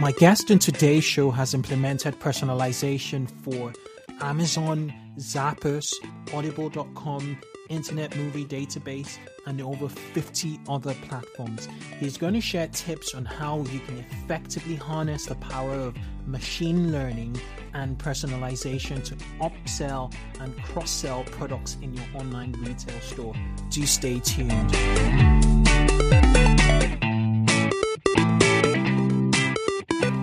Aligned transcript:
My 0.00 0.12
guest 0.12 0.50
in 0.50 0.58
today's 0.58 1.04
show 1.04 1.30
has 1.30 1.52
implemented 1.52 2.18
personalization 2.18 3.30
for 3.42 3.70
Amazon, 4.22 4.94
Zappos, 5.18 5.92
Audible.com, 6.32 7.38
Internet 7.68 8.16
Movie 8.16 8.46
Database, 8.46 9.18
and 9.44 9.60
over 9.60 9.90
50 9.90 10.58
other 10.70 10.94
platforms. 11.02 11.68
He's 11.98 12.16
going 12.16 12.32
to 12.32 12.40
share 12.40 12.68
tips 12.68 13.14
on 13.14 13.26
how 13.26 13.58
you 13.70 13.80
can 13.80 13.98
effectively 13.98 14.76
harness 14.76 15.26
the 15.26 15.34
power 15.34 15.74
of 15.74 15.94
machine 16.24 16.90
learning 16.90 17.38
and 17.74 17.98
personalization 17.98 19.04
to 19.04 19.14
upsell 19.42 20.14
and 20.40 20.56
cross 20.62 20.90
sell 20.90 21.24
products 21.24 21.76
in 21.82 21.92
your 21.92 22.06
online 22.14 22.52
retail 22.52 22.98
store. 23.02 23.34
Do 23.68 23.84
stay 23.84 24.18
tuned. 24.20 24.74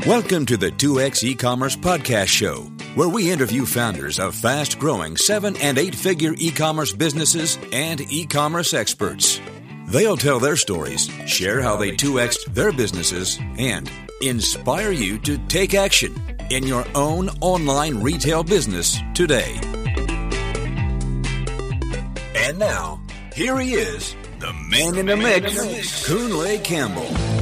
Welcome 0.08 0.46
to 0.46 0.56
the 0.56 0.72
2X 0.72 1.22
e-commerce 1.26 1.76
podcast 1.76 2.28
show, 2.28 2.62
where 2.96 3.10
we 3.10 3.30
interview 3.30 3.66
founders 3.66 4.20
of 4.20 4.36
fast-growing 4.36 5.18
7 5.18 5.58
and 5.58 5.78
8-figure 5.78 6.34
e-commerce 6.38 6.94
businesses 6.94 7.60
and 7.74 8.00
e-commerce 8.10 8.74
experts. 8.74 9.42
They'll 9.88 10.16
tell 10.16 10.40
their 10.40 10.56
stories, 10.56 11.10
share 11.26 11.62
how 11.62 11.76
they 11.76 11.92
2X'd 11.92 12.56
their 12.56 12.72
businesses, 12.72 13.38
and 13.58 13.92
inspire 14.22 14.92
you 14.92 15.18
to 15.20 15.38
take 15.50 15.74
action 15.74 16.16
in 16.52 16.66
your 16.66 16.86
own 16.96 17.28
online 17.42 18.02
retail 18.02 18.46
business 18.46 18.98
today. 19.14 19.60
And 22.34 22.58
now, 22.58 23.02
here 23.36 23.60
he 23.60 23.74
is, 23.74 24.16
the 24.40 24.54
man 24.54 24.96
in 24.96 25.08
the 25.08 25.18
mix, 25.18 26.08
Kunle 26.08 26.64
Campbell. 26.64 27.37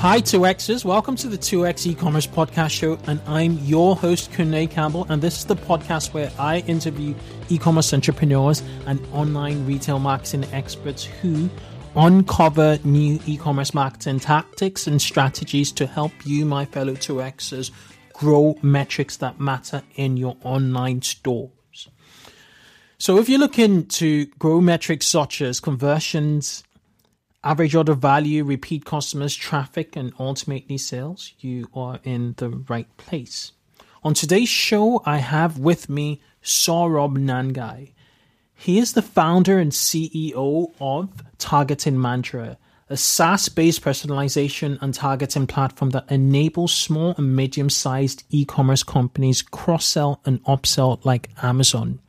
Hi, 0.00 0.18
2Xers. 0.18 0.82
Welcome 0.82 1.14
to 1.16 1.28
the 1.28 1.36
2X 1.36 1.86
e-commerce 1.86 2.26
podcast 2.26 2.70
show. 2.70 2.98
And 3.06 3.20
I'm 3.26 3.58
your 3.58 3.94
host, 3.94 4.32
Kunle 4.32 4.70
Campbell. 4.70 5.04
And 5.10 5.20
this 5.20 5.40
is 5.40 5.44
the 5.44 5.56
podcast 5.56 6.14
where 6.14 6.32
I 6.38 6.60
interview 6.60 7.14
e-commerce 7.50 7.92
entrepreneurs 7.92 8.62
and 8.86 8.98
online 9.12 9.66
retail 9.66 9.98
marketing 9.98 10.46
experts 10.52 11.04
who 11.04 11.50
uncover 11.96 12.78
new 12.82 13.20
e-commerce 13.26 13.74
marketing 13.74 14.20
tactics 14.20 14.86
and 14.86 15.02
strategies 15.02 15.70
to 15.72 15.86
help 15.86 16.12
you, 16.24 16.46
my 16.46 16.64
fellow 16.64 16.94
2Xers, 16.94 17.70
grow 18.14 18.56
metrics 18.62 19.18
that 19.18 19.38
matter 19.38 19.82
in 19.96 20.16
your 20.16 20.34
online 20.44 21.02
stores. 21.02 21.90
So 22.96 23.18
if 23.18 23.28
you're 23.28 23.38
looking 23.38 23.84
to 23.88 24.24
grow 24.38 24.62
metrics 24.62 25.04
such 25.04 25.42
as 25.42 25.60
conversions, 25.60 26.64
average 27.42 27.74
order 27.74 27.94
value, 27.94 28.44
repeat 28.44 28.84
customers, 28.84 29.34
traffic, 29.34 29.96
and 29.96 30.12
ultimately 30.18 30.78
sales, 30.78 31.32
you 31.40 31.68
are 31.74 32.00
in 32.04 32.34
the 32.36 32.50
right 32.50 32.94
place. 32.96 33.52
On 34.02 34.14
today's 34.14 34.48
show, 34.48 35.02
I 35.04 35.18
have 35.18 35.58
with 35.58 35.88
me 35.88 36.20
Saurabh 36.42 37.16
Nangia. 37.16 37.92
He 38.54 38.78
is 38.78 38.92
the 38.92 39.02
founder 39.02 39.58
and 39.58 39.72
CEO 39.72 40.72
of 40.80 41.22
Targeting 41.38 42.00
Mantra, 42.00 42.58
a 42.90 42.96
SaaS 42.96 43.48
based 43.48 43.82
personalization 43.82 44.76
and 44.82 44.92
targeting 44.92 45.46
platform 45.46 45.90
that 45.90 46.10
enables 46.10 46.74
small 46.74 47.14
and 47.16 47.36
medium 47.36 47.70
sized 47.70 48.24
e 48.30 48.44
commerce 48.44 48.82
companies 48.82 49.42
cross 49.42 49.86
sell 49.86 50.20
and 50.26 50.42
upsell 50.44 51.02
like 51.04 51.30
Amazon. 51.42 52.00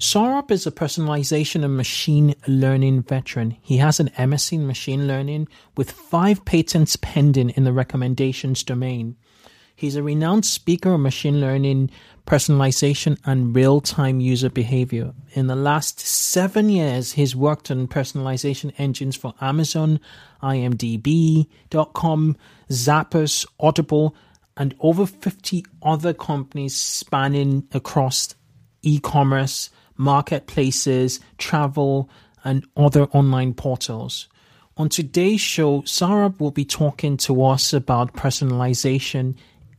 Saurabh 0.00 0.50
is 0.50 0.66
a 0.66 0.70
personalization 0.70 1.62
and 1.62 1.76
machine 1.76 2.34
learning 2.48 3.02
veteran. 3.02 3.58
He 3.60 3.76
has 3.76 4.00
an 4.00 4.08
MSc 4.16 4.50
in 4.50 4.66
machine 4.66 5.06
learning 5.06 5.46
with 5.76 5.90
five 5.90 6.42
patents 6.46 6.96
pending 6.96 7.50
in 7.50 7.64
the 7.64 7.72
recommendations 7.74 8.62
domain. 8.62 9.18
He's 9.76 9.96
a 9.96 10.02
renowned 10.02 10.46
speaker 10.46 10.94
on 10.94 11.02
machine 11.02 11.38
learning, 11.38 11.90
personalization, 12.26 13.18
and 13.26 13.54
real 13.54 13.82
time 13.82 14.20
user 14.20 14.48
behavior. 14.48 15.12
In 15.34 15.48
the 15.48 15.54
last 15.54 16.00
seven 16.00 16.70
years, 16.70 17.12
he's 17.12 17.36
worked 17.36 17.70
on 17.70 17.86
personalization 17.86 18.72
engines 18.78 19.16
for 19.16 19.34
Amazon, 19.42 20.00
IMDb.com, 20.42 22.36
Zappos, 22.70 23.46
Audible, 23.60 24.16
and 24.56 24.74
over 24.80 25.04
50 25.04 25.62
other 25.82 26.14
companies 26.14 26.74
spanning 26.74 27.68
across 27.72 28.34
e 28.80 28.98
commerce, 28.98 29.68
marketplaces, 30.00 31.20
travel, 31.36 32.08
and 32.42 32.66
other 32.74 33.04
online 33.12 33.52
portals. 33.52 34.28
On 34.78 34.88
today's 34.88 35.42
show, 35.42 35.82
Saurabh 35.82 36.40
will 36.40 36.50
be 36.50 36.64
talking 36.64 37.18
to 37.18 37.44
us 37.44 37.74
about 37.74 38.14
personalization 38.14 39.34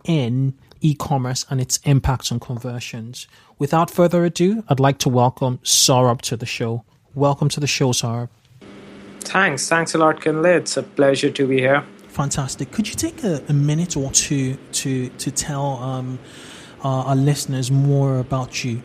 in 0.05 0.53
e 0.79 0.93
commerce 0.93 1.43
and 1.49 1.59
its 1.59 1.77
impact 1.85 2.31
on 2.31 2.39
conversions. 2.39 3.27
Without 3.57 3.89
further 3.89 4.23
ado, 4.23 4.63
I'd 4.69 4.79
like 4.79 4.99
to 4.99 5.09
welcome 5.09 5.57
Saurabh 5.63 6.21
to 6.21 6.37
the 6.37 6.45
show. 6.45 6.85
Welcome 7.15 7.49
to 7.49 7.59
the 7.59 7.67
show, 7.67 7.89
Saurabh. 7.89 8.29
Thanks. 9.21 9.67
Thanks 9.67 9.95
a 9.95 9.97
lot, 9.97 10.21
Kunle. 10.21 10.55
It's 10.57 10.77
a 10.77 10.83
pleasure 10.83 11.31
to 11.31 11.47
be 11.47 11.57
here. 11.57 11.83
Fantastic. 12.09 12.71
Could 12.71 12.87
you 12.87 12.95
take 12.95 13.23
a, 13.23 13.43
a 13.49 13.53
minute 13.53 13.97
or 13.97 14.11
two 14.11 14.55
to, 14.73 15.09
to 15.09 15.31
tell 15.31 15.77
um, 15.77 16.19
uh, 16.83 17.09
our 17.09 17.15
listeners 17.15 17.71
more 17.71 18.19
about 18.19 18.63
you? 18.63 18.83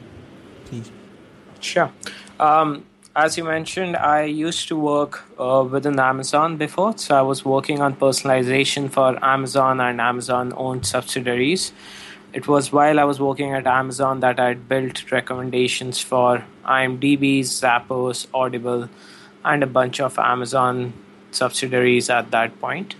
Sure. 1.66 1.90
Um, 2.38 2.84
as 3.16 3.36
you 3.36 3.42
mentioned, 3.42 3.96
I 3.96 4.22
used 4.24 4.68
to 4.68 4.76
work 4.76 5.24
uh, 5.40 5.66
within 5.68 5.98
Amazon 5.98 6.56
before. 6.56 6.96
So 6.96 7.16
I 7.16 7.22
was 7.22 7.44
working 7.44 7.80
on 7.80 7.96
personalization 7.96 8.88
for 8.88 9.18
Amazon 9.24 9.80
and 9.80 10.00
Amazon 10.00 10.52
owned 10.56 10.86
subsidiaries. 10.86 11.72
It 12.32 12.46
was 12.46 12.70
while 12.70 13.00
I 13.00 13.04
was 13.04 13.18
working 13.18 13.52
at 13.52 13.66
Amazon 13.66 14.20
that 14.20 14.38
I 14.38 14.54
built 14.54 15.10
recommendations 15.10 16.00
for 16.00 16.44
IMDb, 16.64 17.40
Zappos, 17.40 18.26
Audible, 18.32 18.88
and 19.44 19.62
a 19.64 19.66
bunch 19.66 20.00
of 20.00 20.18
Amazon 20.18 20.92
subsidiaries 21.32 22.10
at 22.10 22.30
that 22.30 22.60
point 22.60 22.94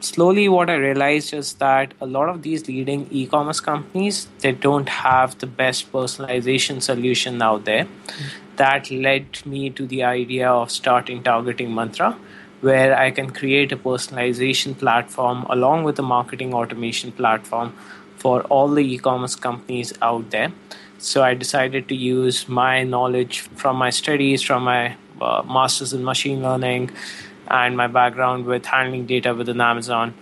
slowly 0.00 0.48
what 0.48 0.70
i 0.70 0.74
realized 0.74 1.32
is 1.34 1.52
that 1.54 1.92
a 2.00 2.06
lot 2.06 2.28
of 2.28 2.42
these 2.42 2.66
leading 2.68 3.06
e-commerce 3.10 3.60
companies 3.60 4.28
they 4.40 4.52
don't 4.52 4.88
have 4.88 5.38
the 5.38 5.46
best 5.46 5.92
personalization 5.92 6.80
solution 6.80 7.40
out 7.42 7.64
there 7.64 7.84
mm-hmm. 7.84 8.56
that 8.56 8.90
led 8.90 9.44
me 9.44 9.70
to 9.70 9.86
the 9.86 10.02
idea 10.02 10.48
of 10.48 10.70
starting 10.70 11.22
targeting 11.22 11.74
mantra 11.74 12.16
where 12.60 12.96
i 12.96 13.10
can 13.10 13.30
create 13.30 13.72
a 13.72 13.76
personalization 13.76 14.76
platform 14.78 15.44
along 15.50 15.84
with 15.84 15.98
a 15.98 16.02
marketing 16.02 16.54
automation 16.54 17.12
platform 17.12 17.72
for 18.16 18.42
all 18.44 18.68
the 18.68 18.84
e-commerce 18.94 19.36
companies 19.36 19.92
out 20.00 20.30
there 20.30 20.52
so 20.98 21.22
i 21.22 21.34
decided 21.34 21.88
to 21.88 21.94
use 21.94 22.48
my 22.48 22.82
knowledge 22.84 23.40
from 23.62 23.76
my 23.76 23.90
studies 23.90 24.42
from 24.42 24.62
my 24.64 24.96
uh, 25.20 25.42
masters 25.46 25.92
in 25.92 26.04
machine 26.04 26.42
learning 26.42 26.90
and 27.50 27.76
my 27.76 27.88
background 27.88 28.46
with 28.46 28.64
handling 28.64 29.06
data 29.06 29.34
within 29.34 29.60
Amazon 29.60 30.14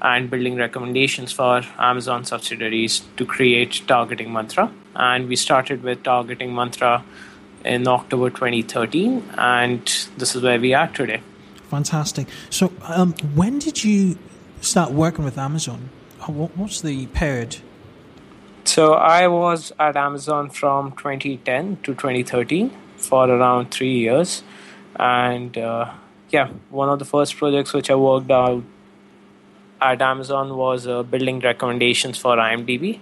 and 0.00 0.30
building 0.30 0.56
recommendations 0.56 1.32
for 1.32 1.62
Amazon 1.78 2.24
subsidiaries 2.24 3.02
to 3.16 3.26
create 3.26 3.82
Targeting 3.86 4.32
Mantra. 4.32 4.72
And 4.94 5.28
we 5.28 5.36
started 5.36 5.82
with 5.82 6.02
Targeting 6.02 6.54
Mantra 6.54 7.04
in 7.64 7.86
October 7.86 8.30
2013, 8.30 9.22
and 9.36 9.80
this 10.16 10.34
is 10.34 10.42
where 10.42 10.60
we 10.60 10.72
are 10.74 10.88
today. 10.88 11.20
Fantastic. 11.68 12.28
So, 12.48 12.72
um, 12.82 13.12
when 13.34 13.58
did 13.58 13.84
you 13.84 14.16
start 14.60 14.92
working 14.92 15.24
with 15.24 15.36
Amazon? 15.36 15.90
What 16.26 16.56
was 16.56 16.82
the 16.82 17.06
period? 17.06 17.58
So, 18.64 18.94
I 18.94 19.26
was 19.26 19.72
at 19.78 19.96
Amazon 19.96 20.50
from 20.50 20.92
2010 20.92 21.78
to 21.82 21.94
2013 21.94 22.70
for 22.96 23.28
around 23.28 23.70
three 23.70 23.98
years, 23.98 24.42
and 24.96 25.58
uh, 25.58 25.90
yeah, 26.30 26.48
one 26.70 26.88
of 26.88 26.98
the 26.98 27.04
first 27.04 27.36
projects 27.36 27.72
which 27.72 27.90
I 27.90 27.94
worked 27.94 28.30
out 28.30 28.62
at 29.80 30.02
Amazon 30.02 30.56
was 30.56 30.86
uh, 30.86 31.02
building 31.02 31.40
recommendations 31.40 32.18
for 32.18 32.36
IMDb. 32.36 33.00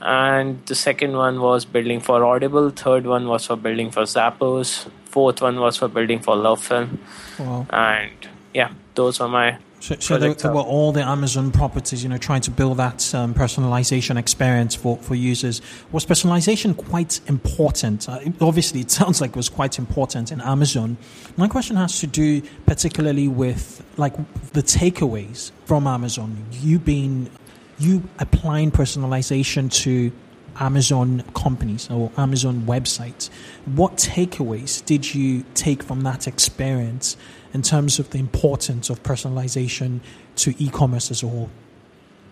And 0.00 0.64
the 0.66 0.74
second 0.74 1.16
one 1.16 1.40
was 1.40 1.64
building 1.64 2.00
for 2.00 2.24
Audible. 2.24 2.70
Third 2.70 3.06
one 3.06 3.28
was 3.28 3.46
for 3.46 3.56
building 3.56 3.90
for 3.90 4.02
Zappos. 4.02 4.90
Fourth 5.04 5.42
one 5.42 5.60
was 5.60 5.76
for 5.76 5.88
building 5.88 6.20
for 6.20 6.36
LoveFilm. 6.36 6.98
Wow. 7.38 7.66
And 7.70 8.28
yeah, 8.54 8.72
those 8.94 9.20
were 9.20 9.28
my 9.28 9.58
so, 9.80 9.96
so 9.98 10.18
there, 10.18 10.34
there, 10.34 10.52
were 10.52 10.60
all 10.60 10.92
the 10.92 11.02
Amazon 11.02 11.50
properties, 11.50 12.02
you 12.02 12.10
know, 12.10 12.18
trying 12.18 12.42
to 12.42 12.50
build 12.50 12.76
that 12.76 13.14
um, 13.14 13.32
personalization 13.32 14.18
experience 14.18 14.74
for, 14.74 14.98
for 14.98 15.14
users. 15.14 15.62
Was 15.90 16.04
personalization 16.04 16.76
quite 16.76 17.18
important? 17.28 18.06
Uh, 18.06 18.20
obviously, 18.42 18.80
it 18.80 18.90
sounds 19.00 19.22
like 19.22 19.30
it 19.30 19.36
was 19.36 19.48
quite 19.48 19.78
important 19.78 20.32
in 20.32 20.40
Amazon. 20.42 20.98
My 21.38 21.48
question 21.48 21.76
has 21.76 21.98
to 22.00 22.06
do 22.06 22.42
particularly 22.66 23.26
with 23.26 23.82
like 23.96 24.14
the 24.52 24.62
takeaways 24.62 25.50
from 25.64 25.86
Amazon. 25.86 26.44
You 26.52 26.78
being, 26.78 27.30
you 27.78 28.06
applying 28.18 28.70
personalization 28.70 29.72
to 29.82 30.12
Amazon 30.58 31.24
companies 31.34 31.90
or 31.90 32.12
Amazon 32.18 32.62
websites. 32.62 33.30
What 33.64 33.96
takeaways 33.96 34.84
did 34.84 35.14
you 35.14 35.44
take 35.54 35.82
from 35.82 36.02
that 36.02 36.26
experience? 36.26 37.16
In 37.52 37.62
terms 37.62 37.98
of 37.98 38.10
the 38.10 38.18
importance 38.18 38.90
of 38.90 39.02
personalization 39.02 40.00
to 40.36 40.54
e-commerce 40.58 41.10
as 41.10 41.22
a 41.22 41.28
whole? 41.28 41.50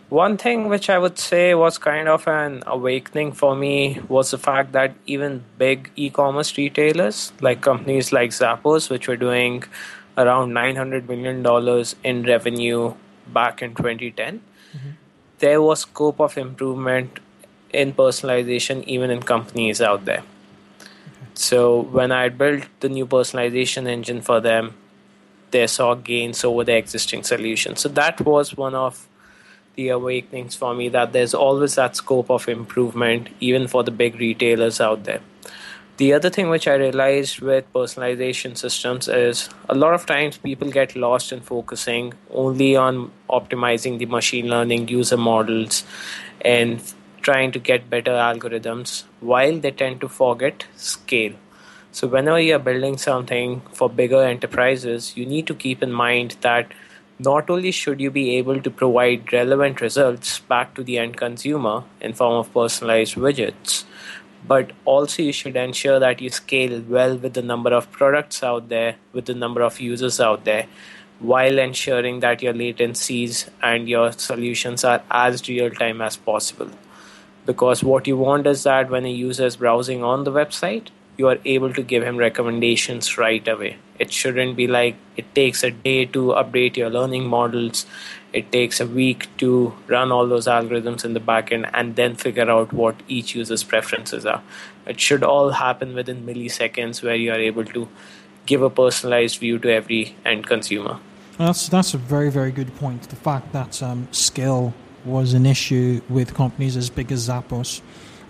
One 0.08 0.38
thing 0.38 0.68
which 0.68 0.88
I 0.88 0.98
would 0.98 1.18
say 1.18 1.54
was 1.54 1.76
kind 1.76 2.08
of 2.08 2.26
an 2.26 2.62
awakening 2.66 3.32
for 3.32 3.54
me 3.54 4.00
was 4.08 4.30
the 4.30 4.38
fact 4.38 4.72
that 4.72 4.94
even 5.06 5.44
big 5.58 5.90
e 5.96 6.08
commerce 6.08 6.56
retailers, 6.56 7.32
like 7.42 7.60
companies 7.60 8.10
like 8.10 8.30
Zappos, 8.30 8.88
which 8.88 9.06
were 9.06 9.16
doing 9.16 9.64
around 10.16 10.52
$900 10.52 11.06
million 11.08 11.44
in 12.04 12.22
revenue 12.22 12.94
back 13.26 13.60
in 13.60 13.74
2010, 13.74 14.40
mm-hmm. 14.40 14.90
there 15.40 15.60
was 15.60 15.80
scope 15.80 16.20
of 16.20 16.38
improvement 16.38 17.20
in 17.70 17.92
personalization 17.92 18.82
even 18.84 19.10
in 19.10 19.22
companies 19.22 19.82
out 19.82 20.06
there. 20.06 20.22
So 21.34 21.82
when 21.82 22.12
I 22.12 22.30
built 22.30 22.64
the 22.80 22.88
new 22.88 23.06
personalization 23.06 23.86
engine 23.86 24.22
for 24.22 24.40
them, 24.40 24.74
they 25.50 25.66
saw 25.66 25.94
gains 25.94 26.44
over 26.44 26.64
the 26.64 26.76
existing 26.76 27.22
solution. 27.22 27.76
So 27.76 27.88
that 27.90 28.20
was 28.20 28.56
one 28.56 28.74
of 28.74 29.06
the 29.74 29.88
awakenings 29.88 30.56
for 30.56 30.74
me 30.74 30.88
that 30.88 31.12
there's 31.12 31.34
always 31.34 31.76
that 31.76 31.96
scope 31.96 32.30
of 32.30 32.48
improvement, 32.48 33.28
even 33.40 33.68
for 33.68 33.84
the 33.84 33.90
big 33.90 34.18
retailers 34.18 34.80
out 34.80 35.04
there. 35.04 35.20
The 35.98 36.12
other 36.12 36.30
thing 36.30 36.48
which 36.48 36.68
I 36.68 36.74
realized 36.74 37.40
with 37.40 37.72
personalization 37.72 38.56
systems 38.56 39.08
is 39.08 39.48
a 39.68 39.74
lot 39.74 39.94
of 39.94 40.06
times 40.06 40.38
people 40.38 40.70
get 40.70 40.94
lost 40.94 41.32
in 41.32 41.40
focusing 41.40 42.14
only 42.30 42.76
on 42.76 43.10
optimizing 43.28 43.98
the 43.98 44.06
machine 44.06 44.48
learning 44.48 44.86
user 44.86 45.16
models 45.16 45.82
and 46.40 46.80
trying 47.20 47.50
to 47.50 47.58
get 47.58 47.90
better 47.90 48.12
algorithms 48.12 49.04
while 49.20 49.58
they 49.58 49.72
tend 49.72 50.00
to 50.00 50.08
forget 50.08 50.66
scale. 50.76 51.34
So, 51.98 52.06
whenever 52.06 52.38
you're 52.38 52.60
building 52.60 52.96
something 52.96 53.60
for 53.72 53.90
bigger 53.90 54.22
enterprises, 54.22 55.16
you 55.16 55.26
need 55.26 55.48
to 55.48 55.54
keep 55.62 55.82
in 55.82 55.90
mind 55.90 56.36
that 56.42 56.70
not 57.18 57.50
only 57.50 57.72
should 57.72 58.00
you 58.00 58.12
be 58.12 58.36
able 58.36 58.62
to 58.62 58.70
provide 58.70 59.32
relevant 59.32 59.80
results 59.80 60.38
back 60.38 60.74
to 60.76 60.84
the 60.84 60.96
end 60.96 61.16
consumer 61.16 61.82
in 62.00 62.12
form 62.12 62.34
of 62.34 62.52
personalized 62.54 63.16
widgets 63.16 63.82
but 64.46 64.70
also 64.84 65.24
you 65.24 65.32
should 65.32 65.56
ensure 65.56 65.98
that 65.98 66.20
you 66.20 66.30
scale 66.30 66.80
well 66.88 67.16
with 67.16 67.34
the 67.34 67.42
number 67.42 67.72
of 67.72 67.90
products 67.90 68.44
out 68.44 68.68
there 68.68 68.94
with 69.12 69.24
the 69.24 69.34
number 69.34 69.60
of 69.60 69.80
users 69.80 70.20
out 70.20 70.44
there 70.44 70.66
while 71.18 71.58
ensuring 71.58 72.20
that 72.20 72.44
your 72.44 72.54
latencies 72.54 73.48
and 73.60 73.88
your 73.88 74.12
solutions 74.12 74.84
are 74.84 75.02
as 75.10 75.48
real 75.48 75.68
time 75.68 76.00
as 76.00 76.16
possible. 76.16 76.70
Because 77.44 77.82
what 77.82 78.06
you 78.06 78.16
want 78.16 78.46
is 78.46 78.62
that 78.62 78.88
when 78.88 79.04
a 79.04 79.10
user 79.10 79.46
is 79.46 79.56
browsing 79.56 80.04
on 80.04 80.22
the 80.22 80.30
website 80.30 80.90
you 81.18 81.28
are 81.28 81.38
able 81.44 81.72
to 81.74 81.82
give 81.82 82.04
him 82.04 82.16
recommendations 82.16 83.18
right 83.18 83.46
away. 83.46 83.76
It 83.98 84.12
shouldn't 84.12 84.56
be 84.56 84.68
like 84.68 84.94
it 85.16 85.34
takes 85.34 85.64
a 85.64 85.72
day 85.72 86.04
to 86.06 86.28
update 86.42 86.76
your 86.76 86.90
learning 86.90 87.26
models. 87.26 87.86
It 88.32 88.52
takes 88.52 88.80
a 88.80 88.86
week 88.86 89.26
to 89.38 89.74
run 89.88 90.12
all 90.12 90.28
those 90.28 90.46
algorithms 90.46 91.04
in 91.04 91.14
the 91.14 91.20
backend 91.20 91.68
and 91.74 91.96
then 91.96 92.14
figure 92.14 92.48
out 92.48 92.72
what 92.72 92.94
each 93.08 93.34
user's 93.34 93.64
preferences 93.64 94.24
are. 94.24 94.42
It 94.86 95.00
should 95.00 95.24
all 95.24 95.50
happen 95.50 95.94
within 95.94 96.24
milliseconds 96.24 97.02
where 97.02 97.16
you 97.16 97.32
are 97.32 97.40
able 97.40 97.64
to 97.64 97.88
give 98.46 98.62
a 98.62 98.70
personalized 98.70 99.40
view 99.40 99.58
to 99.58 99.72
every 99.72 100.14
end 100.24 100.46
consumer. 100.46 101.00
That's 101.36 101.68
that's 101.68 101.94
a 101.94 101.98
very 101.98 102.30
very 102.30 102.52
good 102.52 102.74
point. 102.76 103.08
The 103.08 103.16
fact 103.16 103.52
that 103.52 103.82
um, 103.82 104.06
skill 104.12 104.72
was 105.04 105.34
an 105.34 105.46
issue 105.46 106.00
with 106.08 106.34
companies 106.34 106.76
as 106.76 106.90
big 106.90 107.10
as 107.10 107.28
Zappos 107.28 107.80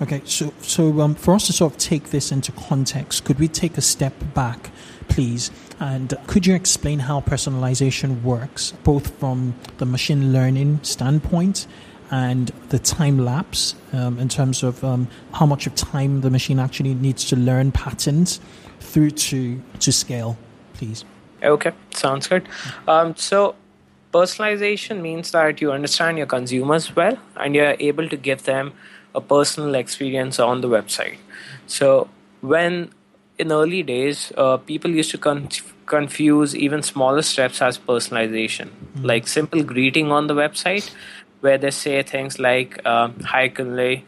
Okay, 0.01 0.23
so 0.25 0.53
so 0.61 1.01
um, 1.01 1.17
for 1.17 1.35
us 1.35 1.47
to 1.49 1.53
sort 1.53 1.73
of 1.73 1.79
take 1.79 2.11
this 2.11 2.31
into 2.31 2.53
context, 2.53 3.25
could 3.25 3.41
we 3.41 3.49
take 3.49 3.77
a 3.77 3.81
step 3.81 4.13
back, 4.33 4.71
please? 5.09 5.51
And 5.81 6.15
could 6.29 6.47
you 6.47 6.55
explain 6.55 7.01
how 7.01 7.21
personalization 7.21 8.23
works, 8.23 8.73
both 8.85 9.19
from 9.19 9.55
the 9.79 9.87
machine 9.87 10.33
learning 10.33 10.81
standpoint 10.83 11.67
and 12.11 12.53
the 12.69 12.79
time 12.79 13.19
lapse 13.19 13.75
um, 13.93 14.19
in 14.19 14.29
terms 14.29 14.63
of 14.63 14.83
um, 14.85 15.09
how 15.35 15.47
much 15.47 15.67
of 15.67 15.75
time 15.75 16.21
the 16.21 16.31
machine 16.31 16.61
actually 16.61 16.95
needs 16.95 17.25
to 17.27 17.37
learn 17.37 17.73
patterns 17.73 18.41
through 18.79 19.11
to 19.11 19.61
to 19.81 19.91
scale, 19.91 20.39
please? 20.75 21.05
Okay, 21.43 21.73
sounds 21.91 22.29
good. 22.29 22.49
Um, 22.87 23.17
so 23.17 23.57
personalization 24.15 25.01
means 25.01 25.33
that 25.33 25.61
you 25.61 25.73
understand 25.73 26.19
your 26.19 26.27
consumers 26.27 26.95
well 26.95 27.19
and 27.37 27.57
you're 27.57 27.77
able 27.81 28.09
to 28.09 28.17
give 28.17 28.45
them 28.45 28.73
a 29.19 29.21
personal 29.21 29.75
experience 29.75 30.39
on 30.39 30.63
the 30.67 30.69
website. 30.69 31.19
So 31.67 32.09
when 32.41 32.91
in 33.39 33.53
early 33.53 33.83
days, 33.83 34.33
uh, 34.37 34.57
people 34.59 34.91
used 34.91 35.11
to 35.13 35.19
con- 35.19 35.49
confuse 35.87 36.55
even 36.57 36.83
smaller 36.83 37.23
steps 37.23 37.63
as 37.63 37.79
personalization, 37.79 38.69
mm-hmm. 38.69 39.05
like 39.05 39.29
simple 39.29 39.63
greeting 39.63 40.13
on 40.19 40.27
the 40.27 40.35
website, 40.35 40.91
where 41.41 41.59
they 41.59 41.71
say 41.71 42.03
things 42.03 42.39
like 42.39 42.81
uh, 42.85 43.09
"Hi 43.33 43.49
Kunle," 43.49 44.03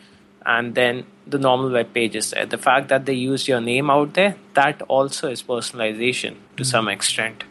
and 0.56 0.74
then 0.74 1.04
the 1.26 1.38
normal 1.38 1.70
web 1.78 1.92
pages. 1.94 2.34
The 2.54 2.58
fact 2.58 2.88
that 2.88 3.06
they 3.06 3.14
used 3.14 3.48
your 3.48 3.60
name 3.60 3.90
out 3.96 4.14
there, 4.14 4.36
that 4.54 4.82
also 4.98 5.30
is 5.30 5.42
personalization 5.42 6.34
to 6.56 6.62
mm-hmm. 6.62 6.64
some 6.64 6.88
extent. 6.88 7.44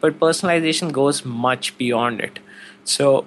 But 0.00 0.18
personalization 0.20 0.92
goes 0.92 1.24
much 1.24 1.76
beyond 1.78 2.20
it. 2.20 2.38
So 2.84 3.24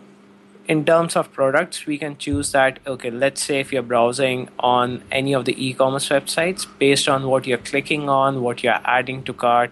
in 0.68 0.84
terms 0.84 1.16
of 1.16 1.32
products, 1.32 1.86
we 1.86 1.98
can 1.98 2.18
choose 2.18 2.52
that. 2.52 2.80
Okay, 2.86 3.10
let's 3.10 3.42
say 3.42 3.60
if 3.60 3.72
you're 3.72 3.82
browsing 3.82 4.50
on 4.60 5.04
any 5.12 5.34
of 5.34 5.46
the 5.46 5.56
e 5.66 5.74
commerce 5.74 6.10
websites, 6.10 6.68
based 6.78 7.08
on 7.08 7.28
what 7.28 7.48
you're 7.48 7.58
clicking 7.58 8.10
on, 8.10 8.42
what 8.42 8.64
you're 8.64 8.82
adding 8.84 9.24
to 9.24 9.34
cart, 9.34 9.72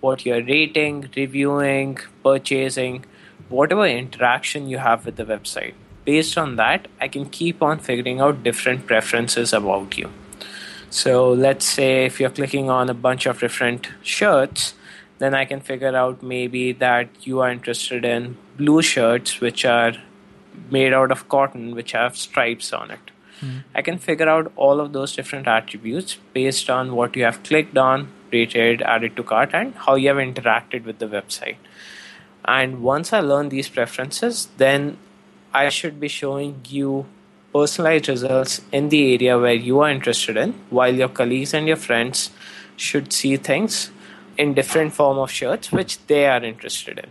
what 0.00 0.24
you're 0.24 0.42
rating, 0.42 1.10
reviewing, 1.14 1.98
purchasing, 2.24 3.04
whatever 3.50 3.86
interaction 3.86 4.68
you 4.68 4.78
have 4.78 5.04
with 5.04 5.16
the 5.16 5.24
website, 5.24 5.74
based 6.06 6.38
on 6.38 6.56
that, 6.56 6.88
I 7.00 7.08
can 7.08 7.28
keep 7.28 7.62
on 7.62 7.78
figuring 7.78 8.20
out 8.20 8.42
different 8.42 8.86
preferences 8.86 9.52
about 9.52 9.98
you. 9.98 10.10
So 10.88 11.32
let's 11.32 11.66
say 11.66 12.06
if 12.06 12.18
you're 12.18 12.30
clicking 12.30 12.70
on 12.70 12.88
a 12.88 12.94
bunch 12.94 13.26
of 13.26 13.38
different 13.40 13.88
shirts, 14.02 14.74
then 15.18 15.34
I 15.34 15.44
can 15.44 15.60
figure 15.60 15.94
out 15.94 16.22
maybe 16.22 16.72
that 16.72 17.08
you 17.26 17.40
are 17.40 17.50
interested 17.50 18.06
in 18.06 18.38
blue 18.56 18.80
shirts, 18.80 19.40
which 19.40 19.66
are 19.66 19.92
made 20.70 20.92
out 20.92 21.10
of 21.10 21.28
cotton 21.28 21.74
which 21.74 21.92
have 21.92 22.16
stripes 22.16 22.72
on 22.72 22.90
it. 22.90 23.10
Mm. 23.40 23.64
I 23.74 23.82
can 23.82 23.98
figure 23.98 24.28
out 24.28 24.52
all 24.56 24.80
of 24.80 24.92
those 24.92 25.14
different 25.14 25.48
attributes 25.48 26.18
based 26.32 26.68
on 26.68 26.94
what 26.94 27.16
you 27.16 27.24
have 27.24 27.42
clicked 27.42 27.78
on, 27.78 28.08
rated, 28.32 28.82
added 28.82 29.16
to 29.16 29.22
cart, 29.22 29.50
and 29.52 29.74
how 29.74 29.94
you 29.94 30.08
have 30.08 30.18
interacted 30.18 30.84
with 30.84 30.98
the 30.98 31.06
website. 31.06 31.56
And 32.44 32.82
once 32.82 33.12
I 33.12 33.20
learn 33.20 33.48
these 33.48 33.68
preferences, 33.68 34.48
then 34.56 34.98
I 35.52 35.68
should 35.68 36.00
be 36.00 36.08
showing 36.08 36.60
you 36.68 37.06
personalized 37.52 38.08
results 38.08 38.60
in 38.72 38.88
the 38.88 39.14
area 39.14 39.38
where 39.38 39.54
you 39.54 39.80
are 39.80 39.90
interested 39.90 40.36
in, 40.36 40.52
while 40.70 40.94
your 40.94 41.08
colleagues 41.08 41.52
and 41.54 41.66
your 41.66 41.76
friends 41.76 42.30
should 42.76 43.12
see 43.12 43.36
things 43.36 43.90
in 44.38 44.54
different 44.54 44.92
form 44.94 45.18
of 45.18 45.30
shirts 45.30 45.72
which 45.72 45.98
they 46.06 46.26
are 46.26 46.42
interested 46.42 46.98
in. 46.98 47.10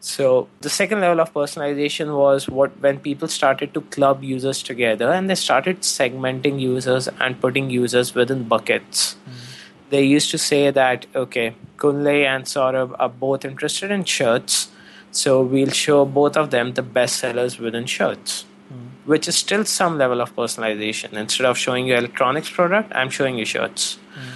So 0.00 0.48
the 0.60 0.70
second 0.70 1.00
level 1.00 1.20
of 1.20 1.32
personalization 1.32 2.16
was 2.16 2.48
what 2.48 2.78
when 2.80 2.98
people 2.98 3.28
started 3.28 3.74
to 3.74 3.80
club 3.82 4.22
users 4.22 4.62
together 4.62 5.12
and 5.12 5.30
they 5.30 5.34
started 5.34 5.80
segmenting 5.80 6.60
users 6.60 7.08
and 7.20 7.40
putting 7.40 7.70
users 7.70 8.14
within 8.14 8.44
buckets. 8.44 9.14
Mm-hmm. 9.14 9.90
They 9.90 10.02
used 10.02 10.30
to 10.30 10.38
say 10.38 10.70
that 10.70 11.06
okay, 11.14 11.54
Kunle 11.76 12.24
and 12.24 12.44
Saurabh 12.44 12.96
are 12.98 13.08
both 13.08 13.44
interested 13.44 13.90
in 13.90 14.04
shirts, 14.04 14.68
so 15.10 15.42
we'll 15.42 15.70
show 15.70 16.04
both 16.04 16.36
of 16.36 16.50
them 16.50 16.74
the 16.74 16.82
best 16.82 17.16
sellers 17.16 17.58
within 17.58 17.86
shirts. 17.86 18.44
Mm-hmm. 18.44 19.10
Which 19.10 19.28
is 19.28 19.36
still 19.36 19.64
some 19.64 19.98
level 19.98 20.20
of 20.20 20.34
personalization. 20.34 21.12
Instead 21.12 21.46
of 21.46 21.58
showing 21.58 21.86
you 21.86 21.94
electronics 21.94 22.50
product, 22.50 22.92
I'm 22.94 23.10
showing 23.10 23.38
you 23.38 23.44
shirts. 23.44 23.96
Mm-hmm. 23.96 24.30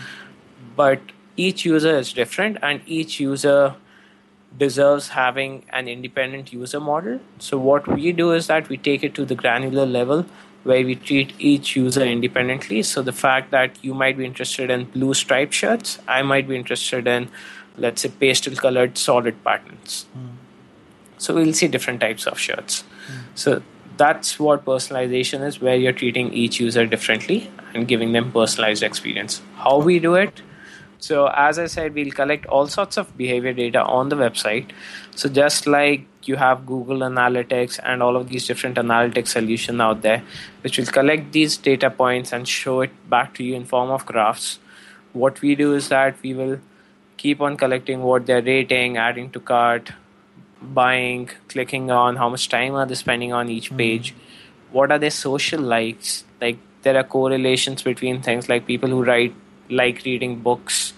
But 0.76 1.00
each 1.36 1.64
user 1.64 1.96
is 1.96 2.12
different 2.12 2.58
and 2.62 2.82
each 2.86 3.20
user 3.20 3.74
deserves 4.56 5.08
having 5.08 5.64
an 5.72 5.88
independent 5.88 6.52
user 6.52 6.80
model. 6.80 7.20
So, 7.38 7.58
what 7.58 7.86
we 7.86 8.12
do 8.12 8.32
is 8.32 8.46
that 8.46 8.68
we 8.68 8.76
take 8.76 9.04
it 9.04 9.14
to 9.14 9.24
the 9.24 9.34
granular 9.34 9.86
level 9.86 10.26
where 10.64 10.84
we 10.84 10.94
treat 10.94 11.32
each 11.38 11.76
user 11.76 12.02
independently. 12.02 12.82
So, 12.82 13.02
the 13.02 13.12
fact 13.12 13.50
that 13.50 13.82
you 13.82 13.94
might 13.94 14.16
be 14.16 14.24
interested 14.24 14.70
in 14.70 14.84
blue 14.84 15.14
striped 15.14 15.54
shirts, 15.54 15.98
I 16.08 16.22
might 16.22 16.48
be 16.48 16.56
interested 16.56 17.06
in, 17.06 17.28
let's 17.76 18.02
say, 18.02 18.08
pastel 18.08 18.56
colored 18.56 18.98
solid 18.98 19.42
patterns. 19.44 20.06
Mm. 20.16 20.36
So, 21.18 21.34
we'll 21.34 21.52
see 21.52 21.68
different 21.68 22.00
types 22.00 22.26
of 22.26 22.38
shirts. 22.38 22.84
Mm. 23.10 23.20
So, 23.34 23.62
that's 23.96 24.38
what 24.38 24.64
personalization 24.64 25.44
is, 25.44 25.60
where 25.60 25.76
you're 25.76 25.92
treating 25.92 26.32
each 26.32 26.60
user 26.60 26.86
differently 26.86 27.50
and 27.74 27.86
giving 27.86 28.12
them 28.12 28.32
personalized 28.32 28.82
experience. 28.82 29.42
How 29.56 29.78
we 29.78 29.98
do 29.98 30.14
it 30.14 30.40
so, 31.00 31.28
as 31.28 31.58
I 31.58 31.66
said, 31.66 31.94
we'll 31.94 32.10
collect 32.10 32.46
all 32.46 32.66
sorts 32.66 32.96
of 32.96 33.16
behavior 33.16 33.52
data 33.52 33.82
on 33.82 34.08
the 34.08 34.16
website. 34.16 34.70
So, 35.14 35.28
just 35.28 35.66
like 35.66 36.06
you 36.24 36.36
have 36.36 36.66
Google 36.66 36.98
Analytics 36.98 37.78
and 37.84 38.02
all 38.02 38.16
of 38.16 38.28
these 38.28 38.46
different 38.46 38.76
analytics 38.76 39.28
solutions 39.28 39.80
out 39.80 40.02
there, 40.02 40.22
which 40.62 40.76
will 40.76 40.86
collect 40.86 41.32
these 41.32 41.56
data 41.56 41.88
points 41.88 42.32
and 42.32 42.48
show 42.48 42.80
it 42.80 42.90
back 43.08 43.34
to 43.34 43.44
you 43.44 43.54
in 43.54 43.64
form 43.64 43.90
of 43.90 44.06
graphs. 44.06 44.58
What 45.12 45.40
we 45.40 45.54
do 45.54 45.74
is 45.74 45.88
that 45.88 46.20
we 46.22 46.34
will 46.34 46.58
keep 47.16 47.40
on 47.40 47.56
collecting 47.56 48.02
what 48.02 48.26
they're 48.26 48.42
rating, 48.42 48.96
adding 48.96 49.30
to 49.30 49.40
cart, 49.40 49.92
buying, 50.60 51.30
clicking 51.48 51.90
on, 51.90 52.16
how 52.16 52.28
much 52.28 52.48
time 52.48 52.74
are 52.74 52.86
they 52.86 52.94
spending 52.94 53.32
on 53.32 53.48
each 53.48 53.68
mm-hmm. 53.68 53.78
page, 53.78 54.14
what 54.72 54.90
are 54.90 54.98
their 54.98 55.10
social 55.10 55.60
likes. 55.60 56.24
Like 56.40 56.58
there 56.82 56.96
are 56.96 57.04
correlations 57.04 57.82
between 57.82 58.20
things 58.20 58.48
like 58.48 58.66
people 58.66 58.88
who 58.88 59.04
write 59.04 59.34
like 59.70 60.04
reading 60.04 60.40
books 60.40 60.92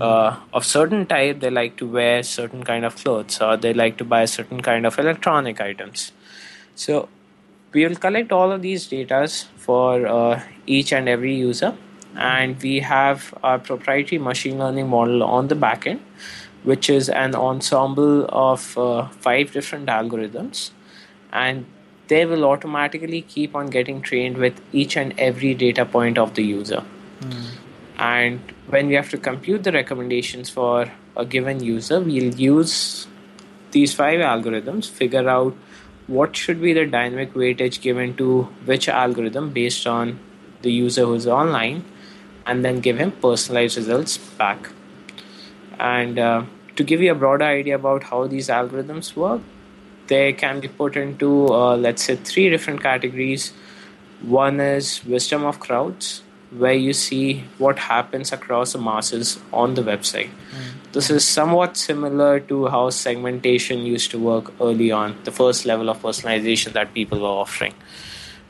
uh, 0.00 0.36
of 0.52 0.64
certain 0.64 1.06
type. 1.06 1.40
They 1.40 1.50
like 1.50 1.76
to 1.78 1.86
wear 1.86 2.22
certain 2.22 2.64
kind 2.64 2.84
of 2.84 2.96
clothes, 2.96 3.40
or 3.40 3.56
they 3.56 3.72
like 3.72 3.96
to 3.98 4.04
buy 4.04 4.24
certain 4.24 4.62
kind 4.62 4.86
of 4.86 4.98
electronic 4.98 5.60
items. 5.60 6.12
So 6.74 7.08
we 7.72 7.86
will 7.86 7.96
collect 7.96 8.32
all 8.32 8.52
of 8.52 8.62
these 8.62 8.86
data 8.86 9.28
for 9.56 10.06
uh, 10.06 10.42
each 10.66 10.92
and 10.92 11.08
every 11.08 11.34
user, 11.34 11.76
and 12.16 12.60
we 12.62 12.80
have 12.80 13.34
our 13.42 13.58
proprietary 13.58 14.18
machine 14.18 14.58
learning 14.58 14.88
model 14.88 15.22
on 15.22 15.48
the 15.48 15.54
backend, 15.54 16.00
which 16.64 16.90
is 16.90 17.08
an 17.08 17.34
ensemble 17.34 18.26
of 18.28 18.76
uh, 18.78 19.08
five 19.08 19.52
different 19.52 19.86
algorithms, 19.86 20.70
and 21.32 21.66
they 22.08 22.26
will 22.26 22.44
automatically 22.44 23.22
keep 23.22 23.54
on 23.54 23.68
getting 23.68 24.02
trained 24.02 24.36
with 24.36 24.60
each 24.72 24.96
and 24.96 25.14
every 25.18 25.54
data 25.54 25.84
point 25.86 26.18
of 26.18 26.34
the 26.34 26.42
user. 26.42 26.84
Mm. 27.20 27.46
And 28.02 28.40
when 28.68 28.88
we 28.88 28.94
have 28.94 29.10
to 29.10 29.18
compute 29.18 29.62
the 29.62 29.70
recommendations 29.70 30.50
for 30.50 30.90
a 31.16 31.24
given 31.24 31.62
user, 31.62 32.00
we'll 32.00 32.34
use 32.34 33.06
these 33.70 33.94
five 33.94 34.18
algorithms, 34.18 34.90
figure 34.90 35.28
out 35.28 35.54
what 36.08 36.36
should 36.36 36.60
be 36.60 36.72
the 36.72 36.84
dynamic 36.84 37.32
weightage 37.34 37.80
given 37.80 38.16
to 38.16 38.42
which 38.64 38.88
algorithm 38.88 39.50
based 39.50 39.86
on 39.86 40.18
the 40.62 40.72
user 40.72 41.04
who's 41.04 41.28
online, 41.28 41.84
and 42.44 42.64
then 42.64 42.80
give 42.80 42.98
him 42.98 43.12
personalized 43.12 43.76
results 43.76 44.16
back. 44.16 44.70
And 45.78 46.18
uh, 46.18 46.42
to 46.74 46.82
give 46.82 47.00
you 47.00 47.12
a 47.12 47.14
broader 47.14 47.44
idea 47.44 47.76
about 47.76 48.02
how 48.02 48.26
these 48.26 48.48
algorithms 48.48 49.14
work, 49.14 49.40
they 50.08 50.32
can 50.32 50.58
be 50.58 50.66
put 50.66 50.96
into, 50.96 51.46
uh, 51.54 51.76
let's 51.76 52.02
say, 52.02 52.16
three 52.16 52.50
different 52.50 52.82
categories. 52.82 53.52
One 54.22 54.58
is 54.58 55.04
wisdom 55.04 55.44
of 55.44 55.60
crowds, 55.60 56.22
where 56.58 56.74
you 56.74 56.92
see 56.92 57.44
what 57.58 57.78
happens 57.78 58.32
across 58.32 58.72
the 58.72 58.78
masses 58.78 59.38
on 59.52 59.74
the 59.74 59.82
website. 59.82 60.28
Mm. 60.28 60.92
This 60.92 61.08
is 61.08 61.26
somewhat 61.26 61.76
similar 61.76 62.40
to 62.40 62.66
how 62.66 62.90
segmentation 62.90 63.78
used 63.80 64.10
to 64.10 64.18
work 64.18 64.52
early 64.60 64.90
on, 64.92 65.16
the 65.24 65.32
first 65.32 65.64
level 65.64 65.88
of 65.88 66.02
personalization 66.02 66.72
that 66.74 66.92
people 66.92 67.20
were 67.20 67.28
offering. 67.44 67.74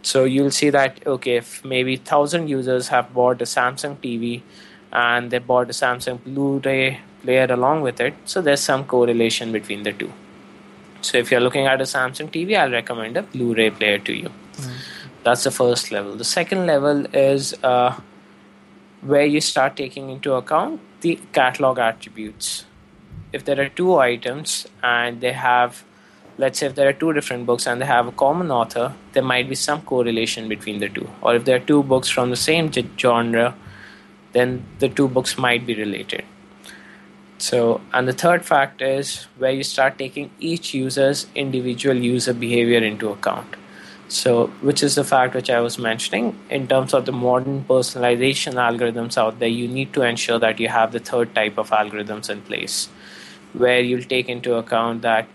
So 0.03 0.25
you'll 0.25 0.51
see 0.51 0.71
that, 0.71 1.07
okay, 1.07 1.37
if 1.37 1.65
maybe 1.65 1.97
1,000 1.97 2.49
users 2.49 2.89
have 2.89 3.15
bought 3.15 3.41
a 3.41 3.45
Samsung 3.45 3.97
TV 3.99 4.43
and 4.91 5.31
they 5.31 5.39
bought 5.39 5.71
a 5.71 5.73
Samsung 5.73 6.23
Blu 6.25 6.59
ray 6.65 7.01
player 7.23 7.47
along 7.49 7.83
with 7.83 8.01
it, 8.01 8.15
so 8.25 8.43
there's 8.43 8.61
some 8.61 8.85
correlation 8.85 9.53
between 9.53 9.85
the 9.85 9.93
two. 9.93 10.13
So 11.03 11.19
if 11.19 11.31
you're 11.31 11.41
looking 11.41 11.67
at 11.67 11.81
a 11.81 11.85
Samsung 11.85 12.33
TV, 12.33 12.59
I'll 12.59 12.73
recommend 12.73 13.17
a 13.17 13.23
Blu 13.23 13.55
ray 13.55 13.71
player 13.71 13.99
to 14.01 14.13
you. 14.13 14.31
Mm. 14.57 14.73
That's 15.25 15.45
the 15.45 15.53
first 15.53 15.93
level. 15.93 16.17
The 16.17 16.25
second 16.25 16.67
level 16.67 17.07
is 17.15 17.55
uh, 17.63 18.01
where 19.03 19.25
you 19.25 19.41
start 19.41 19.77
taking 19.77 20.11
into 20.11 20.35
account 20.35 20.81
the 21.01 21.21
catalog 21.33 21.79
attributes. 21.79 22.65
If 23.33 23.45
there 23.45 23.61
are 23.61 23.69
two 23.69 23.99
items 23.99 24.67
and 24.83 25.21
they 25.21 25.33
have, 25.33 25.85
let's 26.39 26.59
say, 26.59 26.67
if 26.67 26.75
there 26.75 26.89
are 26.89 26.93
two 26.93 27.13
different 27.13 27.47
books 27.47 27.67
and 27.69 27.81
they 27.81 27.87
have 27.87 28.09
a 28.09 28.13
common 28.13 28.51
author, 28.51 28.95
there 29.13 29.23
might 29.23 29.49
be 29.49 29.55
some 29.55 29.83
correlation 29.83 30.49
between 30.49 30.81
the 30.81 30.89
two. 30.89 31.09
Or 31.21 31.37
if 31.37 31.45
there 31.45 31.57
are 31.57 31.67
two 31.73 31.85
books 31.85 32.09
from 32.09 32.31
the 32.31 32.37
same 32.37 32.73
genre, 32.73 33.55
then 34.33 34.65
the 34.81 34.89
two 34.89 35.07
books 35.07 35.39
might 35.39 35.67
be 35.67 35.75
related. 35.75 36.25
So, 37.39 37.81
and 37.93 38.09
the 38.09 38.13
third 38.13 38.45
fact 38.45 38.83
is 38.83 39.25
where 39.39 39.51
you 39.53 39.63
start 39.63 39.99
taking 39.99 40.31
each 40.41 40.75
user's 40.75 41.27
individual 41.35 41.97
user 41.97 42.33
behavior 42.33 42.79
into 42.79 43.11
account. 43.11 43.57
So, 44.13 44.49
which 44.61 44.83
is 44.83 44.95
the 44.95 45.05
fact 45.05 45.35
which 45.35 45.49
I 45.49 45.61
was 45.61 45.79
mentioning 45.79 46.39
in 46.51 46.69
terms 46.69 46.93
of 46.93 47.07
the 47.07 47.13
modern 47.13 47.65
personalization 47.65 48.57
algorithms 48.65 49.17
out 49.17 49.39
there, 49.39 49.49
you 49.49 49.67
need 49.67 49.95
to 49.95 50.03
ensure 50.03 50.39
that 50.39 50.61
you 50.61 50.69
have 50.69 50.93
the 50.93 50.99
third 50.99 51.35
type 51.35 51.57
of 51.57 51.71
algorithms 51.71 52.29
in 52.29 52.43
place 52.43 52.91
where 53.55 53.81
you'll 53.81 54.03
take 54.03 54.29
into 54.29 54.57
account 54.57 55.01
that 55.01 55.27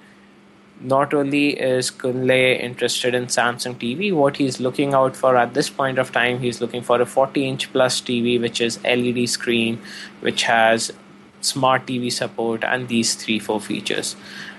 not 0.80 1.16
only 1.16 1.60
is 1.60 1.90
Kunle 1.90 2.60
interested 2.60 3.16
in 3.16 3.26
Samsung 3.26 3.74
TV, 3.80 4.14
what 4.14 4.38
he's 4.38 4.60
looking 4.60 4.94
out 4.94 5.16
for 5.16 5.36
at 5.36 5.56
this 5.56 5.72
point 5.72 5.98
of 5.98 6.12
time, 6.12 6.40
he's 6.40 6.62
looking 6.62 6.84
for 6.84 7.02
a 7.02 7.06
40 7.08 7.48
inch 7.48 7.74
plus 7.74 8.00
TV, 8.00 8.40
which 8.40 8.62
is 8.62 8.80
LED 8.84 9.28
screen, 9.28 9.82
which 10.20 10.44
has 10.44 10.94
smart 11.42 11.88
TV 11.88 12.12
support, 12.12 12.64
and 12.64 12.90
these 12.90 13.16
three, 13.16 13.40
four 13.40 13.60
features. 13.60 14.16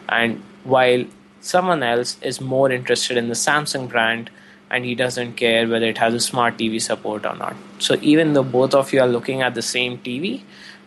And 0.08 0.42
while 0.64 1.04
someone 1.40 1.82
else 1.82 2.16
is 2.22 2.40
more 2.40 2.70
interested 2.70 3.16
in 3.16 3.28
the 3.28 3.34
Samsung 3.34 3.88
brand 3.88 4.30
and 4.70 4.84
he 4.84 4.94
doesn't 4.94 5.34
care 5.34 5.66
whether 5.66 5.86
it 5.86 5.98
has 5.98 6.14
a 6.14 6.20
smart 6.20 6.58
TV 6.58 6.80
support 6.80 7.24
or 7.24 7.34
not. 7.36 7.56
So 7.78 7.96
even 8.02 8.34
though 8.34 8.42
both 8.42 8.74
of 8.74 8.92
you 8.92 9.00
are 9.00 9.08
looking 9.08 9.42
at 9.42 9.54
the 9.54 9.62
same 9.62 9.98
TV, 9.98 10.42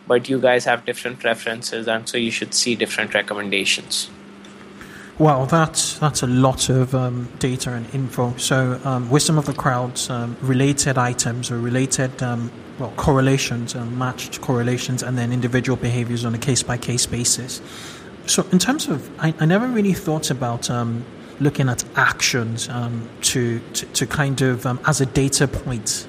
but 0.06 0.28
you 0.28 0.40
guys 0.40 0.64
have 0.64 0.84
different 0.84 1.20
preferences 1.20 1.88
and 1.88 2.08
so 2.08 2.16
you 2.16 2.30
should 2.30 2.54
see 2.54 2.74
different 2.74 3.14
recommendations. 3.14 4.10
Well, 5.18 5.46
that's 5.46 5.98
that's 5.98 6.22
a 6.22 6.26
lot 6.26 6.68
of 6.70 6.94
um, 6.94 7.28
data 7.38 7.70
and 7.72 7.86
info. 7.94 8.34
So, 8.38 8.80
um, 8.82 9.10
wisdom 9.10 9.36
of 9.36 9.44
the 9.44 9.52
crowds, 9.52 10.08
um, 10.08 10.36
related 10.40 10.96
items 10.96 11.50
or 11.50 11.58
related 11.58 12.22
um, 12.22 12.50
well 12.78 12.92
correlations, 12.96 13.76
um, 13.76 13.96
matched 13.96 14.40
correlations, 14.40 15.02
and 15.02 15.18
then 15.18 15.30
individual 15.30 15.76
behaviors 15.76 16.24
on 16.24 16.34
a 16.34 16.38
case 16.38 16.62
by 16.62 16.78
case 16.78 17.04
basis. 17.04 17.60
So, 18.26 18.46
in 18.52 18.58
terms 18.58 18.88
of, 18.88 19.10
I, 19.20 19.34
I 19.40 19.46
never 19.46 19.66
really 19.66 19.92
thought 19.92 20.30
about 20.30 20.70
um, 20.70 21.04
looking 21.40 21.68
at 21.68 21.84
actions 21.96 22.68
um, 22.68 23.08
to, 23.22 23.60
to, 23.74 23.86
to 23.86 24.06
kind 24.06 24.40
of 24.42 24.64
um, 24.64 24.80
as 24.86 25.00
a 25.00 25.06
data 25.06 25.48
point 25.48 26.06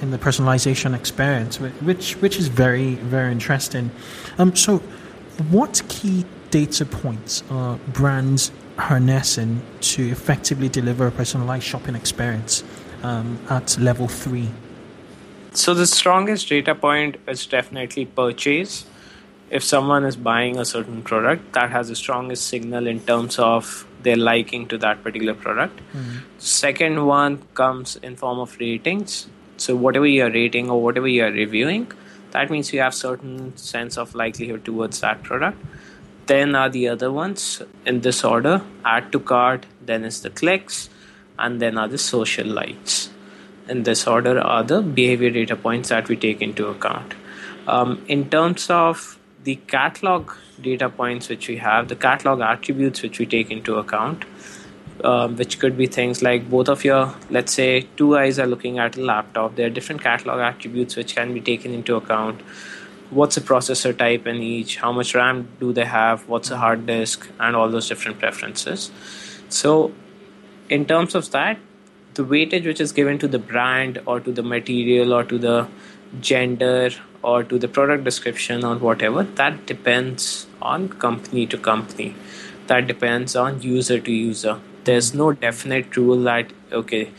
in 0.00 0.10
the 0.10 0.18
personalization 0.18 0.94
experience, 0.94 1.60
which 1.60 2.14
which 2.16 2.38
is 2.38 2.48
very 2.48 2.94
very 2.94 3.30
interesting. 3.32 3.90
Um, 4.38 4.56
so, 4.56 4.78
what 5.50 5.82
key 5.88 6.24
data 6.50 6.84
points 6.84 7.42
are 7.50 7.76
brands 7.88 8.50
harnessing 8.76 9.60
to 9.80 10.10
effectively 10.10 10.68
deliver 10.68 11.06
a 11.06 11.10
personalized 11.10 11.64
shopping 11.64 11.94
experience 11.94 12.64
um, 13.02 13.38
at 13.50 13.78
level 13.78 14.08
three? 14.08 14.48
So, 15.52 15.74
the 15.74 15.86
strongest 15.86 16.48
data 16.48 16.74
point 16.74 17.16
is 17.28 17.46
definitely 17.46 18.06
purchase 18.06 18.86
if 19.50 19.64
someone 19.64 20.04
is 20.04 20.16
buying 20.16 20.58
a 20.58 20.64
certain 20.64 21.02
product 21.02 21.52
that 21.52 21.70
has 21.70 21.88
the 21.88 21.96
strongest 21.96 22.46
signal 22.46 22.86
in 22.86 23.00
terms 23.00 23.38
of 23.38 23.86
their 24.02 24.16
liking 24.16 24.66
to 24.68 24.78
that 24.78 25.02
particular 25.02 25.34
product. 25.34 25.80
Mm-hmm. 25.92 26.18
second 26.38 27.04
one 27.06 27.42
comes 27.54 27.96
in 27.96 28.16
form 28.16 28.38
of 28.38 28.56
ratings. 28.58 29.26
So 29.56 29.76
whatever 29.76 30.06
you're 30.06 30.30
rating 30.30 30.70
or 30.70 30.82
whatever 30.82 31.08
you're 31.08 31.32
reviewing 31.32 31.92
that 32.30 32.50
means 32.50 32.72
you 32.72 32.80
have 32.80 32.94
certain 32.94 33.56
sense 33.56 33.98
of 33.98 34.14
likelihood 34.14 34.64
towards 34.64 35.00
that 35.00 35.22
product. 35.22 35.58
Then 36.26 36.54
are 36.54 36.68
the 36.68 36.88
other 36.88 37.10
ones 37.10 37.62
in 37.84 38.02
this 38.02 38.24
order. 38.24 38.62
Add 38.84 39.10
to 39.12 39.20
cart 39.20 39.66
then 39.84 40.04
is 40.04 40.22
the 40.22 40.30
clicks 40.30 40.88
and 41.38 41.60
then 41.60 41.76
are 41.76 41.88
the 41.88 41.98
social 41.98 42.46
likes. 42.46 43.10
In 43.68 43.82
this 43.82 44.06
order 44.06 44.38
are 44.40 44.62
the 44.62 44.80
behavior 44.82 45.30
data 45.30 45.56
points 45.56 45.88
that 45.88 46.08
we 46.08 46.16
take 46.16 46.40
into 46.40 46.68
account. 46.68 47.14
Um, 47.66 48.04
in 48.08 48.30
terms 48.30 48.70
of 48.70 49.18
the 49.44 49.56
catalog 49.66 50.32
data 50.60 50.88
points 50.88 51.28
which 51.28 51.48
we 51.48 51.56
have, 51.56 51.88
the 51.88 51.96
catalog 51.96 52.40
attributes 52.40 53.02
which 53.02 53.18
we 53.18 53.26
take 53.26 53.50
into 53.50 53.76
account, 53.76 54.24
um, 55.04 55.36
which 55.36 55.58
could 55.58 55.76
be 55.76 55.86
things 55.86 56.22
like 56.22 56.50
both 56.50 56.68
of 56.68 56.84
your, 56.84 57.14
let's 57.30 57.52
say, 57.52 57.86
two 57.96 58.16
eyes 58.16 58.38
are 58.38 58.46
looking 58.46 58.78
at 58.78 58.96
a 58.96 59.00
laptop. 59.00 59.56
There 59.56 59.66
are 59.66 59.70
different 59.70 60.02
catalog 60.02 60.40
attributes 60.40 60.96
which 60.96 61.14
can 61.14 61.32
be 61.32 61.40
taken 61.40 61.72
into 61.72 61.96
account. 61.96 62.42
What's 63.10 63.34
the 63.34 63.40
processor 63.40 63.96
type 63.96 64.26
in 64.26 64.36
each? 64.36 64.76
How 64.76 64.92
much 64.92 65.14
RAM 65.14 65.48
do 65.58 65.72
they 65.72 65.86
have? 65.86 66.28
What's 66.28 66.50
a 66.50 66.58
hard 66.58 66.86
disk? 66.86 67.28
And 67.40 67.56
all 67.56 67.68
those 67.68 67.88
different 67.88 68.18
preferences. 68.18 68.90
So, 69.48 69.92
in 70.68 70.84
terms 70.84 71.14
of 71.14 71.30
that, 71.32 71.58
the 72.14 72.24
weightage 72.24 72.64
which 72.66 72.80
is 72.80 72.92
given 72.92 73.18
to 73.18 73.26
the 73.26 73.38
brand 73.38 74.00
or 74.06 74.20
to 74.20 74.30
the 74.30 74.42
material 74.42 75.12
or 75.12 75.24
to 75.24 75.38
the 75.38 75.66
gender 76.20 76.90
or 77.22 77.42
to 77.44 77.58
the 77.58 77.68
product 77.68 78.04
description 78.04 78.64
or 78.64 78.76
whatever 78.76 79.22
that 79.22 79.66
depends 79.66 80.46
on 80.62 80.88
company 80.88 81.46
to 81.46 81.58
company. 81.58 82.14
That 82.66 82.86
depends 82.86 83.36
on 83.36 83.60
user 83.62 83.98
to 84.00 84.12
user. 84.12 84.60
There's 84.84 85.12
no 85.12 85.32
definite 85.32 85.96
rule 85.96 86.22
that 86.22 86.52
okay 86.72 87.10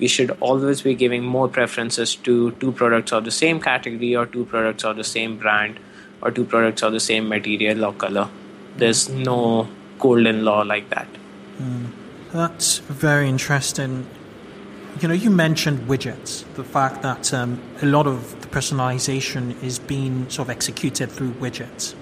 we 0.00 0.08
should 0.08 0.30
always 0.40 0.80
be 0.82 0.94
giving 0.94 1.22
more 1.22 1.46
preferences 1.46 2.14
to 2.26 2.52
two 2.52 2.72
products 2.72 3.12
of 3.12 3.24
the 3.24 3.30
same 3.30 3.60
category 3.60 4.16
or 4.16 4.26
two 4.26 4.44
products 4.46 4.82
of 4.84 4.96
the 4.96 5.04
same 5.04 5.36
brand 5.38 5.78
or 6.22 6.30
two 6.30 6.44
products 6.44 6.82
of 6.82 6.92
the 6.92 7.00
same 7.00 7.28
material 7.28 7.84
or 7.84 7.92
color. 7.92 8.28
There's 8.76 9.08
no 9.08 9.68
golden 9.98 10.44
law 10.44 10.62
like 10.62 10.88
that. 10.90 11.08
Mm. 11.60 11.90
that's 12.32 12.78
very 12.78 13.28
interesting. 13.28 14.06
You 15.00 15.08
know, 15.08 15.14
you 15.14 15.30
mentioned 15.30 15.80
widgets, 15.88 16.44
the 16.54 16.64
fact 16.64 17.02
that 17.02 17.34
um, 17.34 17.60
a 17.82 17.86
lot 17.86 18.06
of 18.06 18.39
personalization 18.50 19.60
is 19.62 19.78
being 19.78 20.28
sort 20.28 20.46
of 20.46 20.50
executed 20.50 21.10
through 21.10 21.32
widgets. 21.32 21.94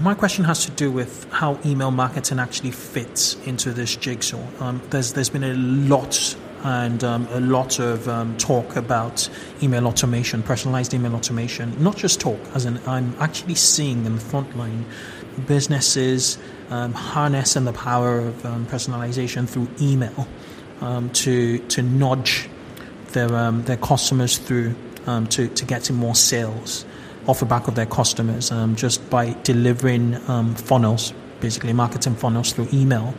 my 0.00 0.14
question 0.14 0.44
has 0.44 0.64
to 0.64 0.70
do 0.72 0.90
with 0.90 1.30
how 1.30 1.58
email 1.66 1.90
marketing 1.90 2.38
actually 2.38 2.70
fits 2.70 3.36
into 3.46 3.72
this 3.72 3.94
jigsaw. 3.96 4.42
Um, 4.60 4.80
there's 4.90 5.12
there's 5.12 5.28
been 5.28 5.44
a 5.44 5.54
lot 5.54 6.36
and 6.64 7.02
um, 7.02 7.26
a 7.30 7.40
lot 7.40 7.78
of 7.80 8.08
um, 8.08 8.36
talk 8.36 8.76
about 8.76 9.28
email 9.62 9.86
automation, 9.86 10.42
personalized 10.42 10.94
email 10.94 11.14
automation. 11.14 11.74
Not 11.82 11.96
just 11.96 12.20
talk, 12.20 12.38
as 12.54 12.64
in 12.64 12.78
I'm 12.86 13.14
actually 13.18 13.56
seeing 13.56 14.06
in 14.06 14.14
the 14.14 14.20
front 14.20 14.56
line 14.56 14.84
businesses 15.46 16.38
um, 16.70 16.92
harnessing 16.92 17.64
the 17.64 17.72
power 17.72 18.20
of 18.20 18.46
um, 18.46 18.66
personalization 18.66 19.48
through 19.48 19.68
email 19.80 20.26
um, 20.80 21.10
to 21.10 21.58
to 21.58 21.82
nudge 21.82 22.48
their 23.12 23.34
um, 23.34 23.64
their 23.64 23.76
customers 23.76 24.38
through 24.38 24.74
to 25.06 25.48
to 25.48 25.64
getting 25.64 25.96
more 25.96 26.14
sales 26.14 26.84
off 27.26 27.40
the 27.40 27.46
back 27.46 27.68
of 27.68 27.74
their 27.74 27.86
customers 27.86 28.50
um, 28.50 28.74
just 28.76 29.08
by 29.10 29.32
delivering 29.44 30.16
um, 30.28 30.54
funnels, 30.54 31.12
basically 31.40 31.72
marketing 31.72 32.14
funnels 32.14 32.52
through 32.52 32.68
email. 32.72 33.14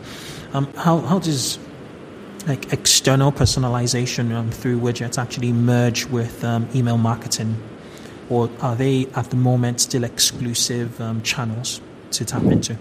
Um, 0.52 0.72
how, 0.74 0.98
how 1.00 1.18
does 1.18 1.58
like 2.46 2.72
external 2.72 3.32
personalization 3.32 4.32
um, 4.32 4.50
through 4.50 4.78
widgets 4.78 5.18
actually 5.18 5.52
merge 5.52 6.04
with 6.06 6.44
um, 6.44 6.68
email 6.74 6.98
marketing, 6.98 7.56
or 8.28 8.50
are 8.60 8.76
they 8.76 9.06
at 9.14 9.30
the 9.30 9.36
moment 9.36 9.80
still 9.80 10.04
exclusive 10.04 11.00
um, 11.00 11.22
channels 11.22 11.80
to 12.10 12.24
tap 12.24 12.42
into? 12.44 12.76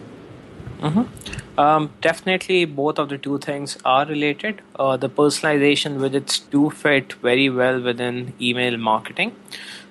Mm-hmm. 0.84 1.86
definitely, 2.02 2.66
both 2.66 3.00
of 3.00 3.10
the 3.10 3.18
two 3.18 3.38
things 3.38 3.78
are 3.86 4.06
related. 4.06 4.62
Uh, 4.76 4.98
the 4.98 5.10
personalization 5.10 5.98
widgets 5.98 6.42
do 6.50 6.70
fit 6.70 7.14
very 7.14 7.50
well 7.50 7.82
within 7.82 8.34
email 8.42 8.78
marketing. 8.78 9.36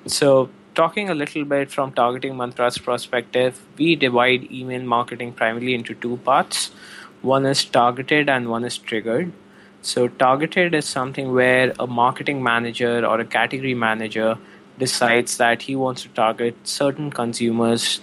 So 0.07 0.51
talking 0.75 1.09
a 1.09 1.15
little 1.15 1.45
bit 1.45 1.71
from 1.71 1.93
targeting 1.93 2.35
mantra's 2.35 2.79
perspective, 2.79 3.61
we 3.79 3.97
divide 3.97 4.51
email 4.51 4.83
marketing 4.83 5.33
primarily 5.33 5.75
into 5.75 5.95
two 5.95 6.19
parts. 6.19 6.71
One 7.23 7.47
is 7.47 7.65
targeted 7.65 8.29
and 8.29 8.49
one 8.49 8.65
is 8.65 8.77
triggered. 8.79 9.33
So, 9.85 10.07
targeted 10.07 10.75
is 10.75 10.85
something 10.85 11.33
where 11.33 11.73
a 11.81 11.89
marketing 11.89 12.41
manager 12.41 13.05
or 13.05 13.19
a 13.19 13.25
category 13.25 13.75
manager 13.75 14.39
decides 14.79 15.37
that 15.39 15.63
he 15.63 15.75
wants 15.75 16.03
to 16.03 16.09
target 16.11 16.57
certain 16.63 17.11
consumers 17.11 18.01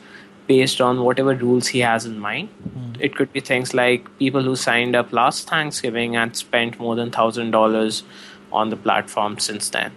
based 0.50 0.82
on 0.82 1.02
whatever 1.08 1.34
rules 1.36 1.68
he 1.68 1.80
has 1.80 2.06
in 2.06 2.20
mind. 2.20 2.50
Mm. 2.78 3.02
It 3.08 3.16
could 3.16 3.32
be 3.32 3.40
things 3.40 3.74
like 3.74 4.08
people 4.20 4.44
who 4.44 4.56
signed 4.56 4.96
up 5.02 5.14
last 5.14 5.50
Thanksgiving 5.50 6.16
and 6.16 6.36
spent 6.36 6.80
more 6.80 6.96
than 6.96 7.12
$1,000 7.12 8.02
on 8.52 8.70
the 8.70 8.76
platform 8.76 9.38
since 9.40 9.70
then 9.70 9.92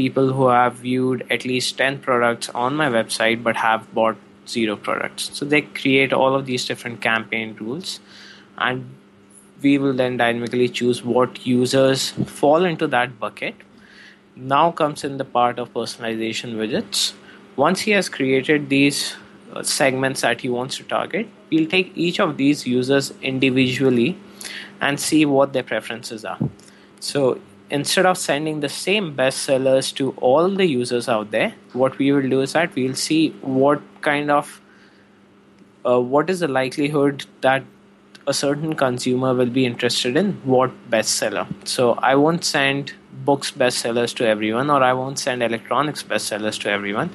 people 0.00 0.32
who 0.32 0.48
have 0.48 0.74
viewed 0.74 1.26
at 1.30 1.44
least 1.44 1.76
10 1.78 1.98
products 1.98 2.48
on 2.50 2.76
my 2.76 2.88
website 2.88 3.42
but 3.42 3.56
have 3.56 3.92
bought 3.94 4.16
zero 4.46 4.76
products. 4.76 5.30
So 5.34 5.44
they 5.44 5.62
create 5.62 6.12
all 6.12 6.34
of 6.34 6.46
these 6.46 6.64
different 6.64 7.00
campaign 7.00 7.56
rules 7.60 8.00
and 8.58 8.88
we 9.62 9.78
will 9.78 9.92
then 9.92 10.16
dynamically 10.16 10.68
choose 10.68 11.02
what 11.04 11.46
users 11.46 12.10
fall 12.10 12.64
into 12.64 12.86
that 12.88 13.18
bucket. 13.18 13.54
Now 14.36 14.70
comes 14.70 15.04
in 15.04 15.18
the 15.18 15.24
part 15.24 15.58
of 15.58 15.74
personalization 15.74 16.54
widgets. 16.54 17.12
Once 17.56 17.80
he 17.80 17.90
has 17.90 18.08
created 18.08 18.68
these 18.68 19.16
uh, 19.52 19.62
segments 19.62 20.20
that 20.22 20.40
he 20.40 20.48
wants 20.48 20.76
to 20.76 20.84
target, 20.84 21.28
we'll 21.50 21.68
take 21.68 21.92
each 21.96 22.20
of 22.20 22.36
these 22.36 22.66
users 22.66 23.12
individually 23.22 24.16
and 24.80 24.98
see 24.98 25.24
what 25.26 25.52
their 25.52 25.62
preferences 25.62 26.24
are. 26.24 26.38
So 27.00 27.40
instead 27.70 28.06
of 28.06 28.18
sending 28.18 28.60
the 28.60 28.68
same 28.68 29.14
bestsellers 29.16 29.94
to 29.96 30.10
all 30.18 30.48
the 30.48 30.66
users 30.66 31.08
out 31.08 31.30
there, 31.30 31.54
what 31.72 31.98
we 31.98 32.12
will 32.12 32.28
do 32.28 32.40
is 32.40 32.52
that 32.52 32.74
we'll 32.74 32.94
see 32.94 33.30
what 33.40 33.80
kind 34.00 34.30
of 34.30 34.60
uh, 35.84 35.98
what 35.98 36.28
is 36.28 36.40
the 36.40 36.48
likelihood 36.48 37.24
that 37.40 37.62
a 38.26 38.34
certain 38.34 38.74
consumer 38.74 39.34
will 39.34 39.48
be 39.50 39.64
interested 39.64 40.16
in 40.16 40.32
what 40.44 40.70
bestseller. 40.90 41.46
So 41.66 41.94
I 41.94 42.14
won't 42.16 42.44
send 42.44 42.92
books 43.24 43.50
bestsellers 43.50 44.14
to 44.16 44.26
everyone, 44.26 44.70
or 44.70 44.82
I 44.82 44.92
won't 44.92 45.18
send 45.18 45.42
electronics 45.42 46.02
bestsellers 46.02 46.60
to 46.60 46.70
everyone, 46.70 47.10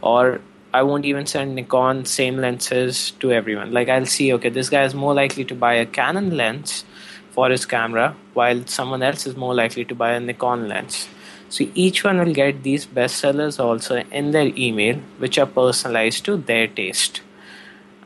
or 0.00 0.40
I 0.76 0.82
won't 0.82 1.06
even 1.06 1.24
send 1.24 1.54
Nikon 1.54 2.04
same 2.04 2.36
lenses 2.36 3.12
to 3.20 3.32
everyone. 3.32 3.72
Like 3.72 3.88
I'll 3.88 4.04
see, 4.14 4.32
okay, 4.34 4.50
this 4.50 4.68
guy 4.68 4.84
is 4.84 4.94
more 4.94 5.14
likely 5.14 5.44
to 5.44 5.54
buy 5.54 5.74
a 5.74 5.86
Canon 5.86 6.36
lens 6.36 6.84
for 7.30 7.48
his 7.50 7.64
camera, 7.64 8.14
while 8.34 8.66
someone 8.66 9.02
else 9.02 9.26
is 9.26 9.36
more 9.36 9.54
likely 9.54 9.84
to 9.86 9.94
buy 9.94 10.10
a 10.12 10.20
Nikon 10.20 10.68
lens. 10.68 11.08
So 11.48 11.64
each 11.74 12.04
one 12.04 12.18
will 12.18 12.34
get 12.34 12.62
these 12.62 12.84
bestsellers 12.84 13.58
also 13.58 14.02
in 14.20 14.32
their 14.32 14.52
email, 14.66 14.96
which 15.18 15.38
are 15.38 15.46
personalized 15.46 16.26
to 16.26 16.36
their 16.36 16.66
taste. 16.66 17.22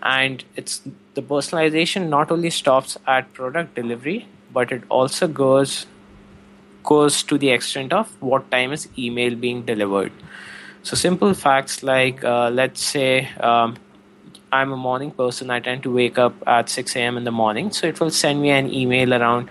And 0.03 0.45
it's 0.57 0.83
the 1.15 1.23
personalization 1.23 2.09
not 2.09 2.31
only 2.31 2.51
stops 2.51 2.97
at 3.07 3.33
product 3.33 3.75
delivery, 3.75 4.29
but 4.53 4.71
it 4.71 4.85
also 4.89 5.27
goes 5.27 5.87
goes 6.83 7.23
to 7.25 7.37
the 7.37 7.51
extent 7.51 7.93
of 7.93 8.15
what 8.21 8.51
time 8.51 8.73
is 8.73 8.89
email 8.97 9.35
being 9.35 9.63
delivered. 9.63 10.13
So 10.83 10.97
simple 10.97 11.35
facts 11.35 11.83
like 11.83 12.25
uh, 12.25 12.51
let's 12.51 12.83
say 12.83 13.29
um, 13.39 13.77
I'm 14.51 14.73
a 14.73 14.77
morning 14.77 15.11
person. 15.11 15.51
I 15.51 15.61
tend 15.61 15.83
to 15.85 15.93
wake 15.93 16.19
up 16.19 16.35
at 16.47 16.69
6 16.69 16.97
a.m. 16.97 17.17
in 17.17 17.25
the 17.25 17.31
morning, 17.31 17.71
so 17.71 17.87
it 17.87 18.01
will 18.01 18.11
send 18.11 18.41
me 18.41 18.51
an 18.51 18.73
email 18.73 19.13
around 19.15 19.51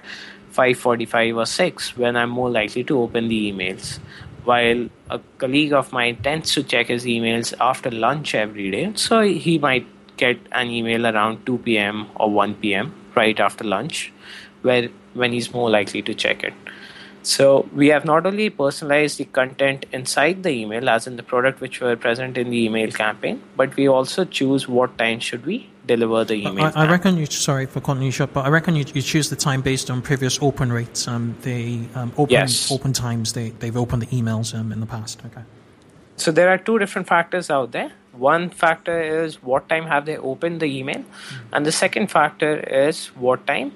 5:45 0.54 1.38
or 1.38 1.46
6 1.46 1.98
when 1.98 2.18
I'm 2.18 2.30
more 2.30 2.50
likely 2.50 2.84
to 2.86 3.00
open 3.00 3.28
the 3.28 3.52
emails. 3.52 4.00
While 4.44 4.90
a 5.10 5.20
colleague 5.38 5.74
of 5.74 5.94
mine 5.94 6.18
tends 6.24 6.54
to 6.54 6.64
check 6.64 6.88
his 6.88 7.06
emails 7.06 7.54
after 7.62 7.92
lunch 7.92 8.34
every 8.34 8.72
day, 8.72 8.92
so 8.96 9.22
he 9.22 9.58
might 9.60 9.86
get 10.18 10.40
an 10.52 10.70
email 10.70 11.06
around 11.06 11.46
2 11.46 11.60
p.m. 11.60 12.08
or 12.16 12.30
1 12.32 12.56
p.m. 12.56 12.94
right 13.16 13.40
after 13.40 13.64
lunch, 13.64 14.12
where 14.64 14.90
when 15.14 15.32
he's 15.32 15.54
more 15.54 15.70
likely 15.70 16.02
to 16.02 16.14
check 16.14 16.44
it. 16.44 16.54
So 17.22 17.68
we 17.74 17.88
have 17.88 18.06
not 18.06 18.26
only 18.26 18.50
personalized 18.50 19.18
the 19.18 19.26
content 19.26 19.86
inside 19.92 20.44
the 20.44 20.50
email, 20.50 20.90
as 20.90 21.06
in 21.06 21.18
the 21.18 21.24
product 21.24 21.60
which 21.60 21.82
were 21.82 21.96
present 21.96 22.38
in 22.38 22.50
the 22.50 22.66
email 22.66 22.92
campaign, 22.92 23.42
but 23.56 23.76
we 23.76 23.88
also 23.88 24.26
choose 24.26 24.68
what 24.68 24.98
time 24.98 25.20
should 25.20 25.46
we 25.46 25.70
deliver 25.86 26.24
the 26.24 26.36
email. 26.36 26.72
I, 26.76 26.86
I 26.86 26.90
reckon 26.90 27.18
you. 27.18 27.26
Sorry 27.26 27.66
for 27.66 27.82
cutting 27.82 28.04
you 28.04 28.12
short, 28.12 28.34
but 28.34 28.46
I 28.46 28.50
reckon 28.50 28.76
you, 28.76 28.86
you 28.94 29.02
choose 29.02 29.30
the 29.30 29.36
time 29.36 29.62
based 29.62 29.92
on 29.92 30.02
previous 30.02 30.42
open 30.42 30.72
rates. 30.72 31.08
Um, 31.08 31.36
they 31.42 31.88
um, 31.96 32.14
open 32.18 32.32
yes. 32.32 32.72
open 32.72 32.94
times. 32.94 33.34
They 33.34 33.50
they've 33.50 33.76
opened 33.76 34.04
the 34.04 34.08
emails 34.08 34.58
um, 34.58 34.72
in 34.72 34.80
the 34.80 34.86
past. 34.86 35.22
Okay. 35.26 35.42
So 36.16 36.32
there 36.32 36.50
are 36.50 36.58
two 36.58 36.80
different 36.80 37.08
factors 37.08 37.50
out 37.50 37.72
there. 37.72 37.92
One 38.12 38.50
factor 38.50 39.00
is 39.02 39.42
what 39.42 39.70
time 39.70 39.86
have 39.88 40.06
they 40.06 40.18
opened 40.18 40.60
the 40.62 40.66
email, 40.66 41.00
mm-hmm. 41.00 41.54
and 41.54 41.66
the 41.66 41.72
second 41.72 42.08
factor 42.08 42.60
is 42.60 43.08
what 43.28 43.46
time 43.46 43.74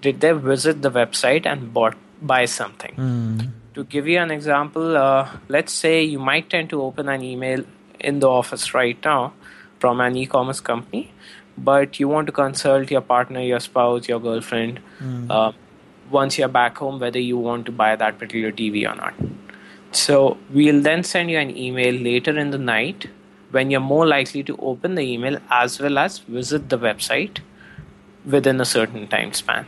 did 0.00 0.20
they 0.20 0.32
visit 0.32 0.82
the 0.82 0.90
website 0.90 1.46
and 1.46 1.72
bought 1.72 1.96
buy 2.26 2.44
something. 2.46 2.94
Mm. 2.96 3.50
To 3.74 3.84
give 3.84 4.08
you 4.08 4.18
an 4.18 4.30
example, 4.30 4.96
uh, 4.96 5.28
let's 5.48 5.72
say 5.72 6.02
you 6.02 6.18
might 6.18 6.48
tend 6.48 6.70
to 6.70 6.82
open 6.82 7.08
an 7.08 7.22
email 7.22 7.64
in 8.00 8.20
the 8.20 8.28
office 8.28 8.72
right 8.74 8.98
now 9.04 9.32
from 9.78 10.00
an 10.00 10.16
e 10.16 10.26
commerce 10.26 10.60
company, 10.60 11.12
but 11.58 12.00
you 12.00 12.08
want 12.08 12.26
to 12.26 12.32
consult 12.32 12.90
your 12.90 13.00
partner, 13.00 13.40
your 13.40 13.60
spouse, 13.60 14.08
your 14.08 14.20
girlfriend 14.20 14.80
mm. 15.00 15.30
uh, 15.30 15.52
once 16.10 16.38
you're 16.38 16.48
back 16.48 16.78
home 16.78 17.00
whether 17.00 17.18
you 17.18 17.36
want 17.38 17.66
to 17.66 17.72
buy 17.72 17.96
that 17.96 18.18
particular 18.18 18.52
TV 18.52 18.90
or 18.90 18.94
not. 18.94 19.14
So 19.92 20.38
we'll 20.50 20.80
then 20.82 21.04
send 21.04 21.30
you 21.30 21.38
an 21.38 21.56
email 21.56 21.94
later 21.94 22.36
in 22.38 22.50
the 22.50 22.58
night 22.58 23.08
when 23.50 23.70
you're 23.70 23.80
more 23.80 24.06
likely 24.06 24.42
to 24.42 24.56
open 24.56 24.96
the 24.96 25.02
email 25.02 25.38
as 25.50 25.80
well 25.80 25.98
as 25.98 26.18
visit 26.18 26.68
the 26.68 26.78
website 26.78 27.38
within 28.24 28.60
a 28.60 28.64
certain 28.64 29.06
time 29.06 29.32
span. 29.32 29.66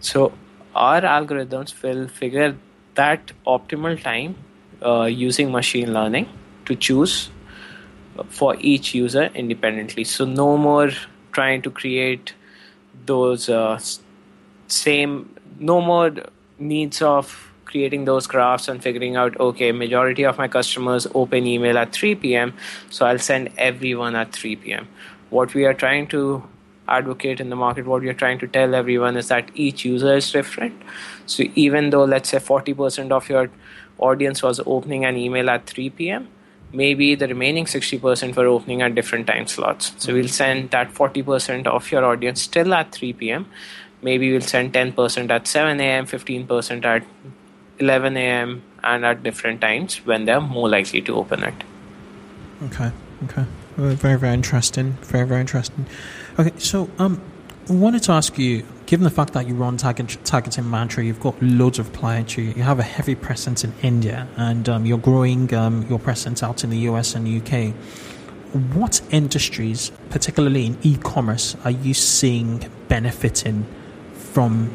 So 0.00 0.32
our 0.74 1.00
algorithms 1.00 1.80
will 1.82 2.08
figure 2.08 2.56
that 2.94 3.32
optimal 3.46 4.00
time 4.02 4.36
uh, 4.84 5.04
using 5.04 5.52
machine 5.52 5.92
learning 5.92 6.28
to 6.64 6.74
choose 6.74 7.30
for 8.28 8.56
each 8.60 8.94
user 8.94 9.30
independently. 9.34 10.04
So 10.04 10.24
no 10.24 10.56
more 10.56 10.90
trying 11.32 11.62
to 11.62 11.70
create 11.70 12.34
those 13.06 13.48
uh, 13.48 13.80
same, 14.68 15.34
no 15.58 15.80
more 15.80 16.14
needs 16.58 17.02
of 17.02 17.52
creating 17.64 18.04
those 18.04 18.26
graphs 18.26 18.68
and 18.68 18.82
figuring 18.82 19.16
out 19.16 19.38
okay 19.40 19.72
majority 19.72 20.24
of 20.24 20.36
my 20.36 20.46
customers 20.46 21.06
open 21.14 21.46
email 21.46 21.78
at 21.78 21.90
3 21.92 22.14
p.m 22.16 22.52
so 22.90 23.06
i'll 23.06 23.18
send 23.18 23.48
everyone 23.56 24.14
at 24.14 24.30
3 24.32 24.56
p.m 24.56 24.86
what 25.30 25.54
we 25.54 25.64
are 25.64 25.72
trying 25.72 26.06
to 26.06 26.42
advocate 26.88 27.40
in 27.40 27.50
the 27.50 27.56
market, 27.56 27.86
what 27.86 28.02
we 28.02 28.08
are 28.08 28.14
trying 28.14 28.38
to 28.38 28.46
tell 28.46 28.74
everyone 28.74 29.16
is 29.16 29.28
that 29.28 29.50
each 29.54 29.84
user 29.84 30.16
is 30.16 30.30
different. 30.30 30.80
So 31.26 31.44
even 31.54 31.90
though 31.90 32.04
let's 32.04 32.30
say 32.30 32.38
40% 32.38 33.10
of 33.10 33.28
your 33.28 33.50
audience 33.98 34.42
was 34.42 34.60
opening 34.66 35.04
an 35.04 35.16
email 35.16 35.48
at 35.50 35.66
3 35.66 35.90
p.m., 35.90 36.28
maybe 36.72 37.14
the 37.14 37.28
remaining 37.28 37.66
60% 37.66 38.34
were 38.36 38.46
opening 38.46 38.82
at 38.82 38.94
different 38.94 39.26
time 39.26 39.46
slots. 39.46 39.92
So 39.98 40.12
we'll 40.12 40.24
mm-hmm. 40.24 40.32
send 40.32 40.70
that 40.70 40.92
40% 40.92 41.66
of 41.66 41.90
your 41.90 42.04
audience 42.04 42.42
still 42.42 42.74
at 42.74 42.92
3 42.92 43.12
p.m. 43.12 43.46
Maybe 44.02 44.32
we'll 44.32 44.40
send 44.40 44.72
10% 44.72 45.30
at 45.30 45.46
7 45.46 45.80
a.m., 45.80 46.06
15% 46.06 46.84
at 46.84 47.04
11 47.78 48.16
a.m., 48.16 48.62
and 48.82 49.04
at 49.04 49.22
different 49.22 49.60
times 49.60 50.04
when 50.04 50.24
they're 50.24 50.40
more 50.40 50.68
likely 50.68 51.00
to 51.02 51.14
open 51.14 51.44
it. 51.44 51.54
Okay, 52.64 52.90
okay. 53.24 53.44
Very, 53.76 54.18
very 54.18 54.34
interesting. 54.34 54.92
Very, 55.02 55.26
very 55.26 55.40
interesting. 55.40 55.86
Okay, 56.38 56.52
so 56.56 56.88
um, 56.98 57.20
I 57.68 57.74
wanted 57.74 58.04
to 58.04 58.12
ask 58.12 58.38
you, 58.38 58.66
given 58.86 59.04
the 59.04 59.10
fact 59.10 59.34
that 59.34 59.46
you 59.46 59.54
run 59.54 59.76
target, 59.76 60.16
targeting 60.24 60.68
mantra, 60.70 61.04
you've 61.04 61.20
got 61.20 61.40
loads 61.42 61.78
of 61.78 61.92
clients, 61.92 62.38
you, 62.38 62.44
you 62.44 62.62
have 62.62 62.78
a 62.78 62.82
heavy 62.82 63.14
presence 63.14 63.64
in 63.64 63.74
India, 63.82 64.26
and 64.36 64.66
um, 64.66 64.86
you're 64.86 64.96
growing 64.96 65.52
um, 65.52 65.86
your 65.90 65.98
presence 65.98 66.42
out 66.42 66.64
in 66.64 66.70
the 66.70 66.78
US 66.88 67.14
and 67.14 67.28
UK. 67.28 67.74
What 68.74 69.02
industries, 69.10 69.92
particularly 70.08 70.64
in 70.64 70.78
e-commerce, 70.82 71.54
are 71.64 71.70
you 71.70 71.92
seeing 71.92 72.66
benefiting 72.88 73.66
from 74.14 74.74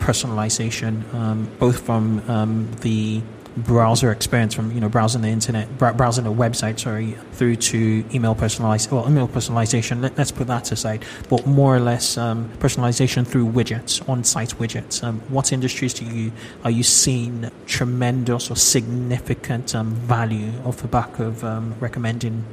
personalization, 0.00 1.14
um, 1.14 1.48
both 1.58 1.80
from 1.80 2.22
um, 2.28 2.70
the 2.82 3.22
browser 3.60 4.10
experience 4.12 4.54
from 4.54 4.72
you 4.72 4.80
know 4.80 4.88
browsing 4.88 5.22
the 5.22 5.28
internet, 5.28 5.78
browsing 5.78 6.26
a 6.26 6.30
website, 6.30 6.78
sorry, 6.78 7.16
through 7.32 7.56
to 7.56 8.04
email 8.14 8.34
personalization. 8.34 8.92
Well, 8.92 9.08
email 9.08 9.28
personalization. 9.28 10.02
Let, 10.02 10.18
us 10.18 10.30
put 10.30 10.46
that 10.48 10.70
aside, 10.72 11.04
but 11.28 11.46
more 11.46 11.76
or 11.76 11.80
less 11.80 12.18
um, 12.18 12.50
personalization 12.58 13.26
through 13.26 13.46
widgets, 13.50 14.06
on-site 14.08 14.50
widgets. 14.58 15.02
Um, 15.02 15.20
what 15.28 15.52
industries 15.52 15.94
do 15.94 16.04
you 16.04 16.32
are 16.64 16.70
you 16.70 16.82
seeing 16.82 17.50
tremendous 17.66 18.50
or 18.50 18.56
significant 18.56 19.74
um, 19.74 19.94
value 19.94 20.52
off 20.64 20.78
the 20.78 20.88
back 20.88 21.18
of 21.18 21.44
um, 21.44 21.74
recommending 21.80 22.44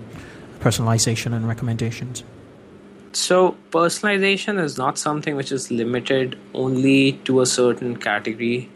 personalization 0.59 1.33
and 1.33 1.47
recommendations? 1.47 2.23
So, 3.13 3.57
personalization 3.71 4.61
is 4.61 4.77
not 4.77 4.99
something 4.99 5.35
which 5.35 5.51
is 5.51 5.71
limited 5.71 6.37
only 6.53 7.13
to 7.25 7.41
a 7.41 7.45
certain 7.45 7.97
category 7.97 8.69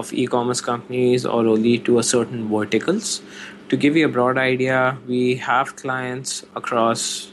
of 0.00 0.12
e-commerce 0.12 0.60
companies 0.60 1.24
or 1.24 1.46
only 1.46 1.78
to 1.78 1.98
a 1.98 2.02
certain 2.02 2.48
verticals. 2.48 3.22
To 3.68 3.76
give 3.76 3.96
you 3.96 4.06
a 4.06 4.08
broad 4.08 4.38
idea, 4.38 4.98
we 5.06 5.36
have 5.36 5.76
clients 5.76 6.44
across 6.54 7.30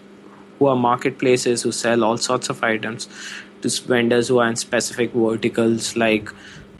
who 0.57 0.67
are 0.67 0.75
marketplaces 0.75 1.63
who 1.63 1.71
sell 1.71 2.03
all 2.03 2.17
sorts 2.17 2.49
of 2.49 2.63
items 2.63 3.09
to 3.61 3.81
vendors 3.87 4.27
who 4.27 4.39
are 4.39 4.47
in 4.47 4.55
specific 4.55 5.11
verticals 5.13 5.95
like 5.95 6.29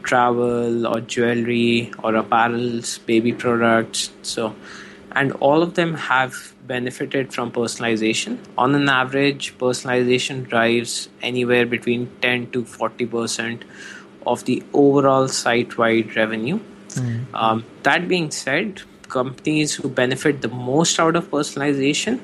travel 0.02 0.86
or 0.86 1.00
jewelry 1.00 1.92
or 2.02 2.12
apparels, 2.12 3.04
baby 3.06 3.32
products. 3.32 4.10
So, 4.22 4.54
and 5.12 5.32
all 5.32 5.62
of 5.62 5.74
them 5.74 5.94
have 5.94 6.54
benefited 6.66 7.32
from 7.32 7.50
personalization. 7.52 8.38
On 8.56 8.74
an 8.74 8.88
average, 8.88 9.56
personalization 9.58 10.48
drives 10.48 11.08
anywhere 11.20 11.66
between 11.66 12.10
10 12.20 12.50
to 12.52 12.64
40 12.64 13.06
percent 13.06 13.64
of 14.26 14.44
the 14.44 14.62
overall 14.72 15.28
site 15.28 15.76
wide 15.78 16.16
revenue. 16.16 16.60
Mm. 16.90 17.34
Um, 17.34 17.64
that 17.82 18.08
being 18.08 18.30
said, 18.30 18.82
companies 19.08 19.74
who 19.74 19.88
benefit 19.88 20.42
the 20.42 20.48
most 20.48 20.98
out 20.98 21.16
of 21.16 21.30
personalization 21.30 22.20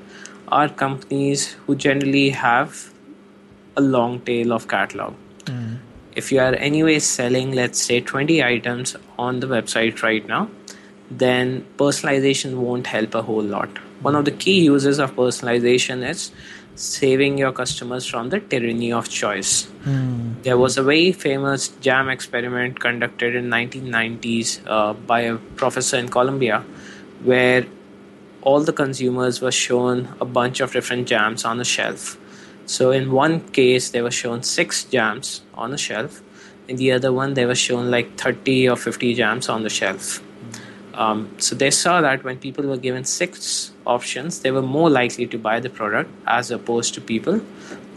are 0.48 0.68
companies 0.68 1.52
who 1.66 1.74
generally 1.76 2.30
have 2.30 2.92
a 3.76 3.80
long 3.80 4.20
tail 4.20 4.52
of 4.52 4.68
catalog. 4.68 5.14
Mm. 5.44 5.78
If 6.16 6.32
you 6.32 6.40
are 6.40 6.54
anyway 6.54 6.98
selling, 6.98 7.52
let's 7.52 7.80
say, 7.80 8.00
20 8.00 8.42
items 8.42 8.96
on 9.18 9.40
the 9.40 9.46
website 9.46 10.02
right 10.02 10.26
now, 10.26 10.48
then 11.11 11.64
personalization 11.76 12.56
won't 12.56 12.87
help 12.87 13.14
a 13.14 13.22
whole 13.22 13.42
lot. 13.42 13.68
One 14.00 14.14
of 14.14 14.24
the 14.24 14.30
key 14.30 14.61
uses 14.61 14.98
of 14.98 15.14
personalization 15.14 16.08
is 16.08 16.30
saving 16.78 17.36
your 17.38 17.50
customers 17.50 18.06
from 18.06 18.28
the 18.30 18.38
tyranny 18.38 18.92
of 18.92 19.08
choice. 19.08 19.66
Mm. 19.84 20.42
There 20.44 20.56
was 20.56 20.78
a 20.78 20.82
very 20.82 21.10
famous 21.10 21.68
jam 21.80 22.08
experiment 22.08 22.78
conducted 22.78 23.34
in 23.34 23.48
1990s 23.50 24.60
uh, 24.66 24.92
by 24.92 25.22
a 25.22 25.36
professor 25.56 25.96
in 25.96 26.08
Columbia, 26.08 26.64
where 27.24 27.66
all 28.42 28.60
the 28.60 28.72
consumers 28.72 29.40
were 29.40 29.50
shown 29.50 30.08
a 30.20 30.24
bunch 30.24 30.60
of 30.60 30.72
different 30.72 31.08
jams 31.08 31.44
on 31.44 31.58
a 31.58 31.64
shelf. 31.64 32.16
So 32.66 32.92
in 32.92 33.10
one 33.10 33.40
case, 33.50 33.90
they 33.90 34.00
were 34.00 34.12
shown 34.12 34.44
six 34.44 34.84
jams 34.84 35.40
on 35.54 35.74
a 35.74 35.78
shelf. 35.78 36.22
In 36.68 36.76
the 36.76 36.92
other 36.92 37.12
one, 37.12 37.34
they 37.34 37.46
were 37.46 37.56
shown 37.56 37.90
like 37.90 38.16
30 38.16 38.68
or 38.68 38.76
50 38.76 39.14
jams 39.14 39.48
on 39.48 39.64
the 39.64 39.70
shelf. 39.70 40.22
Um, 40.94 41.34
so 41.38 41.56
they 41.56 41.70
saw 41.70 42.00
that 42.02 42.22
when 42.24 42.38
people 42.38 42.66
were 42.66 42.76
given 42.76 43.04
six 43.04 43.72
options, 43.88 44.40
they 44.40 44.51
were 44.51 44.62
more 44.62 44.90
likely 44.90 45.27
to 45.27 45.38
buy 45.38 45.59
the 45.61 45.70
product 45.70 46.11
as 46.27 46.51
opposed 46.51 46.94
to 46.94 47.01
people 47.01 47.40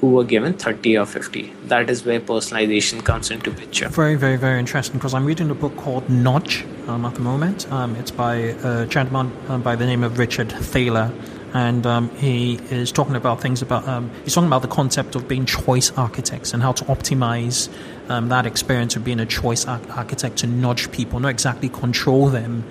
who 0.01 0.09
were 0.09 0.23
given 0.23 0.53
30 0.53 0.97
or 0.97 1.05
50. 1.05 1.53
That 1.65 1.89
is 1.89 2.03
where 2.03 2.19
personalization 2.19 3.05
comes 3.05 3.29
into 3.29 3.51
picture. 3.51 3.87
Very, 3.87 4.15
very, 4.15 4.35
very 4.35 4.59
interesting 4.59 4.95
because 4.95 5.13
I'm 5.13 5.25
reading 5.25 5.51
a 5.51 5.55
book 5.55 5.77
called 5.77 6.09
Nudge 6.09 6.65
um, 6.87 7.05
at 7.05 7.13
the 7.13 7.21
moment. 7.21 7.71
Um, 7.71 7.95
it's 7.95 8.09
by 8.09 8.35
a 8.35 8.87
gentleman 8.87 9.31
um, 9.47 9.61
by 9.61 9.75
the 9.75 9.85
name 9.85 10.03
of 10.03 10.17
Richard 10.17 10.51
Thaler. 10.51 11.11
And 11.53 11.85
um, 11.85 12.09
he 12.15 12.55
is 12.71 12.93
talking 12.93 13.15
about 13.15 13.41
things 13.41 13.61
about, 13.61 13.85
um, 13.85 14.09
he's 14.23 14.33
talking 14.33 14.47
about 14.47 14.61
the 14.61 14.69
concept 14.69 15.15
of 15.15 15.27
being 15.27 15.45
choice 15.45 15.91
architects 15.97 16.53
and 16.53 16.63
how 16.63 16.71
to 16.71 16.85
optimize 16.85 17.69
that 18.07 18.45
experience 18.45 18.95
of 18.95 19.03
being 19.05 19.19
a 19.19 19.25
choice 19.25 19.65
architect 19.65 20.37
to 20.37 20.47
nudge 20.47 20.91
people, 20.91 21.19
not 21.19 21.29
exactly 21.29 21.69
control 21.69 22.27
them, 22.27 22.63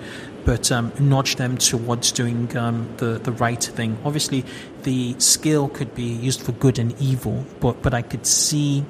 but 0.45 0.71
um, 0.71 0.91
nudge 0.99 1.35
them 1.35 1.57
towards 1.57 2.11
doing 2.11 2.55
um, 2.57 2.89
the 2.97 3.19
the 3.19 3.31
right 3.31 3.63
thing. 3.63 3.97
Obviously, 4.05 4.43
the 4.83 5.15
skill 5.19 5.69
could 5.69 5.93
be 5.95 6.03
used 6.03 6.41
for 6.41 6.51
good 6.53 6.79
and 6.79 6.99
evil, 6.99 7.45
but 7.59 7.81
but 7.81 7.93
I 7.93 8.01
could 8.01 8.25
see 8.25 8.85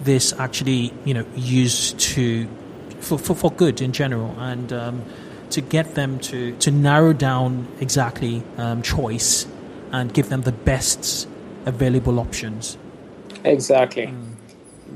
this 0.00 0.32
actually, 0.38 0.92
you 1.04 1.14
know, 1.14 1.26
used 1.34 1.98
to 2.00 2.48
for 3.00 3.18
for, 3.18 3.34
for 3.34 3.50
good 3.52 3.80
in 3.80 3.92
general 3.92 4.34
and. 4.38 4.72
Um, 4.72 5.04
to 5.50 5.62
get 5.62 5.94
them 5.94 6.18
to, 6.18 6.54
to 6.56 6.70
narrow 6.70 7.14
down 7.14 7.66
exactly 7.80 8.42
um, 8.58 8.82
choice 8.82 9.46
and 9.92 10.12
give 10.12 10.28
them 10.28 10.42
the 10.42 10.52
best 10.52 11.26
available 11.64 12.20
options. 12.20 12.76
Exactly. 13.44 14.08
Mm 14.08 14.28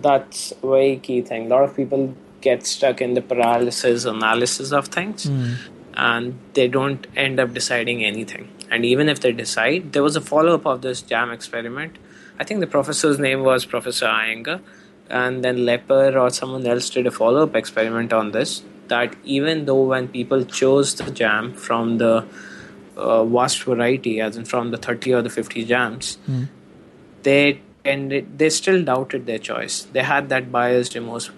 that's 0.03 0.53
a 0.63 0.67
very 0.67 0.97
key 0.97 1.23
thing. 1.23 1.47
A 1.47 1.49
lot 1.49 1.65
of 1.65 1.77
people 1.77 2.15
get 2.41 2.67
stuck 2.67 3.01
in 3.01 3.15
the 3.15 3.23
paralysis 3.23 4.05
analysis 4.05 4.73
of 4.73 4.89
things 4.89 5.27
mm. 5.27 5.57
And 5.95 6.39
they 6.55 6.69
don't 6.69 7.07
end 7.17 7.41
up 7.41 7.53
deciding 7.53 8.05
anything. 8.05 8.49
And 8.71 8.85
even 8.85 9.09
if 9.09 9.21
they 9.21 9.33
decide, 9.33 9.93
there 9.93 10.03
was 10.03 10.17
a 10.17 10.21
follow 10.21 10.55
up 10.55 10.67
of 10.67 10.83
this 10.83 11.03
jam 11.03 11.31
experiment. 11.31 11.97
I 12.39 12.45
think 12.45 12.61
the 12.61 12.67
professor's 12.67 13.19
name 13.19 13.43
was 13.43 13.67
Professor 13.67 14.07
Iyengar, 14.07 14.61
and 15.11 15.45
then 15.45 15.59
Lepper 15.59 16.17
or 16.19 16.31
someone 16.31 16.67
else 16.67 16.89
did 16.89 17.07
a 17.07 17.11
follow 17.11 17.43
up 17.43 17.55
experiment 17.55 18.13
on 18.13 18.33
this. 18.33 18.63
That 18.89 19.15
even 19.25 19.67
though 19.67 19.83
when 19.83 20.09
people 20.09 20.45
chose 20.45 20.95
the 20.95 21.11
jam 21.11 21.55
from 21.55 21.99
the 21.99 22.27
uh, 22.97 23.25
vast 23.25 23.63
variety, 23.63 24.21
as 24.21 24.37
in 24.37 24.45
from 24.45 24.71
the 24.71 24.79
30 24.79 25.15
or 25.15 25.23
the 25.23 25.31
50 25.31 25.65
jams, 25.65 26.19
mm. 26.29 26.49
they 27.23 27.61
and 27.85 28.27
they 28.37 28.49
still 28.49 28.83
doubted 28.85 29.27
their 29.27 29.39
choice. 29.39 29.83
They 29.93 30.03
had 30.03 30.29
that 30.29 30.53
biased 30.53 30.95
emotion. 30.95 31.35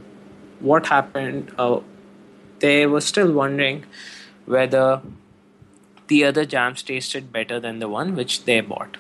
What 0.61 0.87
happened? 0.87 1.53
Uh, 1.59 1.81
they 2.61 2.87
were 2.87 3.01
still 3.01 3.33
wondering 3.33 3.85
whether 4.47 5.01
the 6.09 6.25
other 6.25 6.45
jams 6.45 6.83
tasted 6.83 7.33
better 7.33 7.59
than 7.59 7.79
the 7.79 7.89
one 7.89 8.15
which 8.15 8.45
they 8.45 8.61
bought. 8.61 8.97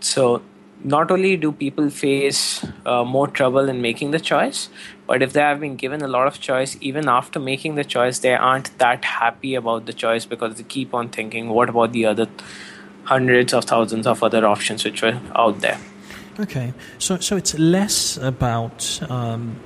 So, 0.00 0.42
not 0.84 1.12
only 1.12 1.36
do 1.36 1.52
people 1.52 1.90
face 1.90 2.66
uh, 2.84 3.04
more 3.04 3.28
trouble 3.28 3.68
in 3.68 3.80
making 3.80 4.10
the 4.10 4.18
choice, 4.18 4.68
but 5.06 5.22
if 5.22 5.32
they 5.32 5.40
have 5.40 5.60
been 5.60 5.76
given 5.76 6.02
a 6.02 6.08
lot 6.08 6.26
of 6.26 6.40
choice, 6.40 6.76
even 6.80 7.08
after 7.08 7.38
making 7.38 7.76
the 7.76 7.84
choice, 7.84 8.18
they 8.18 8.34
aren't 8.34 8.76
that 8.78 9.04
happy 9.04 9.54
about 9.54 9.86
the 9.86 9.92
choice 9.92 10.26
because 10.26 10.56
they 10.56 10.64
keep 10.64 10.92
on 10.92 11.08
thinking, 11.08 11.48
what 11.50 11.68
about 11.68 11.92
the 11.92 12.06
other 12.06 12.26
hundreds 13.04 13.52
of 13.52 13.64
thousands 13.64 14.06
of 14.06 14.22
other 14.22 14.44
options 14.44 14.84
which 14.84 15.02
were 15.02 15.20
out 15.36 15.60
there? 15.60 15.78
Okay, 16.40 16.72
so 16.98 17.18
so 17.18 17.36
it's 17.36 17.58
less 17.58 18.16
about 18.16 19.00
um, 19.10 19.60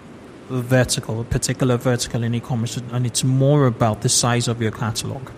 vertical, 0.48 1.20
a 1.20 1.24
particular 1.24 1.76
vertical 1.76 2.22
in 2.22 2.34
e-commerce, 2.34 2.76
and 2.92 3.06
it's 3.06 3.24
more 3.24 3.66
about 3.66 4.02
the 4.02 4.08
size 4.08 4.48
of 4.48 4.62
your 4.62 4.70
catalog. 4.70 5.30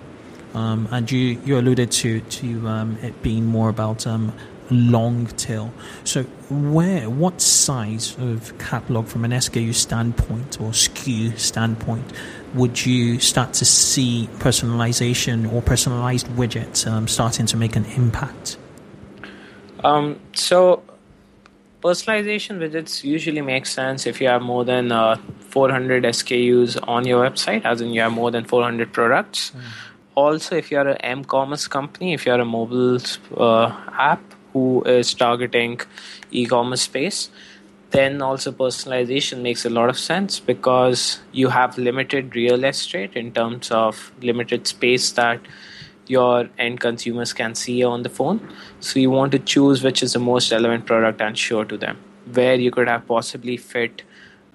Um, 0.55 0.89
and 0.91 1.11
you, 1.11 1.41
you 1.45 1.59
alluded 1.59 1.91
to 1.93 2.21
to 2.21 2.69
um, 2.69 2.97
it 3.03 3.23
being 3.23 3.45
more 3.45 3.69
about 3.69 4.07
um, 4.07 4.33
long 4.71 5.27
tail. 5.27 5.73
So 6.05 6.25
where 6.51 7.09
what 7.09 7.41
size 7.41 8.17
of 8.19 8.57
catalog 8.59 9.07
from 9.07 9.25
an 9.25 9.33
SKU 9.33 9.75
standpoint 9.75 10.61
or 10.61 10.71
SKU 10.71 11.39
standpoint 11.39 12.13
would 12.55 12.85
you 12.85 13.19
start 13.21 13.53
to 13.55 13.65
see 13.65 14.29
personalization 14.39 15.53
or 15.53 15.63
personalized 15.63 16.27
widgets 16.29 16.87
um, 16.87 17.09
starting 17.09 17.47
to 17.47 17.57
make 17.57 17.77
an 17.77 17.85
impact? 17.97 18.57
Um, 19.85 20.19
so 20.35 20.83
personalization 21.83 22.59
widgets 22.59 23.05
usually 23.05 23.41
make 23.41 23.67
sense 23.67 24.07
if 24.07 24.21
you 24.21 24.29
have 24.29 24.43
more 24.43 24.65
than 24.65 24.93
uh, 24.93 25.17
400 25.51 26.05
SKUs 26.05 26.79
on 26.89 27.07
your 27.07 27.29
website, 27.29 27.65
as 27.65 27.81
in 27.81 27.91
you 27.91 28.01
have 28.01 28.13
more 28.13 28.31
than 28.31 28.45
400 28.45 28.93
products. 28.93 29.53
Mm. 29.55 29.61
Also, 30.15 30.57
if 30.57 30.71
you're 30.71 30.89
an 30.89 30.97
m-commerce 30.99 31.69
company, 31.69 32.13
if 32.13 32.27
you're 32.27 32.41
a 32.41 32.45
mobile 32.45 32.99
uh, 33.37 33.67
app 33.93 34.21
who 34.53 34.83
is 34.83 35.15
targeting 35.15 35.81
e-commerce 36.33 36.83
space, 36.83 37.31
then 37.91 38.21
also 38.21 38.53
personalization 38.53 39.41
makes 39.41 39.65
a 39.65 39.71
lot 39.71 39.89
of 39.89 39.99
sense 39.99 40.41
because 40.41 41.21
you 41.33 41.49
have 41.49 41.79
limited 41.79 42.35
real 42.35 42.65
estate 42.65 43.15
in 43.15 43.33
terms 43.33 43.71
of 43.71 44.13
limited 44.21 44.67
space 44.67 45.13
that 45.13 45.41
your 46.09 46.49
end 46.59 46.81
consumers 46.81 47.33
can 47.33 47.55
see 47.55 47.83
on 47.83 48.03
the 48.03 48.09
phone. 48.09 48.41
So 48.81 48.99
you 48.99 49.11
want 49.11 49.33
to 49.33 49.39
choose 49.39 49.83
which 49.83 50.03
is 50.03 50.13
the 50.13 50.19
most 50.19 50.51
relevant 50.51 50.87
product 50.87 51.21
and 51.21 51.37
show 51.37 51.65
to 51.65 51.77
them. 51.77 51.99
Where 52.33 52.55
you 52.55 52.71
could 52.71 52.89
have 52.89 53.07
possibly 53.07 53.57
fit 53.57 54.03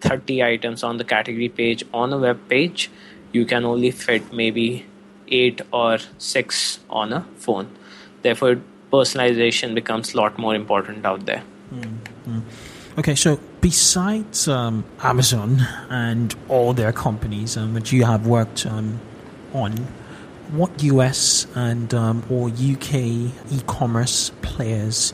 30 0.01 0.43
items 0.43 0.83
on 0.83 0.97
the 0.97 1.03
category 1.03 1.49
page 1.49 1.83
on 1.93 2.13
a 2.13 2.17
web 2.17 2.39
page, 2.49 2.91
you 3.31 3.45
can 3.45 3.65
only 3.65 3.91
fit 3.91 4.33
maybe 4.33 4.85
8 5.27 5.61
or 5.71 5.97
6 6.17 6.79
on 6.89 7.13
a 7.13 7.21
phone. 7.37 7.69
Therefore, 8.21 8.61
personalization 8.91 9.73
becomes 9.73 10.13
a 10.13 10.17
lot 10.17 10.37
more 10.37 10.55
important 10.55 11.05
out 11.05 11.25
there. 11.25 11.43
Mm-hmm. 11.73 12.39
Okay, 12.99 13.15
so 13.15 13.39
besides 13.59 14.47
um, 14.47 14.83
Amazon 15.01 15.61
and 15.89 16.35
all 16.47 16.73
their 16.73 16.91
companies 16.91 17.57
um, 17.57 17.73
which 17.73 17.91
you 17.91 18.05
have 18.05 18.27
worked 18.27 18.67
um, 18.67 18.99
on, 19.53 19.87
what 20.53 20.83
US 20.83 21.47
and 21.55 21.91
um, 21.95 22.23
or 22.29 22.47
UK 22.47 22.93
e-commerce 23.51 24.31
players 24.43 25.13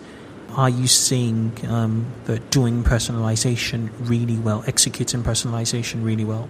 are 0.55 0.69
you 0.69 0.85
seeing 0.85 1.53
um, 1.67 2.05
that 2.25 2.51
doing 2.51 2.83
personalization 2.83 3.89
really 3.99 4.37
well, 4.37 4.65
executing 4.67 5.23
personalization 5.23 6.03
really 6.03 6.25
well? 6.25 6.49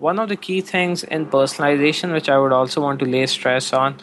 One 0.00 0.18
of 0.18 0.28
the 0.28 0.36
key 0.36 0.60
things 0.60 1.04
in 1.04 1.26
personalization, 1.26 2.12
which 2.12 2.28
I 2.28 2.38
would 2.38 2.52
also 2.52 2.80
want 2.80 2.98
to 3.00 3.04
lay 3.04 3.26
stress 3.26 3.72
on, 3.72 3.98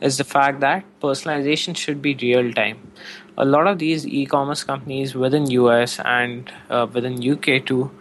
is 0.00 0.18
the 0.18 0.24
fact 0.24 0.58
that 0.60 0.84
personalization 1.00 1.76
should 1.76 2.02
be 2.02 2.14
real 2.14 2.52
time. 2.52 2.90
A 3.38 3.44
lot 3.44 3.68
of 3.68 3.78
these 3.78 4.04
e-commerce 4.04 4.64
companies 4.64 5.14
within 5.14 5.48
US 5.50 6.00
and 6.00 6.52
uh, 6.68 6.88
within 6.92 7.22
UK 7.30 7.64
too, 7.64 7.92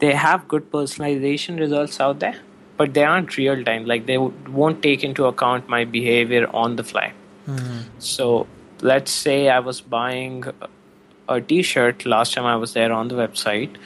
they 0.00 0.12
have 0.12 0.46
good 0.48 0.70
personalization 0.70 1.58
results 1.58 1.98
out 1.98 2.18
there, 2.18 2.36
but 2.76 2.94
they 2.94 3.04
aren't 3.04 3.36
real 3.36 3.62
time. 3.64 3.86
Like 3.86 4.06
they 4.06 4.18
won't 4.18 4.82
take 4.82 5.04
into 5.04 5.26
account 5.26 5.68
my 5.68 5.84
behavior 5.84 6.48
on 6.54 6.76
the 6.76 6.84
fly. 6.84 7.12
Mm-hmm. 7.48 7.98
So 7.98 8.46
let's 8.80 9.10
say 9.10 9.48
I 9.48 9.60
was 9.60 9.80
buying 9.80 10.44
a 11.28 11.40
t-shirt 11.40 12.06
last 12.06 12.34
time 12.34 12.44
I 12.44 12.56
was 12.56 12.72
there 12.72 12.92
on 12.92 13.08
the 13.08 13.14
website 13.14 13.76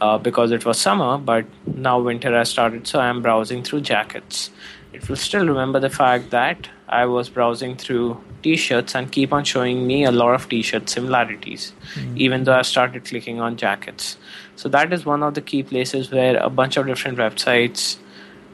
uh, 0.00 0.18
because 0.18 0.50
it 0.50 0.64
was 0.64 0.78
summer, 0.78 1.18
but 1.18 1.44
now 1.66 2.00
winter 2.00 2.32
has 2.36 2.50
started, 2.50 2.86
so 2.86 3.00
I'm 3.00 3.22
browsing 3.22 3.62
through 3.62 3.82
jackets. 3.82 4.50
It 4.92 5.08
will 5.08 5.16
still 5.16 5.46
remember 5.46 5.78
the 5.78 5.90
fact 5.90 6.30
that 6.30 6.68
I 6.88 7.06
was 7.06 7.28
browsing 7.28 7.76
through 7.76 8.22
t-shirts 8.42 8.94
and 8.94 9.12
keep 9.12 9.32
on 9.32 9.44
showing 9.44 9.86
me 9.86 10.04
a 10.04 10.10
lot 10.10 10.34
of 10.34 10.48
t-shirt 10.48 10.88
similarities, 10.88 11.72
mm-hmm. 11.94 12.16
even 12.18 12.44
though 12.44 12.54
I 12.54 12.62
started 12.62 13.04
clicking 13.04 13.40
on 13.40 13.56
jackets. 13.56 14.16
So 14.56 14.68
that 14.70 14.92
is 14.92 15.06
one 15.06 15.22
of 15.22 15.34
the 15.34 15.40
key 15.40 15.62
places 15.62 16.10
where 16.10 16.36
a 16.36 16.50
bunch 16.50 16.76
of 16.76 16.86
different 16.86 17.18
websites 17.18 17.98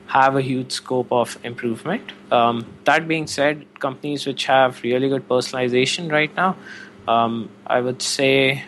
have 0.06 0.36
a 0.36 0.42
huge 0.42 0.72
scope 0.72 1.10
of 1.10 1.38
improvement. 1.42 2.12
Um, 2.30 2.66
that 2.84 3.08
being 3.08 3.26
said, 3.26 3.66
companies 3.80 4.26
which 4.26 4.46
have 4.46 4.82
really 4.82 5.08
good 5.08 5.28
personalization 5.28 6.10
right 6.10 6.34
now, 6.36 6.56
um, 7.08 7.50
I 7.66 7.80
would 7.80 8.02
say 8.02 8.64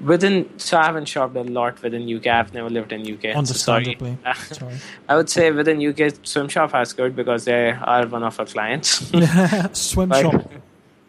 within 0.00 0.48
so 0.58 0.78
I 0.78 0.84
haven't 0.84 1.06
shopped 1.06 1.36
a 1.36 1.42
lot 1.42 1.82
within 1.82 2.14
UK. 2.14 2.26
I've 2.26 2.52
never 2.52 2.70
lived 2.70 2.92
in 2.92 3.00
UK. 3.00 3.36
Understandably. 3.36 4.18
So 4.24 4.32
sorry. 4.32 4.54
sorry. 4.54 4.74
I 5.08 5.16
would 5.16 5.30
say 5.30 5.50
within 5.50 5.78
UK, 5.78 6.12
Swimshop 6.22 6.72
has 6.72 6.92
good 6.92 7.16
because 7.16 7.44
they 7.44 7.70
are 7.70 8.06
one 8.06 8.22
of 8.22 8.38
our 8.38 8.46
clients. 8.46 9.00
Swimshop. 9.10 10.32
But, 10.32 10.62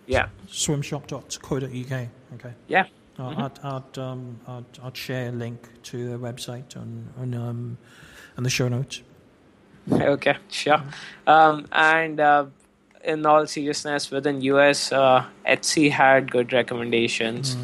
yeah. 0.05 0.29
Swimshop.co.uk. 0.47 1.61
Okay. 2.33 2.53
Yeah. 2.67 2.85
Uh, 3.19 3.29
mm-hmm. 3.29 3.41
I'd, 3.41 3.59
I'd, 3.63 3.97
um, 3.97 4.39
I'd, 4.47 4.65
I'd, 4.83 4.95
share 4.95 5.29
a 5.29 5.31
link 5.31 5.67
to 5.83 6.09
their 6.09 6.19
website 6.19 6.77
on 6.77 7.09
on 7.17 7.33
um, 7.33 7.77
on 8.37 8.43
the 8.43 8.49
show 8.49 8.67
notes. 8.67 9.01
Okay, 9.91 10.35
sure. 10.49 10.81
Um, 11.25 11.67
and 11.71 12.19
uh, 12.19 12.45
in 13.03 13.25
all 13.25 13.47
seriousness, 13.47 14.11
within 14.11 14.41
US, 14.41 14.91
uh, 14.91 15.25
Etsy 15.45 15.91
had 15.91 16.31
good 16.31 16.53
recommendations. 16.53 17.55
Mm. 17.55 17.63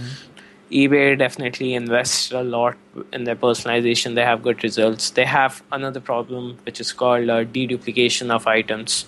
eBay 0.72 1.18
definitely 1.18 1.74
invests 1.74 2.32
a 2.32 2.44
lot 2.44 2.78
in 3.12 3.26
their 3.26 3.36
personalization. 3.36 4.16
They 4.16 4.24
have 4.24 4.42
good 4.42 4.64
results. 4.64 5.10
They 5.12 5.26
have 5.26 5.62
another 5.72 6.00
problem 6.00 6.58
which 6.64 6.80
is 6.80 6.94
called 6.94 7.30
uh, 7.30 7.44
deduplication 7.44 8.32
of 8.32 8.48
items. 8.48 9.06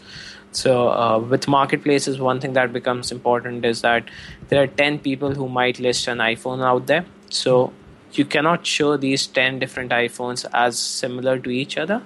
So, 0.52 0.90
uh, 0.90 1.20
with 1.20 1.48
marketplaces, 1.48 2.20
one 2.20 2.40
thing 2.40 2.54
that 2.54 2.72
becomes 2.72 3.12
important 3.12 3.66
is 3.66 3.82
that 3.82 4.10
there 4.50 4.62
are 4.64 4.68
10 4.68 5.00
people 5.00 5.34
who 5.34 5.50
might 5.50 5.80
list 5.80 6.08
an 6.08 6.20
iPhone 6.20 6.64
out 6.64 6.88
there. 6.88 7.06
So, 7.30 7.74
you 8.14 8.24
cannot 8.24 8.66
show 8.66 8.96
these 8.96 9.28
10 9.28 9.60
different 9.60 9.92
iPhones 9.92 10.46
as 10.54 10.80
similar 10.80 11.38
to 11.40 11.50
each 11.50 11.78
other 11.78 12.02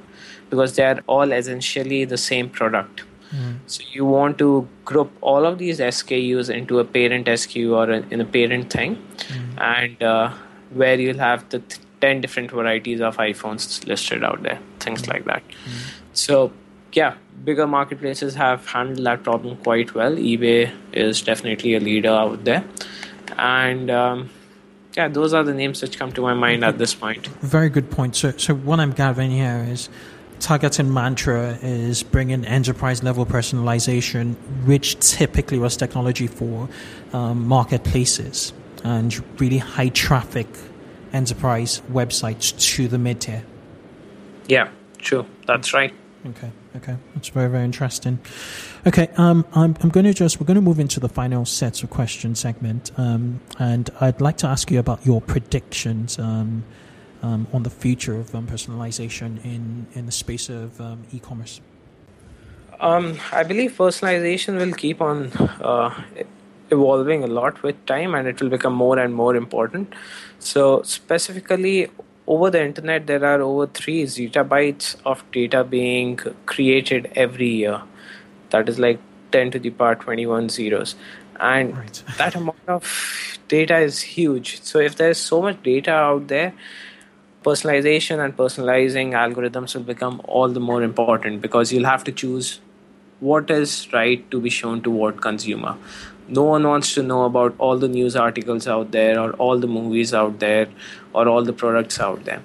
because 0.49 0.75
they 0.75 0.83
are 0.83 0.99
all 1.07 1.31
essentially 1.31 2.05
the 2.05 2.17
same 2.17 2.49
product. 2.49 3.03
Mm. 3.33 3.59
So 3.67 3.83
you 3.91 4.05
want 4.05 4.37
to 4.39 4.67
group 4.85 5.11
all 5.21 5.45
of 5.45 5.57
these 5.59 5.79
SKUs 5.79 6.49
into 6.53 6.79
a 6.79 6.85
parent 6.85 7.27
SKU 7.27 7.75
or 7.75 7.91
a, 7.91 8.01
in 8.09 8.21
a 8.21 8.25
parent 8.25 8.71
thing, 8.73 8.95
mm. 8.95 9.61
and 9.61 10.01
uh, 10.01 10.33
where 10.73 10.99
you'll 10.99 11.19
have 11.19 11.47
the 11.49 11.59
th- 11.59 11.81
ten 12.01 12.21
different 12.21 12.49
varieties 12.51 13.01
of 13.01 13.17
iPhones 13.17 13.85
listed 13.85 14.23
out 14.23 14.41
there, 14.41 14.59
things 14.79 15.03
mm. 15.03 15.13
like 15.13 15.25
that. 15.25 15.43
Mm. 15.47 15.91
So 16.13 16.51
yeah, 16.93 17.15
bigger 17.43 17.67
marketplaces 17.67 18.33
have 18.35 18.65
handled 18.65 19.05
that 19.05 19.23
problem 19.23 19.57
quite 19.57 19.93
well. 19.93 20.15
eBay 20.15 20.71
is 20.91 21.21
definitely 21.21 21.75
a 21.75 21.79
leader 21.79 22.09
out 22.09 22.43
there, 22.45 22.63
and 23.37 23.91
um, 23.91 24.29
yeah, 24.97 25.07
those 25.07 25.33
are 25.33 25.43
the 25.43 25.53
names 25.53 25.81
which 25.81 25.99
come 25.99 26.11
to 26.13 26.21
my 26.21 26.33
mind 26.33 26.63
at 26.63 26.77
this 26.77 26.95
point. 26.95 27.27
Very 27.41 27.69
good 27.69 27.91
point. 27.91 28.15
So, 28.15 28.31
so 28.31 28.55
what 28.55 28.79
I'm 28.79 28.91
gathering 28.91 29.31
here 29.31 29.65
is 29.69 29.89
targeting 30.39 30.93
mantra 30.93 31.57
is 31.61 32.03
bringing 32.03 32.45
enterprise 32.45 33.03
level 33.03 33.25
personalization, 33.25 34.35
which 34.65 34.99
typically 34.99 35.59
was 35.59 35.77
technology 35.77 36.27
for 36.27 36.69
um, 37.13 37.47
marketplaces 37.47 38.53
and 38.83 39.23
really 39.39 39.57
high 39.57 39.89
traffic 39.89 40.47
enterprise 41.13 41.81
websites 41.91 42.57
to 42.75 42.87
the 42.87 42.97
mid 42.97 43.21
tier. 43.21 43.43
Yeah, 44.47 44.69
true. 44.97 45.25
That's 45.45 45.73
right. 45.73 45.93
Okay, 46.25 46.51
okay. 46.75 46.97
That's 47.15 47.29
very, 47.29 47.49
very 47.49 47.63
interesting. 47.63 48.19
Okay, 48.85 49.09
um, 49.15 49.45
I'm, 49.53 49.75
I'm 49.81 49.89
going 49.89 50.05
to 50.05 50.13
just, 50.13 50.39
we're 50.39 50.45
going 50.47 50.55
to 50.55 50.61
move 50.61 50.79
into 50.79 50.99
the 50.99 51.07
final 51.07 51.45
sets 51.45 51.81
of 51.83 51.89
question 51.89 52.35
segment. 52.35 52.91
Um, 52.97 53.39
and 53.57 53.89
I'd 54.01 54.19
like 54.19 54.37
to 54.37 54.47
ask 54.47 54.69
you 54.69 54.79
about 54.79 55.05
your 55.05 55.21
predictions. 55.21 56.19
Um, 56.19 56.63
um, 57.21 57.47
on 57.53 57.63
the 57.63 57.69
future 57.69 58.15
of 58.15 58.33
um, 58.33 58.47
personalization 58.47 59.43
in, 59.43 59.87
in 59.93 60.05
the 60.05 60.11
space 60.11 60.49
of 60.49 60.79
um, 60.79 61.03
e 61.11 61.19
commerce? 61.19 61.61
Um, 62.79 63.17
I 63.33 63.43
believe 63.43 63.73
personalization 63.73 64.57
will 64.57 64.73
keep 64.73 65.01
on 65.01 65.31
uh, 65.61 66.01
evolving 66.71 67.23
a 67.23 67.27
lot 67.27 67.61
with 67.61 67.85
time 67.85 68.15
and 68.15 68.27
it 68.27 68.41
will 68.41 68.49
become 68.49 68.73
more 68.73 68.97
and 68.97 69.13
more 69.13 69.35
important. 69.35 69.93
So, 70.39 70.81
specifically, 70.83 71.89
over 72.25 72.49
the 72.49 72.63
internet, 72.63 73.07
there 73.07 73.25
are 73.25 73.41
over 73.41 73.67
3 73.67 74.03
zettabytes 74.03 74.95
of 75.05 75.29
data 75.31 75.63
being 75.63 76.17
created 76.45 77.11
every 77.15 77.49
year. 77.49 77.81
That 78.51 78.69
is 78.69 78.79
like 78.79 78.99
10 79.31 79.51
to 79.51 79.59
the 79.59 79.71
power 79.71 79.95
21 79.95 80.49
zeros. 80.49 80.95
And 81.39 81.77
right. 81.77 82.03
that 82.17 82.35
amount 82.35 82.67
of 82.67 83.39
data 83.47 83.77
is 83.79 84.01
huge. 84.01 84.61
So, 84.61 84.79
if 84.79 84.95
there's 84.95 85.17
so 85.17 85.41
much 85.41 85.61
data 85.63 85.91
out 85.91 86.27
there, 86.27 86.53
personalization 87.43 88.23
and 88.23 88.35
personalizing 88.35 89.11
algorithms 89.11 89.75
will 89.75 89.83
become 89.83 90.21
all 90.25 90.49
the 90.49 90.59
more 90.59 90.83
important 90.83 91.41
because 91.41 91.71
you'll 91.71 91.85
have 91.85 92.03
to 92.03 92.11
choose 92.11 92.59
what 93.19 93.49
is 93.49 93.91
right 93.93 94.29
to 94.31 94.39
be 94.39 94.49
shown 94.49 94.81
to 94.81 94.91
what 94.91 95.21
consumer. 95.21 95.77
No 96.27 96.43
one 96.43 96.67
wants 96.67 96.93
to 96.93 97.03
know 97.03 97.23
about 97.25 97.55
all 97.57 97.77
the 97.77 97.87
news 97.87 98.15
articles 98.15 98.67
out 98.67 98.91
there 98.91 99.19
or 99.19 99.31
all 99.33 99.57
the 99.57 99.67
movies 99.67 100.13
out 100.13 100.39
there 100.39 100.67
or 101.13 101.27
all 101.27 101.43
the 101.43 101.53
products 101.53 101.99
out 101.99 102.25
there. 102.25 102.41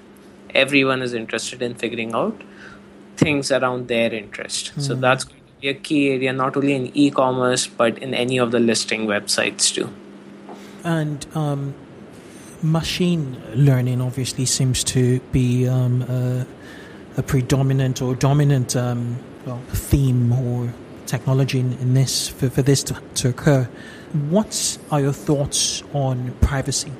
Everyone 0.53 1.01
is 1.01 1.13
interested 1.13 1.61
in 1.61 1.75
figuring 1.75 2.13
out 2.13 2.41
things 3.17 3.51
around 3.51 3.87
their 3.87 4.13
interest. 4.13 4.73
Mm. 4.75 4.81
So 4.81 4.95
hmm. 4.95 5.01
that's 5.01 5.23
going 5.23 5.39
to 5.39 5.61
be 5.61 5.69
a 5.69 5.73
key 5.73 6.09
area 6.09 6.33
not 6.33 6.57
only 6.57 6.73
in 6.73 6.91
e-commerce 6.97 7.67
but 7.67 7.97
in 7.99 8.13
any 8.13 8.37
of 8.37 8.51
the 8.51 8.59
listing 8.59 9.05
websites 9.05 9.73
too. 9.73 9.89
And 10.83 11.25
um, 11.35 11.73
machine 12.61 13.41
learning 13.53 14.01
obviously 14.01 14.45
seems 14.45 14.83
to 14.83 15.19
be 15.31 15.67
um, 15.67 16.01
a, 16.03 16.45
a, 17.17 17.23
predominant 17.23 18.01
or 18.01 18.15
dominant 18.15 18.75
um, 18.75 19.17
well, 19.45 19.61
theme 19.69 20.31
or 20.31 20.73
technology 21.05 21.59
in, 21.59 21.73
in 21.73 21.93
this 21.93 22.27
for, 22.27 22.49
for 22.49 22.61
this 22.61 22.83
to, 22.83 23.01
to, 23.15 23.29
occur. 23.29 23.69
What 24.29 24.77
are 24.91 25.01
your 25.01 25.13
thoughts 25.13 25.83
on 25.93 26.31
privacy? 26.41 26.91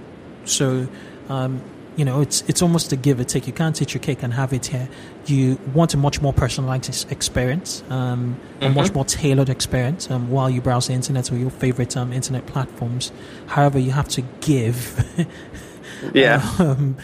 So, 0.45 0.87
um, 1.29 1.61
you 1.95 2.03
know, 2.03 2.21
it's 2.21 2.41
it's 2.47 2.61
almost 2.61 2.91
a 2.91 2.95
give 2.95 3.19
or 3.19 3.23
take. 3.23 3.47
You 3.47 3.53
can't 3.53 3.75
take 3.75 3.93
your 3.93 4.01
cake 4.01 4.23
and 4.23 4.33
have 4.33 4.53
it 4.53 4.67
here. 4.67 4.89
You 5.25 5.59
want 5.73 5.93
a 5.93 5.97
much 5.97 6.21
more 6.21 6.33
personalized 6.33 7.11
experience, 7.11 7.83
um, 7.89 8.35
mm-hmm. 8.35 8.63
a 8.63 8.69
much 8.69 8.87
mm-hmm. 8.87 8.95
more 8.95 9.05
tailored 9.05 9.49
experience 9.49 10.09
um, 10.11 10.29
while 10.29 10.49
you 10.49 10.61
browse 10.61 10.87
the 10.87 10.93
internet 10.93 11.31
or 11.31 11.37
your 11.37 11.51
favorite 11.51 11.95
um, 11.95 12.11
internet 12.11 12.45
platforms. 12.45 13.11
However, 13.47 13.79
you 13.79 13.91
have 13.91 14.09
to 14.09 14.21
give 14.41 15.27
yeah. 16.13 16.47
Um, 16.59 16.97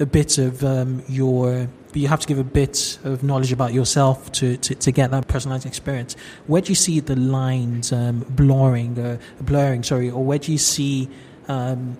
a 0.00 0.06
bit 0.06 0.38
of 0.38 0.64
um, 0.64 1.02
your 1.08 1.68
you 1.92 2.08
have 2.08 2.20
to 2.20 2.26
give 2.26 2.38
a 2.38 2.44
bit 2.44 2.98
of 3.04 3.22
knowledge 3.22 3.52
about 3.52 3.72
yourself 3.72 4.30
to, 4.32 4.56
to, 4.58 4.74
to 4.74 4.92
get 4.92 5.10
that 5.10 5.26
personalized 5.26 5.66
experience. 5.66 6.14
Where 6.46 6.62
do 6.62 6.68
you 6.68 6.74
see 6.74 7.00
the 7.00 7.16
lines 7.16 7.92
um, 7.92 8.24
blurring, 8.28 8.98
uh, 8.98 9.18
blurring, 9.40 9.82
sorry, 9.82 10.10
or 10.10 10.22
where 10.22 10.38
do 10.38 10.52
you 10.52 10.58
see 10.58 11.08
um, 11.48 11.96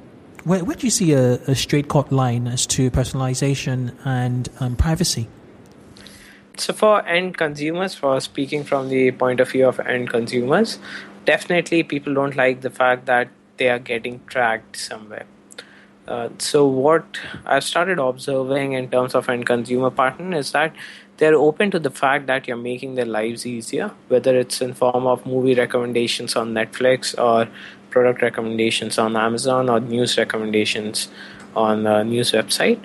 where, 0.49 0.65
where 0.65 0.77
do 0.77 0.87
you 0.87 0.91
see 0.91 1.13
a, 1.13 1.35
a 1.47 1.55
straight 1.55 1.89
cut 1.89 2.11
line 2.11 2.47
as 2.49 2.67
to 2.67 2.91
personalization 2.91 3.95
and 4.05 4.49
um, 4.61 4.77
privacy? 4.77 5.29
So, 6.57 6.73
for 6.73 7.07
end 7.07 7.37
consumers, 7.37 7.95
for 7.95 8.19
speaking 8.21 8.65
from 8.65 8.89
the 8.89 9.13
point 9.13 9.41
of 9.41 9.51
view 9.51 9.69
of 9.69 9.79
end 9.79 10.11
consumers, 10.11 10.79
definitely 11.25 11.83
people 11.83 12.15
don't 12.15 12.35
like 12.35 12.63
the 12.63 12.71
fact 12.71 13.07
that 13.07 13.29
they 13.59 13.69
are 13.69 13.79
getting 13.79 14.21
tracked 14.27 14.77
somewhere. 14.77 15.27
Uh, 16.09 16.31
so 16.39 16.67
what 16.67 17.19
I've 17.45 17.65
started 17.65 17.99
observing 17.99 18.73
in 18.73 18.89
terms 18.91 19.15
of 19.15 19.29
end 19.29 19.45
consumer 19.45 19.91
pattern 19.91 20.33
is 20.33 20.53
that 20.53 20.75
they're 21.19 21.35
open 21.35 21.71
to 21.73 21.79
the 21.79 21.91
fact 21.91 22.27
that 22.29 22.49
you're 22.49 22.57
making 22.57 22.95
their 22.95 23.05
lives 23.05 23.45
easier, 23.45 23.91
whether 24.09 24.35
it's 24.35 24.63
in 24.63 24.73
form 24.73 25.07
of 25.07 25.27
movie 25.27 25.55
recommendations 25.55 26.35
on 26.35 26.55
Netflix 26.55 27.19
or 27.19 27.49
product 27.99 28.23
recommendations 28.23 28.99
on 28.99 29.17
Amazon 29.17 29.69
or 29.69 29.81
news 29.81 30.17
recommendations 30.19 31.09
on 31.57 31.87
a 31.87 32.05
news 32.05 32.33
website. 32.33 32.81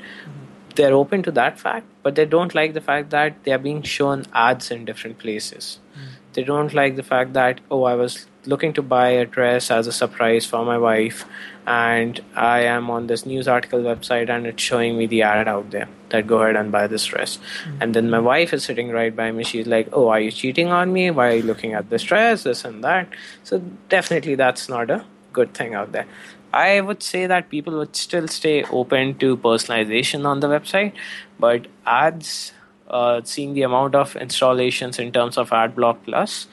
They're 0.76 0.94
open 0.94 1.24
to 1.24 1.32
that 1.32 1.60
fact, 1.60 1.86
but 2.02 2.16
they 2.16 2.26
don't 2.26 2.56
like 2.56 2.74
the 2.74 2.82
fact 2.82 3.12
that 3.12 3.44
they 3.44 3.52
are 3.52 3.64
being 3.70 3.84
shown 3.84 4.26
ads 4.34 4.72
in 4.72 4.86
different 4.86 5.20
places. 5.20 5.80
Mm. 5.96 6.08
They 6.34 6.44
don't 6.44 6.74
like 6.74 6.96
the 6.96 7.04
fact 7.04 7.34
that, 7.34 7.62
oh, 7.70 7.84
I 7.84 7.94
was 7.94 8.26
looking 8.46 8.74
to 8.74 8.82
buy 8.82 9.10
a 9.10 9.26
dress 9.26 9.72
as 9.72 9.88
a 9.88 9.92
surprise 9.92 10.46
for 10.46 10.66
my 10.66 10.78
wife 10.78 11.26
and 11.66 12.20
I 12.36 12.62
am 12.62 12.90
on 12.90 13.08
this 13.08 13.26
news 13.26 13.48
article 13.48 13.80
website 13.80 14.30
and 14.30 14.46
it's 14.46 14.62
showing 14.62 14.98
me 14.98 15.06
the 15.06 15.22
ad 15.22 15.48
out 15.48 15.72
there 15.72 15.88
that 16.10 16.28
go 16.28 16.42
ahead 16.42 16.56
and 16.56 16.72
buy 16.72 16.88
this 16.88 17.06
dress. 17.06 17.38
Mm-hmm. 17.38 17.78
And 17.82 17.94
then 17.94 18.10
my 18.10 18.20
wife 18.20 18.54
is 18.54 18.64
sitting 18.64 18.90
right 18.90 19.16
by 19.16 19.32
me. 19.32 19.44
She's 19.44 19.68
like, 19.68 19.88
Oh, 19.94 20.10
are 20.10 20.20
you 20.20 20.32
cheating 20.32 20.68
on 20.68 20.92
me? 20.92 21.10
Why 21.12 21.30
are 21.30 21.36
you 21.36 21.44
looking 21.44 21.74
at 21.74 21.90
this 21.90 22.04
dress? 22.04 22.44
This 22.44 22.66
and 22.66 22.84
that. 22.84 23.08
So 23.44 23.60
definitely 23.90 24.36
that's 24.36 24.68
not 24.68 24.90
a 24.90 25.06
good 25.32 25.54
thing 25.54 25.74
out 25.74 25.94
there. 25.94 26.06
I 26.54 26.82
would 26.82 27.02
say 27.02 27.26
that 27.26 27.50
people 27.50 27.76
would 27.78 27.96
still 27.96 28.28
stay 28.28 28.64
open 28.66 29.18
to 29.18 29.38
personalization 29.38 30.26
on 30.26 30.40
the 30.40 30.48
website, 30.48 30.94
but 31.40 31.66
ads, 31.86 32.54
uh, 32.88 33.22
seeing 33.24 33.56
the 33.56 33.64
amount 33.64 33.96
of 33.96 34.16
installations 34.16 35.00
in 35.00 35.12
terms 35.12 35.40
of 35.40 35.50
AdBlock 35.50 35.98
Plus, 36.06 36.48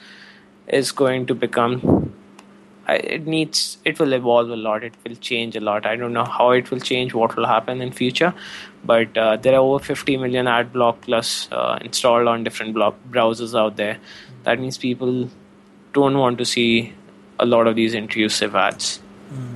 is 0.71 0.91
going 0.91 1.25
to 1.27 1.35
become 1.35 2.13
it 2.87 3.25
needs 3.25 3.77
it 3.85 3.99
will 3.99 4.13
evolve 4.13 4.49
a 4.49 4.55
lot. 4.55 4.83
It 4.83 4.93
will 5.05 5.15
change 5.15 5.55
a 5.55 5.61
lot. 5.61 5.85
I 5.85 5.95
don't 5.95 6.13
know 6.13 6.25
how 6.25 6.51
it 6.51 6.71
will 6.71 6.79
change 6.79 7.13
what 7.13 7.35
will 7.35 7.45
happen 7.45 7.81
in 7.81 7.91
future 7.91 8.33
but 8.83 9.15
uh, 9.17 9.37
there 9.37 9.53
are 9.53 9.59
over 9.59 9.83
50 9.83 10.17
million 10.17 10.47
ad 10.47 10.73
block 10.73 11.01
plus 11.01 11.47
uh, 11.51 11.77
installed 11.81 12.27
on 12.27 12.43
different 12.43 12.73
block 12.73 12.95
browsers 13.09 13.57
out 13.57 13.75
there. 13.77 13.97
That 14.43 14.59
means 14.59 14.77
people 14.77 15.29
don't 15.93 16.17
want 16.17 16.37
to 16.39 16.45
see 16.45 16.93
a 17.39 17.45
lot 17.45 17.67
of 17.67 17.75
these 17.75 17.93
intrusive 17.93 18.55
ads. 18.55 19.01
Mm. 19.33 19.55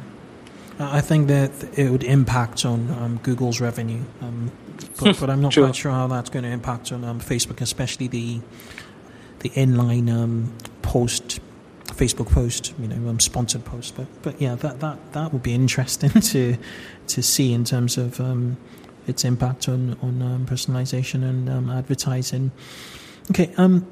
i 0.79 1.01
think 1.01 1.27
that 1.27 1.51
it 1.77 1.89
would 1.89 2.03
impact 2.03 2.65
on 2.65 2.89
um, 2.91 3.19
google's 3.23 3.59
revenue 3.59 4.01
um, 4.21 4.51
but, 4.99 5.17
but, 5.19 5.29
i'm 5.29 5.41
not 5.41 5.53
quite 5.53 5.75
sure 5.75 5.91
how 5.91 6.07
that's 6.07 6.29
going 6.29 6.43
to 6.43 6.49
impact 6.49 6.93
on 6.93 7.03
um, 7.03 7.19
facebook 7.19 7.59
especially 7.59 8.07
the 8.07 8.39
the 9.45 9.61
inline 9.61 10.11
um, 10.11 10.51
post 10.81 11.39
Facebook 11.85 12.31
post, 12.31 12.73
you 12.79 12.87
know, 12.87 13.09
um, 13.09 13.19
sponsored 13.19 13.63
post. 13.63 13.95
But 13.95 14.07
but 14.23 14.41
yeah, 14.41 14.55
that 14.55 14.79
that 14.79 14.97
that 15.13 15.31
would 15.31 15.43
be 15.43 15.53
interesting 15.53 16.09
to 16.33 16.57
to 17.07 17.21
see 17.21 17.53
in 17.53 17.63
terms 17.63 17.97
of 17.97 18.19
um, 18.19 18.57
its 19.05 19.23
impact 19.23 19.69
on 19.69 19.97
on 20.01 20.21
um, 20.21 20.45
personalization 20.47 21.23
and 21.23 21.47
um, 21.47 21.69
advertising. 21.69 22.51
Okay, 23.29 23.53
um, 23.57 23.85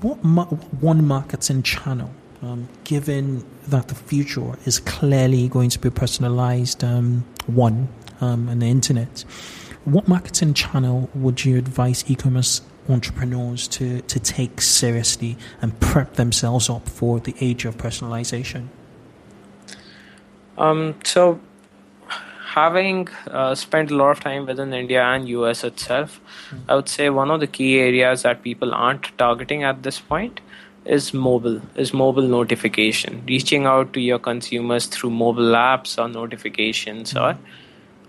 what 0.00 0.24
ma- 0.24 0.46
one 0.80 1.06
marketing 1.06 1.62
channel, 1.62 2.10
given 2.84 3.44
that 3.68 3.88
the 3.88 3.94
future 3.94 4.56
is 4.64 4.78
clearly 4.78 5.48
going 5.48 5.68
to 5.70 5.78
be 5.78 5.90
personalized 5.90 6.82
one 7.46 7.88
and 8.20 8.62
the 8.62 8.66
internet, 8.66 9.24
what 9.84 10.06
marketing 10.06 10.54
channel 10.54 11.10
would 11.14 11.44
you 11.44 11.58
advise 11.58 12.08
e-commerce 12.10 12.62
entrepreneurs 12.90 13.68
to, 13.68 14.00
to 14.02 14.20
take 14.20 14.60
seriously 14.60 15.36
and 15.62 15.78
prep 15.80 16.14
themselves 16.14 16.68
up 16.68 16.88
for 16.88 17.20
the 17.20 17.34
age 17.40 17.64
of 17.64 17.76
personalization? 17.76 18.68
Um, 20.58 20.94
so, 21.04 21.40
having 22.54 23.08
uh, 23.28 23.54
spent 23.54 23.90
a 23.90 23.96
lot 23.96 24.10
of 24.10 24.20
time 24.20 24.46
within 24.46 24.72
India 24.74 25.02
and 25.02 25.28
US 25.28 25.64
itself, 25.64 26.20
mm-hmm. 26.50 26.70
I 26.70 26.74
would 26.74 26.88
say 26.88 27.08
one 27.08 27.30
of 27.30 27.40
the 27.40 27.46
key 27.46 27.78
areas 27.78 28.22
that 28.22 28.42
people 28.42 28.74
aren't 28.74 29.16
targeting 29.16 29.62
at 29.62 29.82
this 29.82 30.00
point 30.00 30.40
is 30.84 31.12
mobile 31.12 31.60
is 31.76 31.92
mobile 31.92 32.26
notification 32.26 33.22
reaching 33.28 33.66
out 33.66 33.92
to 33.92 34.00
your 34.00 34.18
consumers 34.18 34.86
through 34.86 35.10
mobile 35.10 35.52
apps 35.52 35.98
or 36.02 36.08
notifications 36.08 37.12
mm-hmm. 37.12 37.24
or 37.24 37.38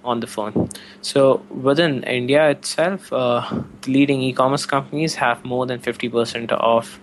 on 0.03 0.19
the 0.19 0.27
phone. 0.27 0.69
So 1.01 1.43
within 1.49 2.03
India 2.03 2.49
itself, 2.49 3.11
uh, 3.13 3.63
leading 3.87 4.21
e-commerce 4.21 4.65
companies 4.65 5.15
have 5.15 5.43
more 5.45 5.65
than 5.65 5.79
50% 5.79 6.51
of 6.51 6.99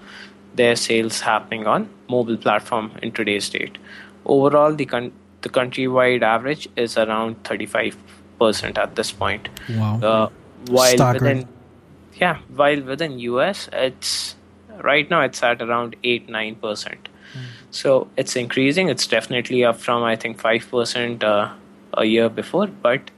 their 0.55 0.77
sales 0.77 1.21
happening 1.21 1.67
on 1.67 1.89
mobile 2.09 2.37
platform 2.37 2.93
in 3.03 3.13
today's 3.13 3.49
date. 3.49 3.79
Overall, 4.25 4.75
the 4.75 4.87
con- 4.87 5.13
the 5.43 5.49
countrywide 5.49 6.23
average 6.23 6.69
is 6.77 6.97
around 6.99 7.43
35% 7.45 8.79
at 8.79 8.97
this 8.97 9.13
point. 9.13 9.49
Wow. 9.71 10.01
Uh, 10.01 10.29
while 10.67 11.13
within 11.13 11.47
yeah, 12.21 12.39
while 12.55 12.83
within 12.83 13.19
US, 13.21 13.69
it's 13.73 14.35
right 14.83 15.09
now 15.09 15.21
it's 15.21 15.43
at 15.43 15.63
around 15.63 15.95
8 16.03 16.27
9%. 16.29 16.59
Mm. 16.61 16.99
So 17.71 18.09
it's 18.17 18.35
increasing. 18.37 18.89
It's 18.89 19.07
definitely 19.07 19.65
up 19.65 19.77
from 19.77 20.03
I 20.03 20.17
think 20.17 20.41
5% 20.41 21.23
uh, 21.23 21.53
a 21.99 22.05
year 22.05 22.29
before, 22.29 22.67
but 22.67 23.11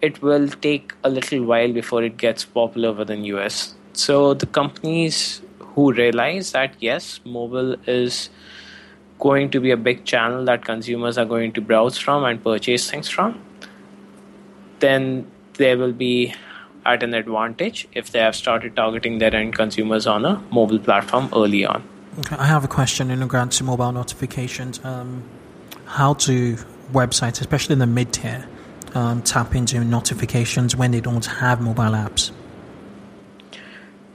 it 0.00 0.22
will 0.22 0.48
take 0.48 0.92
a 1.04 1.10
little 1.10 1.44
while 1.44 1.72
before 1.72 2.02
it 2.02 2.16
gets 2.16 2.44
popular 2.44 2.92
within 2.92 3.24
US. 3.24 3.74
So 3.92 4.34
the 4.34 4.46
companies 4.46 5.42
who 5.58 5.92
realize 5.92 6.52
that 6.52 6.74
yes, 6.80 7.20
mobile 7.24 7.76
is 7.86 8.30
going 9.18 9.50
to 9.50 9.60
be 9.60 9.70
a 9.70 9.76
big 9.76 10.04
channel 10.04 10.44
that 10.44 10.64
consumers 10.64 11.18
are 11.18 11.24
going 11.24 11.52
to 11.52 11.60
browse 11.60 11.98
from 11.98 12.24
and 12.24 12.42
purchase 12.42 12.90
things 12.90 13.08
from, 13.08 13.40
then 14.78 15.26
they 15.54 15.74
will 15.74 15.92
be 15.92 16.34
at 16.86 17.02
an 17.02 17.14
advantage 17.14 17.88
if 17.92 18.12
they 18.12 18.20
have 18.20 18.36
started 18.36 18.76
targeting 18.76 19.18
their 19.18 19.34
end 19.34 19.54
consumers 19.54 20.06
on 20.06 20.24
a 20.24 20.42
mobile 20.50 20.78
platform 20.78 21.28
early 21.34 21.64
on. 21.66 21.82
Okay, 22.20 22.36
I 22.36 22.46
have 22.46 22.64
a 22.64 22.68
question 22.68 23.10
in 23.10 23.20
regards 23.20 23.58
to 23.58 23.64
mobile 23.64 23.92
notifications. 23.92 24.80
Um, 24.84 25.22
how 25.86 26.14
to 26.14 26.56
websites, 26.92 27.40
especially 27.40 27.74
in 27.74 27.78
the 27.78 27.86
mid 27.86 28.12
tier, 28.12 28.46
um, 28.94 29.22
tap 29.22 29.54
into 29.54 29.82
notifications 29.84 30.76
when 30.76 30.90
they 30.90 31.00
don't 31.00 31.26
have 31.26 31.60
mobile 31.60 31.94
apps? 31.94 32.30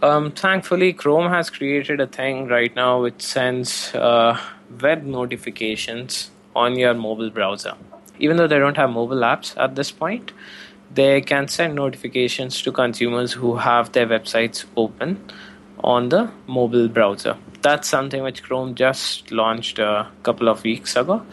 Um, 0.01 0.31
thankfully, 0.31 0.91
Chrome 0.91 1.31
has 1.31 1.49
created 1.49 2.01
a 2.01 2.07
thing 2.07 2.47
right 2.47 2.75
now 2.75 3.01
which 3.01 3.21
sends 3.21 3.95
uh, 3.95 4.37
web 4.81 5.03
notifications 5.03 6.29
on 6.55 6.77
your 6.77 6.93
mobile 6.93 7.29
browser. 7.29 7.75
Even 8.19 8.37
though 8.37 8.47
they 8.47 8.59
don't 8.59 8.77
have 8.77 8.89
mobile 8.89 9.21
apps 9.21 9.55
at 9.57 9.75
this 9.75 9.91
point, 9.91 10.33
they 10.93 11.21
can 11.21 11.47
send 11.47 11.75
notifications 11.75 12.61
to 12.61 12.71
consumers 12.71 13.31
who 13.31 13.55
have 13.55 13.93
their 13.93 14.05
websites 14.05 14.65
open 14.75 15.23
on 15.79 16.09
the 16.09 16.29
mobile 16.47 16.87
browser. 16.87 17.37
That's 17.61 17.87
something 17.87 18.23
which 18.23 18.43
Chrome 18.43 18.75
just 18.75 19.31
launched 19.31 19.79
a 19.79 20.09
couple 20.23 20.49
of 20.49 20.63
weeks 20.63 20.95
ago 20.95 21.25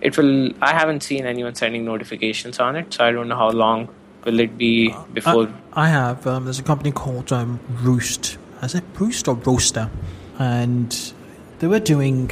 it 0.00 0.16
will 0.16 0.50
i 0.62 0.72
haven't 0.72 1.02
seen 1.02 1.26
anyone 1.26 1.54
sending 1.54 1.84
notifications 1.84 2.58
on 2.58 2.76
it 2.76 2.92
so 2.92 3.04
i 3.04 3.12
don't 3.12 3.28
know 3.28 3.36
how 3.36 3.50
long 3.50 3.88
will 4.24 4.40
it 4.40 4.56
be 4.56 4.92
uh, 4.92 5.04
before 5.12 5.44
uh, 5.44 5.52
i 5.74 5.88
have 5.88 6.26
um, 6.26 6.44
there's 6.44 6.58
a 6.58 6.62
company 6.62 6.90
called 6.90 7.32
um, 7.32 7.60
roost. 7.82 8.38
Is 8.62 8.74
it 8.74 8.84
roost 8.98 9.26
or 9.28 9.34
roaster 9.36 9.90
and 10.38 11.14
they 11.58 11.66
were 11.66 11.80
doing 11.80 12.30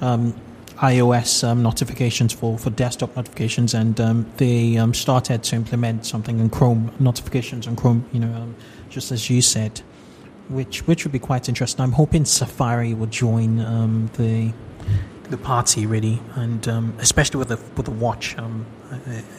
um, 0.00 0.34
ios 0.78 1.46
um, 1.46 1.62
notifications 1.62 2.32
for, 2.32 2.58
for 2.58 2.70
desktop 2.70 3.16
notifications 3.16 3.74
and 3.74 4.00
um, 4.00 4.30
they 4.36 4.76
um, 4.76 4.92
started 4.92 5.42
to 5.44 5.56
implement 5.56 6.04
something 6.06 6.38
in 6.38 6.50
chrome 6.50 6.92
notifications 6.98 7.66
on 7.66 7.76
chrome 7.76 8.04
you 8.12 8.20
know 8.20 8.54
just 8.90 9.10
as 9.10 9.30
you 9.30 9.40
said 9.40 9.80
which 10.48 10.86
which 10.86 11.04
would 11.04 11.12
be 11.12 11.18
quite 11.18 11.48
interesting. 11.48 11.80
I'm 11.80 11.92
hoping 11.92 12.24
safari 12.24 12.92
will 12.92 13.06
join 13.06 13.56
the 14.14 14.52
the 15.30 15.38
party 15.38 15.86
really, 15.86 16.20
and 16.34 16.66
um, 16.68 16.94
especially 16.98 17.38
with 17.38 17.48
the 17.48 17.56
with 17.76 17.86
the 17.86 17.92
watch, 17.92 18.36
um, 18.38 18.66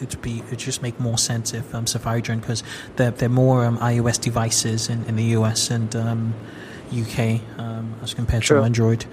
it'd 0.02 0.22
be 0.22 0.44
it 0.52 0.58
just 0.58 0.82
make 0.82 1.00
more 1.00 1.18
sense 1.18 1.54
if 1.54 1.74
um, 1.76 1.86
Safari 1.86 2.22
joined 2.22 2.42
because 2.42 2.64
they're 2.96 3.12
they're 3.12 3.30
more 3.30 3.66
um, 3.66 3.78
iOS 3.80 4.20
devices 4.20 4.90
in, 4.90 5.04
in 5.06 5.16
the 5.16 5.24
US 5.38 5.70
and 5.70 5.96
UK 5.96 7.42
um, 7.58 7.60
um, 7.60 7.96
as 8.02 8.14
compared 8.14 8.44
to 8.44 8.58
Android. 8.60 9.06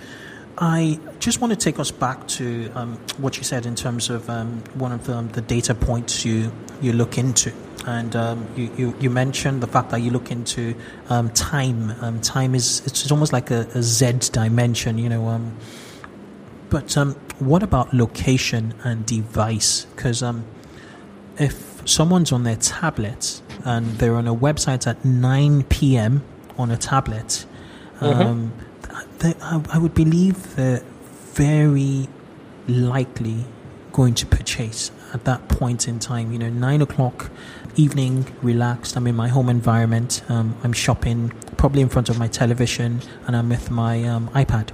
I 0.60 0.98
just 1.20 1.40
want 1.40 1.52
to 1.52 1.58
take 1.58 1.78
us 1.78 1.92
back 1.92 2.26
to 2.28 2.68
what 3.18 3.36
you 3.36 3.44
said 3.44 3.64
in 3.64 3.76
terms 3.76 4.10
of 4.10 4.28
one 4.74 4.90
of 4.92 5.06
the, 5.06 5.22
the 5.32 5.40
data 5.40 5.74
points 5.74 6.24
you 6.24 6.50
you 6.80 6.92
look 6.92 7.18
into 7.18 7.52
and 7.86 8.14
um, 8.16 8.46
you, 8.56 8.70
you, 8.76 8.94
you 9.00 9.10
mentioned 9.10 9.62
the 9.62 9.66
fact 9.66 9.90
that 9.90 10.00
you 10.00 10.10
look 10.10 10.30
into 10.30 10.74
um, 11.08 11.30
time. 11.30 11.90
Um, 12.02 12.20
time 12.20 12.54
is 12.54 12.82
it's 12.84 13.10
almost 13.10 13.32
like 13.32 13.50
a, 13.50 13.60
a 13.74 13.82
Z 13.82 14.30
dimension, 14.32 14.98
you 14.98 15.08
know. 15.08 15.40
Um, 16.68 16.80
but 16.80 16.96
um, 16.96 17.14
what 17.38 17.62
about 17.62 17.92
location 17.94 18.74
and 18.84 19.06
device? 19.06 19.86
Because 19.96 20.22
um, 20.22 20.44
if 21.38 21.82
someone's 21.84 22.32
on 22.32 22.44
their 22.44 22.56
tablet 22.56 23.40
and 23.64 23.86
they're 23.98 24.16
on 24.16 24.26
a 24.26 24.34
website 24.34 24.86
at 24.86 25.04
9 25.04 25.64
p.m. 25.64 26.22
on 26.56 26.70
a 26.70 26.76
tablet, 26.76 27.46
mm-hmm. 28.00 28.48
they, 29.18 29.34
I, 29.40 29.62
I 29.72 29.78
would 29.78 29.94
believe 29.94 30.56
they're 30.56 30.82
very 31.32 32.08
likely 32.66 33.44
going 33.92 34.14
to 34.14 34.26
purchase 34.26 34.90
at 35.14 35.24
that 35.24 35.48
point 35.48 35.88
in 35.88 35.98
time. 35.98 36.32
You 36.32 36.38
know, 36.38 36.50
nine 36.50 36.82
o'clock 36.82 37.30
evening, 37.76 38.26
relaxed. 38.42 38.96
I'm 38.96 39.06
in 39.06 39.16
my 39.16 39.28
home 39.28 39.48
environment. 39.48 40.22
Um, 40.28 40.56
I'm 40.64 40.72
shopping, 40.72 41.32
probably 41.56 41.80
in 41.80 41.88
front 41.88 42.08
of 42.08 42.18
my 42.18 42.28
television, 42.28 43.00
and 43.26 43.36
I'm 43.36 43.48
with 43.48 43.70
my 43.70 44.04
um, 44.04 44.28
iPad. 44.30 44.70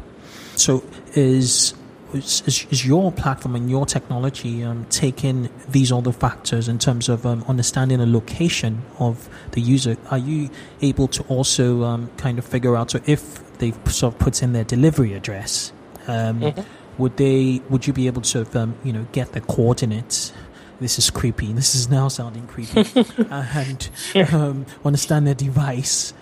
So, 0.56 0.84
is, 1.14 1.74
is 2.14 2.66
is 2.70 2.86
your 2.86 3.12
platform 3.12 3.56
and 3.56 3.68
your 3.68 3.86
technology 3.86 4.62
um, 4.62 4.86
taking 4.86 5.50
these 5.68 5.90
other 5.92 6.12
factors 6.12 6.68
in 6.68 6.78
terms 6.78 7.08
of 7.08 7.26
um, 7.26 7.44
understanding 7.48 7.98
the 7.98 8.06
location 8.06 8.82
of 8.98 9.28
the 9.52 9.60
user? 9.60 9.96
Are 10.10 10.18
you 10.18 10.50
able 10.80 11.08
to 11.08 11.22
also 11.24 11.82
um, 11.82 12.10
kind 12.16 12.38
of 12.38 12.44
figure 12.44 12.76
out 12.76 12.92
so 12.92 13.00
if 13.06 13.58
they 13.58 13.72
sort 13.86 14.14
of 14.14 14.18
put 14.18 14.42
in 14.42 14.52
their 14.52 14.64
delivery 14.64 15.14
address? 15.14 15.72
Um, 16.06 16.40
mm-hmm. 16.40 16.60
would 16.98 17.16
they 17.16 17.60
would 17.70 17.86
you 17.86 17.92
be 17.92 18.06
able 18.06 18.22
to 18.22 18.28
sort 18.28 18.56
um, 18.56 18.76
you 18.84 18.92
know 18.92 19.06
get 19.12 19.32
the 19.32 19.40
coordinates? 19.40 20.32
This 20.80 20.98
is 20.98 21.08
creepy. 21.08 21.52
This 21.52 21.74
is 21.74 21.88
now 21.88 22.08
sounding 22.08 22.46
creepy. 22.46 22.84
And 23.30 23.90
um, 24.32 24.66
understand 24.84 25.26
their 25.26 25.34
device 25.34 26.12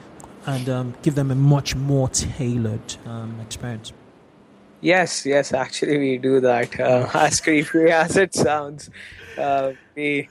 and 0.46 0.68
um, 0.68 0.94
give 1.02 1.14
them 1.14 1.30
a 1.30 1.34
much 1.34 1.74
more 1.74 2.08
tailored 2.08 2.96
um, 3.06 3.40
experience 3.40 3.92
yes 4.82 5.24
yes 5.24 5.52
actually 5.54 5.96
we 5.96 6.18
do 6.18 6.40
that 6.40 6.78
uh, 6.88 7.08
as 7.14 7.40
creepy 7.40 7.90
as 8.02 8.16
it 8.16 8.34
sounds 8.34 8.90
uh, 9.38 9.72
we 9.96 10.28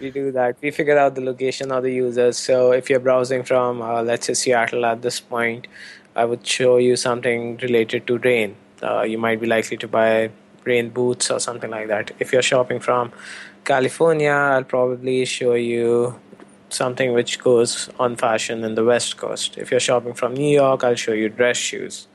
we 0.00 0.10
do 0.10 0.30
that 0.30 0.56
we 0.62 0.70
figure 0.70 0.98
out 0.98 1.16
the 1.16 1.20
location 1.20 1.72
of 1.72 1.82
the 1.82 1.92
users 1.92 2.36
so 2.36 2.70
if 2.70 2.88
you're 2.88 3.00
browsing 3.00 3.42
from 3.42 3.82
uh, 3.82 4.02
let's 4.02 4.26
say 4.28 4.34
seattle 4.34 4.84
at 4.84 5.02
this 5.02 5.18
point 5.18 5.66
i 6.14 6.24
would 6.24 6.46
show 6.46 6.76
you 6.76 6.94
something 6.94 7.56
related 7.58 8.06
to 8.06 8.18
rain 8.18 8.54
uh, 8.84 9.02
you 9.02 9.18
might 9.18 9.40
be 9.40 9.46
likely 9.46 9.76
to 9.76 9.88
buy 9.88 10.30
rain 10.64 10.90
boots 10.90 11.30
or 11.30 11.40
something 11.40 11.70
like 11.70 11.88
that. 11.88 12.10
If 12.18 12.32
you're 12.32 12.42
shopping 12.42 12.80
from 12.80 13.12
California, 13.64 14.30
I'll 14.30 14.64
probably 14.64 15.24
show 15.24 15.54
you 15.54 16.18
something 16.68 17.12
which 17.12 17.40
goes 17.40 17.88
on 17.98 18.16
fashion 18.16 18.64
in 18.64 18.74
the 18.74 18.84
West 18.84 19.16
Coast. 19.16 19.56
If 19.56 19.70
you're 19.70 19.80
shopping 19.80 20.14
from 20.14 20.34
New 20.34 20.52
York, 20.52 20.82
I'll 20.84 20.96
show 20.96 21.12
you 21.12 21.28
dress 21.28 21.56
shoes. 21.56 22.08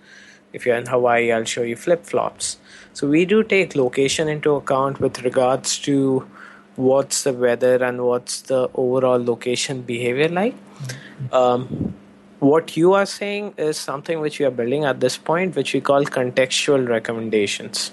If 0.53 0.65
you're 0.65 0.75
in 0.75 0.87
Hawaii, 0.87 1.31
I'll 1.31 1.43
show 1.43 1.61
you 1.61 1.75
flip 1.75 2.05
flops. 2.05 2.57
So 2.93 3.07
we 3.07 3.25
do 3.25 3.43
take 3.43 3.75
location 3.75 4.27
into 4.27 4.55
account 4.55 4.99
with 4.99 5.21
regards 5.23 5.77
to 5.79 6.27
what's 6.75 7.23
the 7.23 7.33
weather 7.33 7.83
and 7.83 8.03
what's 8.05 8.41
the 8.41 8.69
overall 8.73 9.23
location 9.23 9.81
behavior 9.81 10.29
like. 10.29 10.55
Mm-hmm. 10.55 11.33
Um, 11.33 11.93
what 12.39 12.77
you 12.77 12.93
are 12.93 13.05
saying 13.05 13.53
is 13.57 13.77
something 13.77 14.21
which 14.21 14.39
we 14.39 14.45
are 14.45 14.51
building 14.51 14.85
at 14.85 15.01
this 15.01 15.17
point, 15.17 15.55
which 15.55 15.73
we 15.73 15.81
call 15.81 16.05
contextual 16.05 16.87
recommendations, 16.87 17.91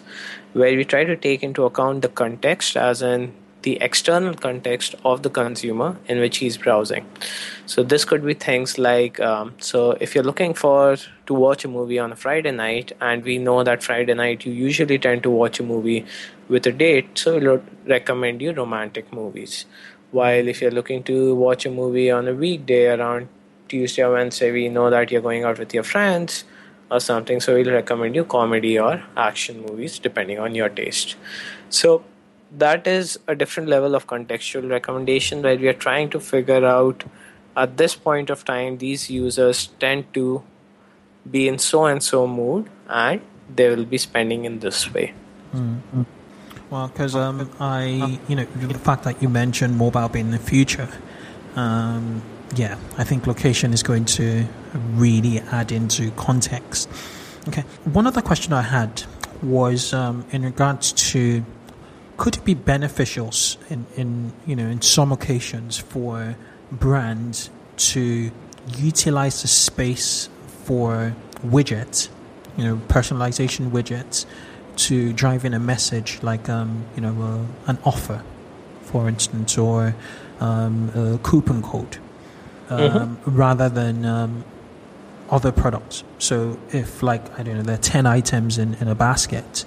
where 0.53 0.75
we 0.77 0.85
try 0.85 1.03
to 1.05 1.17
take 1.17 1.43
into 1.43 1.65
account 1.65 2.03
the 2.03 2.09
context, 2.09 2.77
as 2.77 3.03
in 3.03 3.35
the 3.67 3.77
external 3.87 4.35
context 4.43 4.95
of 5.05 5.23
the 5.25 5.31
consumer 5.39 5.97
in 6.07 6.21
which 6.21 6.37
he's 6.43 6.57
browsing. 6.57 7.05
So 7.73 7.83
this 7.83 8.05
could 8.05 8.25
be 8.25 8.35
things 8.35 8.79
like, 8.79 9.19
um, 9.19 9.55
so 9.59 9.81
if 10.01 10.15
you're 10.15 10.29
looking 10.29 10.55
for 10.55 10.97
to 11.31 11.35
watch 11.35 11.65
a 11.65 11.69
movie 11.69 11.99
on 11.99 12.13
a 12.13 12.17
Friday 12.25 12.53
night, 12.53 12.93
and 13.01 13.25
we 13.25 13.39
know 13.39 13.65
that 13.65 13.83
Friday 13.83 14.15
night 14.15 14.47
you 14.47 14.53
usually 14.53 15.01
tend 15.07 15.25
to 15.25 15.31
watch 15.31 15.59
a 15.59 15.65
movie 15.65 16.07
with 16.49 16.65
a 16.69 16.73
date, 16.85 17.19
so 17.19 17.39
we'll 17.39 17.63
recommend 17.87 18.41
you 18.41 18.53
romantic 18.53 19.13
movies. 19.13 19.67
While 20.13 20.47
if 20.47 20.63
you're 20.63 20.77
looking 20.81 21.03
to 21.11 21.35
watch 21.35 21.67
a 21.67 21.71
movie 21.83 22.09
on 22.09 22.29
a 22.29 22.35
weekday 22.35 22.87
around 22.97 23.29
Tuesday 23.69 24.03
or 24.03 24.13
Wednesday, 24.13 24.53
we 24.53 24.69
know 24.69 24.91
that 24.91 25.11
you're 25.11 25.29
going 25.31 25.43
out 25.43 25.59
with 25.59 25.75
your 25.75 25.83
friends 25.83 26.45
or 26.89 27.01
something, 27.01 27.41
so 27.41 27.55
we'll 27.55 27.73
recommend 27.73 28.15
you 28.15 28.25
comedy 28.25 28.79
or 28.79 29.03
action 29.17 29.63
movies 29.63 29.99
depending 29.99 30.39
on 30.39 30.55
your 30.55 30.69
taste. 30.69 31.17
So 31.69 32.05
that 32.51 32.87
is 32.87 33.19
a 33.27 33.35
different 33.35 33.69
level 33.69 33.95
of 33.95 34.07
contextual 34.07 34.71
recommendation 34.71 35.43
where 35.43 35.57
we 35.57 35.69
are 35.69 35.75
trying 35.75 36.11
to 36.11 36.21
figure 36.21 36.65
out 36.65 37.05
at 37.57 37.77
this 37.77 37.95
point 37.95 38.31
of 38.31 38.45
time 38.45 38.79
these 38.79 39.11
users 39.11 39.69
tend 39.81 40.13
to 40.15 40.43
be 41.31 41.49
in 41.49 41.59
so 41.59 41.87
and 41.87 42.03
so 42.03 42.27
mood 42.27 42.69
and 42.89 43.21
they 43.55 43.69
will 43.69 43.85
be 43.85 43.99
spending 43.99 44.45
in 44.45 44.61
this 44.61 44.93
way. 44.93 45.13
Mm-hmm. 45.55 46.03
Well, 46.71 46.89
because 46.89 47.15
um, 47.15 47.51
I, 47.61 48.19
you 48.29 48.37
know, 48.37 48.45
the 48.45 48.79
fact 48.79 49.05
that 49.05 49.23
you 49.23 49.29
mentioned 49.29 49.77
mobile 49.77 50.09
being 50.09 50.33
the 50.33 50.39
future, 50.39 50.89
um, 51.55 52.23
yeah, 52.57 52.77
I 52.99 53.05
think 53.05 53.27
location 53.27 53.73
is 53.73 53.83
going 53.83 54.05
to 54.17 54.47
really 54.95 55.39
add 55.41 55.71
into 55.71 56.11
context. 56.13 56.89
Okay, 57.49 57.63
one 57.85 58.07
other 58.07 58.23
question 58.23 58.53
I 58.53 58.63
had 58.63 59.05
was 59.43 59.93
um, 59.93 60.25
in 60.33 60.43
regards 60.43 60.93
to 61.13 61.45
could 62.17 62.37
it 62.37 62.45
be 62.45 62.55
beneficial 62.55 63.31
in, 63.69 63.87
in 63.97 64.33
you 64.47 64.57
know 64.57 64.67
in 64.67 64.81
some 64.81 65.13
occasions 65.13 65.79
for 65.79 66.37
brands 66.71 67.51
to 67.77 68.31
utilize 68.79 69.43
the 69.43 69.49
space 69.49 70.29
for 70.65 71.15
widgets, 71.45 72.09
you 72.57 72.65
know, 72.65 72.77
personalization 72.89 73.71
widgets 73.71 74.27
to 74.77 75.13
drive 75.13 75.45
in 75.45 75.55
a 75.55 75.59
message 75.59 76.19
like 76.23 76.49
um, 76.49 76.85
you 76.95 77.03
know 77.03 77.23
uh, 77.23 77.71
an 77.71 77.79
offer, 77.85 78.23
for 78.83 79.09
instance, 79.09 79.57
or 79.57 79.95
um, 80.41 80.91
a 80.95 81.19
coupon 81.23 81.63
code 81.63 81.99
mm-hmm. 82.69 82.75
um, 82.75 83.17
mm-hmm. 83.17 83.37
rather 83.37 83.69
than 83.69 84.05
um, 84.05 84.45
other 85.31 85.53
products. 85.53 86.05
So 86.19 86.59
if 86.73 87.03
like 87.03 87.39
I 87.39 87.43
don't 87.43 87.57
know, 87.57 87.63
there 87.63 87.75
are 87.77 87.79
ten 87.79 88.07
items 88.07 88.59
in, 88.59 88.75
in 88.75 88.89
a 88.89 88.95
basket, 88.95 89.65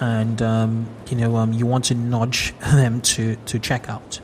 and 0.00 0.40
um, 0.42 0.86
you 1.10 1.16
know 1.16 1.36
um, 1.36 1.52
you 1.52 1.66
want 1.66 1.84
to 1.86 1.94
nudge 1.94 2.54
them 2.72 3.00
to 3.02 3.36
to 3.36 3.58
check 3.58 3.88
out. 3.88 4.20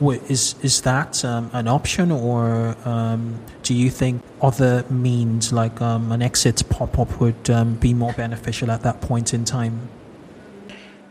Is 0.00 0.56
is 0.60 0.82
that 0.82 1.24
um, 1.24 1.50
an 1.52 1.68
option, 1.68 2.10
or 2.10 2.76
um, 2.84 3.38
do 3.62 3.72
you 3.74 3.90
think 3.90 4.22
other 4.42 4.84
means 4.90 5.52
like 5.52 5.80
um, 5.80 6.12
an 6.12 6.20
exit 6.20 6.62
pop 6.68 6.98
up 6.98 7.20
would 7.20 7.48
um, 7.48 7.76
be 7.76 7.94
more 7.94 8.12
beneficial 8.12 8.70
at 8.70 8.82
that 8.82 9.00
point 9.00 9.32
in 9.32 9.44
time? 9.44 9.88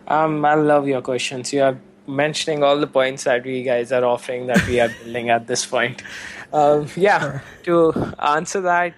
Um, 0.07 0.43
I 0.45 0.55
love 0.55 0.87
your 0.87 1.01
questions. 1.01 1.53
You 1.53 1.63
are 1.63 1.79
mentioning 2.07 2.61
all 2.61 2.77
the 2.77 2.87
points 2.87 3.23
that 3.23 3.43
we 3.43 3.63
guys 3.63 3.91
are 3.91 4.03
offering 4.03 4.47
that 4.47 4.67
we 4.67 4.79
are 4.79 4.89
building 5.03 5.29
at 5.29 5.47
this 5.47 5.65
point. 5.65 6.03
Um, 6.51 6.87
yeah, 6.95 7.39
sure. 7.63 7.93
to 7.93 8.13
answer 8.19 8.61
that, 8.61 8.93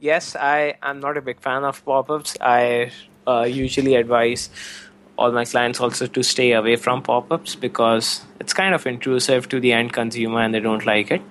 yes, 0.00 0.36
I 0.36 0.74
am 0.82 1.00
not 1.00 1.16
a 1.16 1.22
big 1.22 1.40
fan 1.40 1.64
of 1.64 1.84
pop 1.84 2.10
ups. 2.10 2.36
I 2.40 2.90
uh, 3.30 3.44
usually 3.44 3.94
advise 3.94 4.50
all 5.16 5.32
my 5.32 5.44
clients 5.44 5.80
also 5.80 6.06
to 6.18 6.22
stay 6.22 6.52
away 6.52 6.76
from 6.76 7.02
pop 7.02 7.30
ups 7.30 7.54
because 7.54 8.22
it's 8.40 8.54
kind 8.60 8.74
of 8.74 8.86
intrusive 8.86 9.48
to 9.48 9.60
the 9.60 9.72
end 9.72 9.92
consumer 9.92 10.40
and 10.40 10.54
they 10.54 10.60
don't 10.60 10.86
like 10.86 11.10
it. 11.10 11.22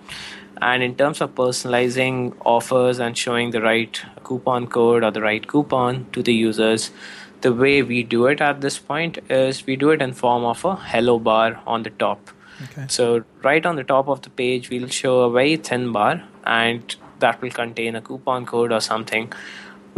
And 0.61 0.83
in 0.83 0.95
terms 0.95 1.21
of 1.21 1.35
personalizing 1.35 2.35
offers 2.45 2.99
and 2.99 3.17
showing 3.17 3.51
the 3.51 3.61
right 3.61 4.01
coupon 4.23 4.67
code 4.67 5.03
or 5.03 5.11
the 5.11 5.21
right 5.21 5.47
coupon 5.47 6.05
to 6.11 6.21
the 6.21 6.33
users, 6.33 6.91
the 7.41 7.53
way 7.53 7.81
we 7.81 8.03
do 8.03 8.25
it 8.27 8.41
at 8.41 8.61
this 8.61 8.77
point 8.77 9.17
is 9.29 9.65
we 9.65 9.75
do 9.75 9.91
it 9.91 10.01
in 10.01 10.13
form 10.13 10.43
of 10.43 10.65
a 10.65 10.75
hello 10.75 11.17
bar 11.17 11.61
on 11.65 11.83
the 11.83 11.89
top. 11.91 12.29
Okay. 12.63 12.85
So 12.89 13.23
right 13.41 13.65
on 13.65 13.77
the 13.77 13.83
top 13.83 14.09
of 14.09 14.21
the 14.21 14.29
page, 14.29 14.69
we'll 14.69 14.89
show 14.89 15.21
a 15.21 15.31
very 15.31 15.55
thin 15.55 15.91
bar, 15.93 16.23
and 16.45 16.95
that 17.19 17.41
will 17.41 17.51
contain 17.51 17.95
a 17.95 18.01
coupon 18.01 18.45
code 18.45 18.73
or 18.73 18.81
something, 18.81 19.31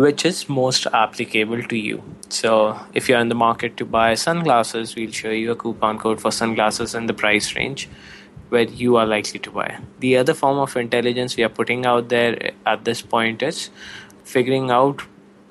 which 0.04 0.26
is 0.26 0.48
most 0.50 0.88
applicable 1.00 1.64
to 1.72 1.78
you. 1.78 2.02
So 2.30 2.80
if 2.94 3.08
you're 3.08 3.20
in 3.20 3.30
the 3.30 3.36
market 3.36 3.78
to 3.78 3.86
buy 3.86 4.14
sunglasses, 4.16 4.96
we'll 4.96 5.12
show 5.12 5.30
you 5.30 5.52
a 5.52 5.56
coupon 5.56 6.00
code 6.00 6.22
for 6.22 6.32
sunglasses 6.32 6.96
in 6.96 7.06
the 7.08 7.14
price 7.14 7.56
range 7.56 7.88
where 8.50 8.64
you 8.64 8.98
are 8.98 9.06
likely 9.06 9.40
to 9.40 9.52
buy. 9.52 9.80
The 10.00 10.18
other 10.18 10.34
form 10.34 10.58
of 10.58 10.76
intelligence 10.76 11.38
we 11.38 11.44
are 11.44 11.56
putting 11.62 11.86
out 11.86 12.10
there 12.10 12.52
at 12.66 12.84
this 12.86 13.02
point 13.02 13.44
is 13.44 13.70
figuring 14.24 14.72
out 14.72 15.02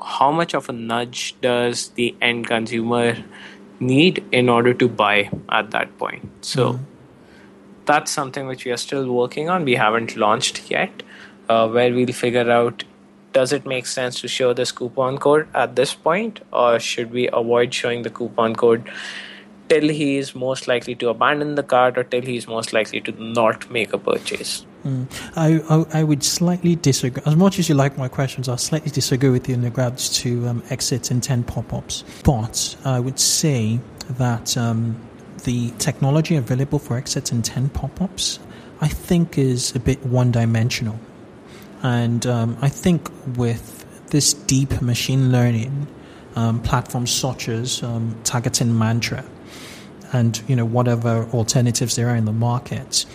how 0.02 0.30
much 0.30 0.54
of 0.54 0.68
a 0.68 0.72
nudge 0.72 1.34
does 1.40 1.88
the 1.90 2.14
end 2.20 2.46
consumer 2.46 3.16
need 3.78 4.24
in 4.32 4.48
order 4.48 4.74
to 4.74 4.88
buy 4.88 5.30
at 5.48 5.70
that 5.70 5.96
point 5.98 6.28
so 6.44 6.72
mm-hmm. 6.72 6.84
that's 7.86 8.10
something 8.10 8.46
which 8.46 8.64
we 8.64 8.70
are 8.70 8.76
still 8.76 9.10
working 9.10 9.48
on 9.48 9.64
we 9.64 9.74
haven't 9.74 10.16
launched 10.16 10.70
yet 10.70 11.02
uh, 11.48 11.68
where 11.68 11.92
we'll 11.94 12.12
figure 12.12 12.50
out 12.50 12.84
does 13.32 13.52
it 13.52 13.66
make 13.66 13.86
sense 13.86 14.20
to 14.20 14.28
show 14.28 14.52
this 14.52 14.72
coupon 14.72 15.18
code 15.18 15.46
at 15.54 15.76
this 15.76 15.94
point 15.94 16.40
or 16.52 16.80
should 16.80 17.10
we 17.12 17.28
avoid 17.28 17.72
showing 17.72 18.02
the 18.02 18.10
coupon 18.10 18.54
code 18.54 18.90
till 19.70 19.88
he 19.88 20.16
is 20.18 20.34
most 20.34 20.66
likely 20.66 20.94
to 20.96 21.08
abandon 21.08 21.54
the 21.54 21.62
cart 21.62 21.96
or 21.96 22.02
till 22.02 22.22
he 22.22 22.36
is 22.36 22.48
most 22.48 22.72
likely 22.72 23.00
to 23.00 23.12
not 23.22 23.70
make 23.70 23.92
a 23.92 23.98
purchase. 23.98 24.66
Mm. 24.84 25.06
I, 25.36 25.60
I, 25.74 26.00
I 26.00 26.02
would 26.02 26.24
slightly 26.24 26.74
disagree. 26.74 27.22
As 27.24 27.36
much 27.36 27.58
as 27.60 27.68
you 27.68 27.76
like 27.76 27.96
my 27.96 28.08
questions, 28.08 28.48
I'll 28.48 28.58
slightly 28.58 28.90
disagree 28.90 29.30
with 29.30 29.48
you 29.48 29.54
in 29.54 29.62
regards 29.62 30.08
to 30.20 30.48
um, 30.48 30.62
exit 30.70 31.10
intent 31.12 31.46
pop-ups. 31.46 32.02
But 32.24 32.76
I 32.84 32.98
would 32.98 33.20
say 33.20 33.78
that 34.18 34.56
um, 34.56 34.96
the 35.44 35.70
technology 35.78 36.34
available 36.34 36.80
for 36.80 36.96
exit 36.96 37.30
intent 37.30 37.72
pop-ups, 37.72 38.40
I 38.80 38.88
think, 38.88 39.38
is 39.38 39.74
a 39.76 39.78
bit 39.78 40.04
one-dimensional, 40.04 40.98
and 41.82 42.26
um, 42.26 42.56
I 42.60 42.68
think 42.68 43.10
with 43.36 43.86
this 44.08 44.32
deep 44.34 44.80
machine 44.82 45.32
learning 45.32 45.86
um, 46.36 46.62
such 47.06 47.48
as 47.48 47.82
um, 47.82 48.16
TargetingMantra 48.24 49.24
and 50.12 50.42
you 50.48 50.56
know 50.56 50.64
whatever 50.64 51.28
alternatives 51.32 51.96
there 51.96 52.08
are 52.08 52.16
in 52.16 52.24
the 52.24 52.32
market 52.32 53.06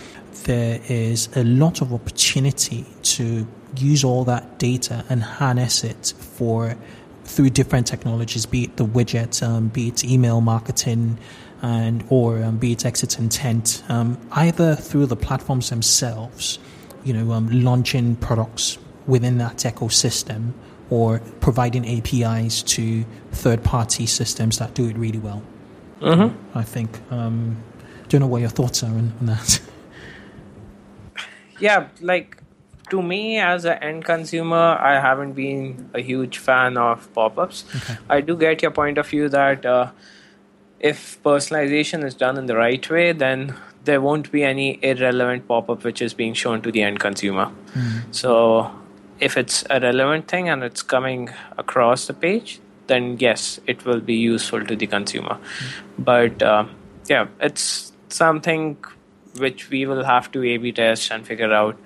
there 0.44 0.80
is 0.88 1.28
a 1.36 1.44
lot 1.44 1.80
of 1.80 1.92
opportunity 1.92 2.86
to 3.02 3.46
use 3.76 4.04
all 4.04 4.24
that 4.24 4.58
data 4.58 5.04
and 5.08 5.22
harness 5.22 5.84
it 5.84 6.14
for 6.18 6.76
through 7.24 7.50
different 7.50 7.86
technologies, 7.86 8.46
be 8.46 8.64
it 8.64 8.76
the 8.76 8.86
widget, 8.86 9.42
um, 9.42 9.68
be 9.68 9.88
it 9.88 10.04
email 10.04 10.40
marketing, 10.40 11.18
and 11.62 12.04
or 12.08 12.42
um, 12.42 12.56
be 12.58 12.72
it 12.72 12.86
exit 12.86 13.18
intent, 13.18 13.82
um, 13.88 14.18
either 14.32 14.74
through 14.74 15.06
the 15.06 15.16
platforms 15.16 15.70
themselves, 15.70 16.58
you 17.06 17.14
know, 17.14 17.32
um, 17.32 17.48
launching 17.48 18.16
products 18.16 18.78
within 19.06 19.38
that 19.38 19.58
ecosystem, 19.58 20.52
or 20.90 21.20
providing 21.40 21.86
APIs 21.86 22.62
to 22.62 23.04
third-party 23.32 24.06
systems 24.06 24.58
that 24.58 24.74
do 24.74 24.88
it 24.88 24.96
really 24.96 25.18
well. 25.18 25.42
Mm-hmm. 26.00 26.58
I 26.58 26.62
think. 26.62 27.00
Um, 27.10 27.62
don't 28.08 28.20
know 28.20 28.26
what 28.26 28.40
your 28.40 28.50
thoughts 28.50 28.82
are 28.82 28.90
on, 28.90 29.12
on 29.20 29.26
that. 29.26 29.60
yeah, 31.60 31.88
like 32.00 32.42
to 32.90 33.02
me 33.02 33.38
as 33.38 33.64
an 33.64 33.78
end 33.82 34.04
consumer, 34.04 34.76
I 34.80 35.00
haven't 35.00 35.32
been 35.32 35.90
a 35.94 36.00
huge 36.00 36.38
fan 36.38 36.76
of 36.76 37.12
pop-ups. 37.14 37.64
Okay. 37.74 37.96
I 38.08 38.20
do 38.20 38.36
get 38.36 38.62
your 38.62 38.70
point 38.70 38.98
of 38.98 39.08
view 39.08 39.28
that 39.28 39.66
uh, 39.66 39.90
if 40.78 41.20
personalization 41.22 42.04
is 42.04 42.14
done 42.14 42.36
in 42.36 42.46
the 42.46 42.56
right 42.56 42.88
way, 42.88 43.12
then 43.12 43.56
there 43.86 44.00
won't 44.00 44.30
be 44.30 44.42
any 44.44 44.78
irrelevant 44.82 45.48
pop-up 45.48 45.84
which 45.84 46.02
is 46.02 46.14
being 46.14 46.34
shown 46.34 46.62
to 46.62 46.72
the 46.76 46.82
end 46.82 47.00
consumer. 47.00 47.50
So 48.10 48.70
if 49.20 49.36
it's 49.36 49.64
a 49.70 49.80
relevant 49.80 50.28
thing 50.28 50.48
and 50.48 50.62
it's 50.62 50.82
coming 50.82 51.30
across 51.56 52.06
the 52.06 52.14
page, 52.14 52.60
then 52.88 53.16
yes, 53.18 53.60
it 53.66 53.84
will 53.84 54.00
be 54.00 54.14
useful 54.14 54.64
to 54.64 54.76
the 54.76 54.86
consumer. 54.86 55.38
But 55.98 56.42
uh, 56.42 56.66
yeah, 57.08 57.26
it's 57.40 57.92
something 58.08 58.76
which 59.38 59.70
we 59.70 59.86
will 59.86 60.04
have 60.04 60.30
to 60.32 60.42
A/B 60.42 60.72
test 60.72 61.10
and 61.10 61.26
figure 61.26 61.52
out 61.52 61.76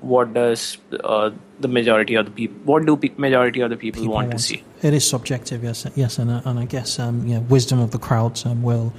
what 0.00 0.32
does 0.34 0.78
uh, 1.04 1.30
the 1.60 1.68
majority 1.68 2.14
of 2.14 2.24
the 2.26 2.30
people, 2.30 2.56
what 2.64 2.86
do 2.86 2.96
pe- 2.96 3.12
majority 3.16 3.60
of 3.60 3.70
the 3.70 3.76
people, 3.76 4.02
people 4.02 4.14
want 4.14 4.30
to 4.30 4.38
see. 4.38 4.62
It 4.82 4.94
is 4.94 5.08
subjective, 5.08 5.62
yes, 5.62 5.86
yes, 5.94 6.18
and 6.18 6.30
uh, 6.30 6.40
and 6.44 6.58
I 6.58 6.64
guess 6.64 6.98
um, 6.98 7.26
yeah, 7.26 7.40
wisdom 7.40 7.80
of 7.80 7.90
the 7.90 7.98
crowds 7.98 8.46
um, 8.46 8.62
will 8.62 8.92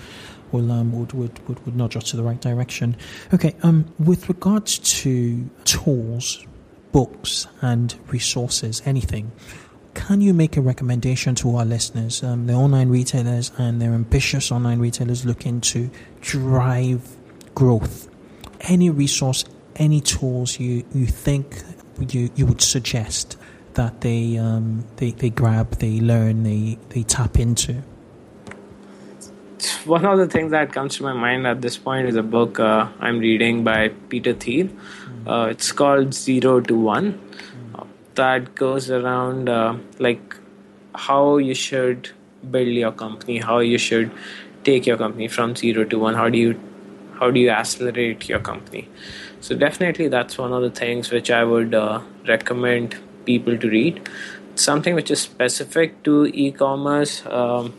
will 0.52 0.72
um, 0.72 0.91
would, 0.91 1.14
would 1.14 1.47
would 1.47 1.66
would 1.66 1.76
nudge 1.76 1.95
us 1.95 2.06
to 2.12 2.18
the 2.18 2.24
right 2.24 2.39
direction. 2.39 2.95
Okay, 3.34 3.56
um, 3.64 3.86
with 3.99 4.30
regards 4.30 4.80
to 5.02 5.49
tools, 5.64 6.45
books, 6.91 7.47
and 7.62 7.95
resources, 8.08 8.82
anything. 8.86 9.32
Can 9.93 10.22
you 10.22 10.34
make 10.34 10.56
a 10.56 10.62
recommendation 10.62 11.36
to 11.36 11.58
our 11.58 11.66
listeners, 11.66 12.24
um, 12.24 12.47
the 12.47 12.54
online 12.54 12.88
retailers 12.88 13.52
and 13.58 13.82
their 13.82 13.91
ambitious 13.91 14.49
online 14.49 14.80
retailers 14.80 15.26
looking 15.26 15.60
to 15.62 15.89
drive 16.22 17.02
growth? 17.56 18.08
Any 18.62 18.89
resource, 18.89 19.43
any 19.76 19.99
tools 19.99 20.60
you, 20.60 20.86
you 20.93 21.08
think 21.08 21.62
you, 21.99 22.30
you 22.36 22.45
would 22.45 22.62
suggest 22.62 23.38
that 23.74 23.99
they, 23.99 24.38
um, 24.38 24.86
they 24.95 25.12
they 25.12 25.30
grab, 25.30 25.72
they 25.80 25.99
learn, 25.99 26.43
they, 26.43 26.78
they 26.89 27.04
tap 27.04 27.38
into? 27.38 27.84
One 29.86 30.05
of 30.05 30.18
the 30.18 30.28
things 30.28 30.51
that 30.51 30.74
comes 30.74 30.97
to 30.97 31.03
my 31.03 31.14
mind 31.14 31.45
at 31.45 31.62
this 31.62 31.78
point 31.78 32.07
is 32.07 32.16
a 32.16 32.24
book 32.24 32.59
uh, 32.59 32.88
I'm 32.99 33.20
reading 33.20 33.64
by 33.64 33.89
Peter 34.09 34.34
Thiel. 34.34 34.70
Uh, 35.28 35.47
it's 35.51 35.72
called 35.72 36.14
Zero 36.14 36.62
to 36.62 36.76
One. 36.76 37.20
Uh, 37.76 37.86
that 38.16 38.55
goes 38.55 38.89
around 38.89 39.49
uh, 39.49 39.76
like 39.99 40.36
how 40.95 41.38
you 41.38 41.53
should 41.53 42.09
build 42.49 42.68
your 42.68 42.91
company, 42.91 43.38
how 43.39 43.59
you 43.59 43.78
should 43.78 44.12
take 44.64 44.86
your 44.86 44.97
company 44.97 45.28
from 45.28 45.55
zero 45.55 45.84
to 45.86 45.99
one. 45.99 46.16
How 46.16 46.30
do 46.30 46.38
you 46.38 46.59
how 47.20 47.30
do 47.30 47.39
you 47.39 47.49
accelerate 47.49 48.28
your 48.28 48.39
company? 48.39 48.88
So 49.41 49.55
definitely 49.55 50.07
that's 50.07 50.38
one 50.38 50.53
of 50.53 50.62
the 50.62 50.72
things 50.72 51.12
which 51.12 51.30
I 51.30 51.43
would 51.43 51.74
uh, 51.74 52.01
recommend 52.28 52.97
people 53.26 53.57
to 53.57 53.70
read. 53.70 54.09
Something 54.55 54.95
which 54.95 55.12
is 55.12 55.22
specific 55.22 56.03
to 56.03 56.26
e-commerce. 56.28 57.26
Um, 57.26 57.74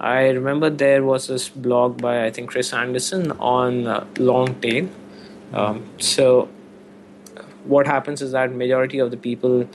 I 0.00 0.28
remember 0.28 0.70
there 0.70 1.02
was 1.02 1.26
this 1.26 1.48
blog 1.48 2.00
by 2.00 2.24
I 2.24 2.30
think 2.30 2.50
Chris 2.50 2.72
Anderson 2.72 3.32
on 3.32 3.86
uh, 3.86 4.06
long 4.18 4.54
tail. 4.60 4.88
Um, 5.52 5.90
so 5.98 6.48
what 7.64 7.86
happens 7.86 8.22
is 8.22 8.32
that 8.32 8.54
majority 8.54 9.00
of 9.00 9.10
the 9.10 9.16
people 9.16 9.68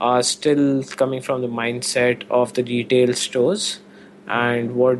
are 0.00 0.22
still 0.22 0.84
coming 0.84 1.20
from 1.20 1.42
the 1.42 1.48
mindset 1.48 2.22
of 2.30 2.54
the 2.54 2.62
retail 2.62 3.12
stores. 3.12 3.80
And 4.28 4.76
what 4.76 4.98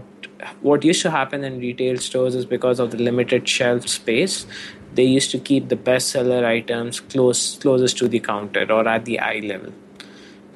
what 0.62 0.84
used 0.84 1.02
to 1.02 1.10
happen 1.10 1.44
in 1.44 1.60
retail 1.60 1.98
stores 1.98 2.34
is 2.34 2.44
because 2.44 2.80
of 2.80 2.90
the 2.90 2.96
limited 2.96 3.48
shelf 3.48 3.86
space 3.88 4.46
they 4.94 5.04
used 5.04 5.30
to 5.30 5.38
keep 5.38 5.68
the 5.68 5.76
bestseller 5.76 6.44
items 6.44 6.98
close 6.98 7.56
closest 7.58 7.98
to 7.98 8.08
the 8.08 8.18
counter 8.18 8.66
or 8.72 8.88
at 8.88 9.04
the 9.04 9.20
eye 9.20 9.40
level. 9.44 9.72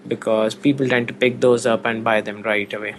Because 0.09 0.55
people 0.55 0.89
tend 0.89 1.07
to 1.09 1.15
pick 1.15 1.41
those 1.41 1.65
up 1.65 1.87
and 1.87 2.03
buy 2.03 2.21
them 2.21 2.43
right 2.43 2.73
away 2.75 2.97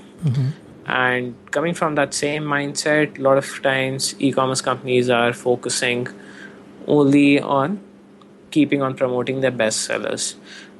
and 0.85 1.35
coming 1.51 1.73
from 1.73 1.95
that 1.95 2.13
same 2.13 2.43
mindset 2.43 3.17
a 3.17 3.21
lot 3.21 3.37
of 3.37 3.61
times 3.63 4.13
e-commerce 4.19 4.61
companies 4.61 5.09
are 5.09 5.33
focusing 5.33 6.07
only 6.87 7.39
on 7.39 7.79
keeping 8.51 8.81
on 8.81 8.95
promoting 8.95 9.41
their 9.41 9.51
best 9.51 9.81
sellers. 9.81 10.35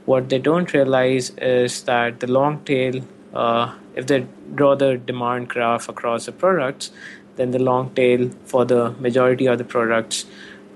What 0.05 0.29
they 0.29 0.37
don't 0.37 0.71
realize 0.73 1.31
is 1.31 1.83
that 1.83 2.19
the 2.19 2.27
long 2.27 2.63
tail 2.63 3.01
uh, 3.33 3.73
if 3.95 4.07
they 4.07 4.27
draw 4.53 4.75
the 4.75 4.97
demand 4.97 5.49
graph 5.49 5.89
across 5.89 6.25
the 6.27 6.31
products 6.31 6.91
then 7.35 7.51
the 7.51 7.59
long 7.59 7.93
tail 7.95 8.29
for 8.45 8.65
the 8.65 8.91
majority 8.91 9.45
of 9.47 9.57
the 9.57 9.63
products 9.63 10.25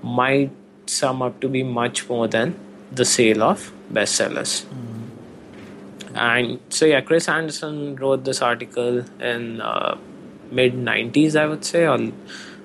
might 0.02 0.50
sum 0.86 1.22
up 1.22 1.40
to 1.40 1.48
be 1.48 1.62
much 1.62 2.08
more 2.08 2.26
than 2.26 2.54
the 2.92 3.04
sale 3.04 3.42
of 3.42 3.72
best 3.90 4.20
bestsellers 4.20 4.64
and 6.28 6.58
so 6.68 6.84
yeah 6.86 7.00
chris 7.00 7.28
anderson 7.28 7.96
wrote 7.96 8.24
this 8.24 8.40
article 8.42 8.98
in 9.32 9.60
uh, 9.60 9.96
mid 10.58 10.74
90s 10.74 11.34
i 11.42 11.46
would 11.46 11.64
say 11.64 11.86
or 11.86 11.98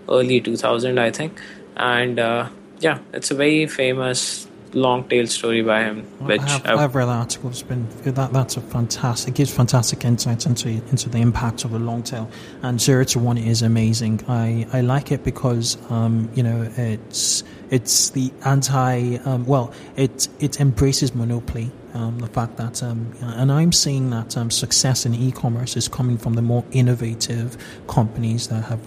early 0.09 0.39
2000 0.41 0.99
i 0.99 1.09
think 1.11 1.39
and 1.77 2.19
uh, 2.19 2.49
yeah 2.79 2.99
it's 3.13 3.31
a 3.31 3.35
very 3.35 3.65
famous 3.65 4.47
long 4.73 5.07
tail 5.11 5.25
story 5.25 5.61
by 5.61 5.81
him 5.83 6.03
which 6.29 6.41
I 6.41 6.49
have, 6.49 6.65
I- 6.65 6.83
I've 6.83 6.95
read 6.95 7.05
that 7.05 7.19
article. 7.25 7.49
It's 7.49 7.61
been 7.63 7.87
that 8.03 8.33
that's 8.33 8.57
a 8.57 8.61
fantastic. 8.61 9.29
It 9.29 9.37
gives 9.37 9.53
fantastic 9.53 10.03
insights 10.03 10.45
into 10.45 10.67
into 10.67 11.07
the 11.07 11.19
impact 11.19 11.63
of 11.63 11.71
the 11.71 11.79
long 11.79 12.03
tail. 12.03 12.29
And 12.61 12.81
zero 12.81 13.05
to 13.05 13.19
one 13.19 13.37
is 13.37 13.61
amazing. 13.61 14.15
I, 14.27 14.67
I 14.73 14.81
like 14.81 15.13
it 15.13 15.23
because 15.23 15.77
um, 15.89 16.29
you 16.35 16.43
know 16.43 16.69
it's 16.75 17.43
it's 17.69 18.09
the 18.09 18.33
anti 18.43 19.15
um, 19.23 19.45
well 19.45 19.71
it 19.95 20.27
it 20.41 20.59
embraces 20.59 21.15
monopoly. 21.15 21.71
Um, 21.95 22.19
the 22.19 22.27
fact 22.27 22.57
that 22.57 22.83
um, 22.83 23.13
and 23.21 23.49
I'm 23.51 23.71
seeing 23.71 24.09
that 24.09 24.35
um, 24.35 24.51
success 24.51 25.05
in 25.05 25.15
e-commerce 25.15 25.77
is 25.77 25.87
coming 25.87 26.17
from 26.17 26.33
the 26.33 26.41
more 26.41 26.65
innovative 26.71 27.57
companies 27.87 28.49
that 28.49 28.65
have 28.65 28.81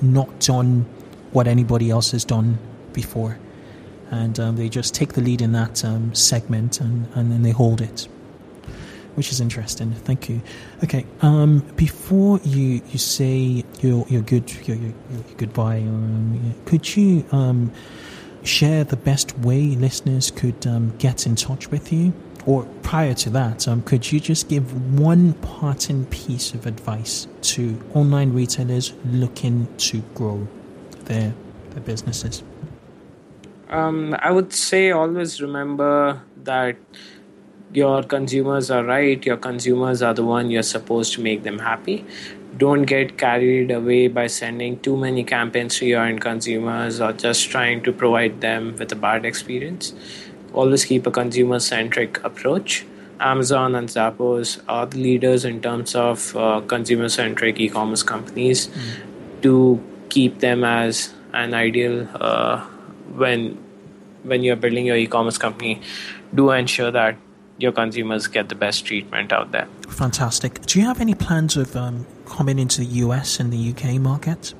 not 0.00 0.40
done 0.40 0.86
what 1.32 1.46
anybody 1.46 1.90
else 1.90 2.12
has 2.12 2.24
done 2.24 2.58
before 2.94 3.38
and 4.10 4.38
um, 4.38 4.56
they 4.56 4.68
just 4.68 4.94
take 4.94 5.14
the 5.14 5.20
lead 5.20 5.42
in 5.42 5.52
that 5.52 5.84
um, 5.84 6.14
segment 6.14 6.80
and, 6.80 7.08
and 7.14 7.32
then 7.32 7.42
they 7.42 7.50
hold 7.50 7.80
it, 7.80 8.08
which 9.14 9.30
is 9.32 9.40
interesting. 9.40 9.92
Thank 9.92 10.28
you. 10.28 10.40
Okay, 10.82 11.06
um, 11.20 11.60
before 11.76 12.38
you, 12.44 12.82
you 12.90 12.98
say 12.98 13.64
your 13.80 14.06
your 14.08 14.22
good 14.22 14.52
your, 14.66 14.76
your, 14.76 14.92
your 15.10 15.24
goodbye, 15.36 15.82
could 16.64 16.96
you 16.96 17.24
share 18.42 18.84
the 18.84 18.96
best 18.96 19.38
way 19.38 19.62
listeners 19.74 20.30
could 20.30 20.60
get 20.98 21.26
in 21.26 21.34
touch 21.34 21.70
with 21.70 21.92
you? 21.92 22.12
Or 22.46 22.64
prior 22.82 23.14
to 23.14 23.30
that, 23.30 23.66
um, 23.66 23.82
could 23.82 24.12
you 24.12 24.20
just 24.20 24.48
give 24.48 24.98
one 24.98 25.32
parting 25.34 26.04
piece 26.06 26.52
of 26.52 26.66
advice 26.66 27.26
to 27.54 27.80
online 27.94 28.32
retailers 28.32 28.92
looking 29.06 29.68
to 29.78 30.02
grow 30.14 30.46
their 31.04 31.34
their 31.70 31.82
businesses? 31.82 32.42
Um, 33.70 34.14
I 34.20 34.30
would 34.30 34.52
say 34.52 34.90
always 34.90 35.40
remember 35.40 36.22
that 36.44 36.76
your 37.72 38.02
consumers 38.02 38.70
are 38.70 38.84
right. 38.84 39.24
Your 39.24 39.38
consumers 39.38 40.02
are 40.02 40.14
the 40.14 40.22
one 40.22 40.50
you're 40.50 40.62
supposed 40.62 41.14
to 41.14 41.22
make 41.22 41.42
them 41.42 41.58
happy. 41.58 42.04
don't 42.56 42.82
get 42.82 43.18
carried 43.18 43.70
away 43.70 44.08
by 44.08 44.26
sending 44.26 44.78
too 44.80 44.96
many 44.96 45.24
campaigns 45.24 45.78
to 45.78 45.86
your 45.86 46.04
end 46.04 46.20
consumers 46.20 47.00
or 47.00 47.12
just 47.12 47.50
trying 47.50 47.82
to 47.82 47.92
provide 47.92 48.40
them 48.40 48.76
with 48.78 48.92
a 48.92 48.96
bad 48.96 49.24
experience. 49.24 49.92
Always 50.54 50.84
keep 50.84 51.06
a 51.06 51.10
consumer 51.10 51.60
centric 51.60 52.22
approach. 52.24 52.86
Amazon 53.20 53.74
and 53.74 53.88
Zappos 53.88 54.60
are 54.68 54.86
the 54.86 54.98
leaders 54.98 55.44
in 55.44 55.60
terms 55.60 55.94
of 55.94 56.36
uh, 56.36 56.60
consumer 56.62 57.08
centric 57.08 57.60
e 57.60 57.68
commerce 57.68 58.02
companies. 58.02 58.68
Mm. 58.68 59.42
To 59.42 59.82
keep 60.08 60.40
them 60.40 60.64
as 60.64 61.12
an 61.32 61.52
ideal 61.54 62.08
uh, 62.14 62.64
when 63.14 63.58
when 64.22 64.42
you're 64.42 64.56
building 64.56 64.86
your 64.86 64.96
e-commerce 64.96 65.36
company, 65.36 65.80
do 66.34 66.50
ensure 66.50 66.90
that 66.90 67.16
your 67.58 67.72
consumers 67.72 68.26
get 68.26 68.48
the 68.48 68.54
best 68.54 68.84
treatment 68.86 69.32
out 69.32 69.52
there. 69.52 69.68
Fantastic. 69.88 70.60
Do 70.62 70.80
you 70.80 70.86
have 70.86 71.00
any 71.00 71.14
plans 71.14 71.56
of 71.56 71.76
um, 71.76 72.06
coming 72.26 72.58
into 72.58 72.80
the 72.80 72.86
US 73.04 73.38
and 73.38 73.52
the 73.52 73.70
UK 73.70 74.00
market? 74.00 74.54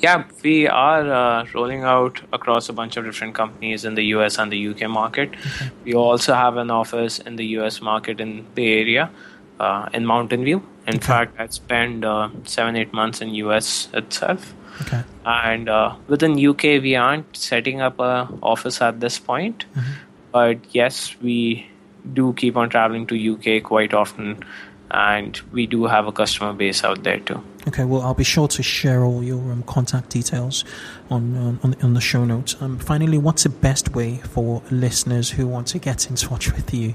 Yeah, 0.00 0.24
we 0.42 0.68
are 0.68 1.12
uh, 1.12 1.46
rolling 1.54 1.82
out 1.82 2.20
across 2.32 2.68
a 2.68 2.72
bunch 2.72 2.96
of 2.96 3.04
different 3.04 3.34
companies 3.34 3.84
in 3.84 3.94
the 3.94 4.04
US 4.16 4.38
and 4.38 4.52
the 4.52 4.68
UK 4.68 4.88
market. 4.88 5.30
Okay. 5.30 5.70
We 5.84 5.94
also 5.94 6.34
have 6.34 6.56
an 6.56 6.70
office 6.70 7.18
in 7.18 7.36
the 7.36 7.46
US 7.58 7.80
market 7.80 8.20
in 8.20 8.46
Bay 8.54 8.80
Area, 8.80 9.10
uh, 9.58 9.88
in 9.92 10.06
Mountain 10.06 10.44
View. 10.44 10.62
In 10.86 10.96
okay. 10.96 11.06
fact, 11.06 11.40
I 11.40 11.46
spent 11.48 12.04
uh, 12.04 12.28
seven, 12.44 12.76
eight 12.76 12.92
months 12.92 13.20
in 13.20 13.34
US 13.34 13.88
itself. 13.92 14.54
Okay. 14.82 15.02
And 15.26 15.68
uh, 15.68 15.96
within 16.06 16.38
UK, 16.46 16.62
we 16.82 16.94
aren't 16.94 17.36
setting 17.36 17.80
up 17.80 17.98
a 17.98 18.28
office 18.42 18.80
at 18.80 19.00
this 19.00 19.18
point, 19.18 19.64
mm-hmm. 19.74 19.92
but 20.30 20.58
yes, 20.70 21.16
we 21.20 21.66
do 22.12 22.32
keep 22.34 22.56
on 22.56 22.70
traveling 22.70 23.06
to 23.08 23.32
UK 23.34 23.62
quite 23.62 23.92
often, 23.92 24.42
and 24.90 25.40
we 25.52 25.66
do 25.66 25.84
have 25.84 26.06
a 26.06 26.12
customer 26.12 26.52
base 26.52 26.84
out 26.84 27.02
there 27.02 27.20
too. 27.20 27.42
Okay, 27.66 27.84
well, 27.84 28.02
I'll 28.02 28.14
be 28.14 28.24
sure 28.24 28.48
to 28.48 28.62
share 28.62 29.04
all 29.04 29.22
your 29.22 29.52
um, 29.52 29.62
contact 29.64 30.10
details 30.10 30.64
on, 31.10 31.36
um, 31.36 31.60
on 31.62 31.76
on 31.82 31.94
the 31.94 32.00
show 32.00 32.24
notes. 32.24 32.56
Um, 32.60 32.78
finally, 32.78 33.18
what's 33.18 33.42
the 33.42 33.50
best 33.50 33.94
way 33.94 34.16
for 34.16 34.62
listeners 34.70 35.30
who 35.30 35.46
want 35.46 35.66
to 35.68 35.78
get 35.78 36.08
in 36.08 36.16
touch 36.16 36.52
with 36.52 36.72
you? 36.72 36.94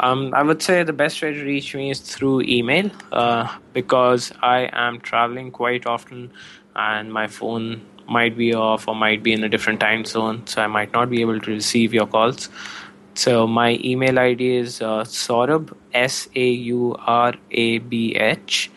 Um, 0.00 0.32
I 0.34 0.42
would 0.42 0.62
say 0.62 0.82
the 0.82 0.92
best 0.92 1.22
way 1.22 1.32
to 1.32 1.44
reach 1.44 1.74
me 1.74 1.90
is 1.90 2.00
through 2.00 2.42
email 2.42 2.90
uh, 3.12 3.56
because 3.72 4.32
I 4.42 4.68
am 4.72 5.00
traveling 5.00 5.50
quite 5.50 5.86
often 5.86 6.32
and 6.74 7.12
my 7.12 7.26
phone 7.26 7.82
might 8.08 8.36
be 8.36 8.54
off 8.54 8.88
or 8.88 8.94
might 8.94 9.22
be 9.22 9.32
in 9.32 9.42
a 9.44 9.48
different 9.48 9.80
time 9.80 10.04
zone, 10.04 10.46
so 10.46 10.62
I 10.62 10.66
might 10.66 10.92
not 10.92 11.10
be 11.10 11.20
able 11.20 11.40
to 11.40 11.50
receive 11.50 11.94
your 11.94 12.06
calls. 12.06 12.48
So 13.14 13.46
my 13.46 13.78
email 13.84 14.18
ID 14.18 14.56
is 14.56 14.82
uh, 14.82 15.04
Saurabh 15.04 15.74
S 15.92 16.28
A 16.34 16.48
U 16.48 16.96
R 16.98 17.34
A 17.50 17.78
B 17.78 18.16
H 18.16 18.70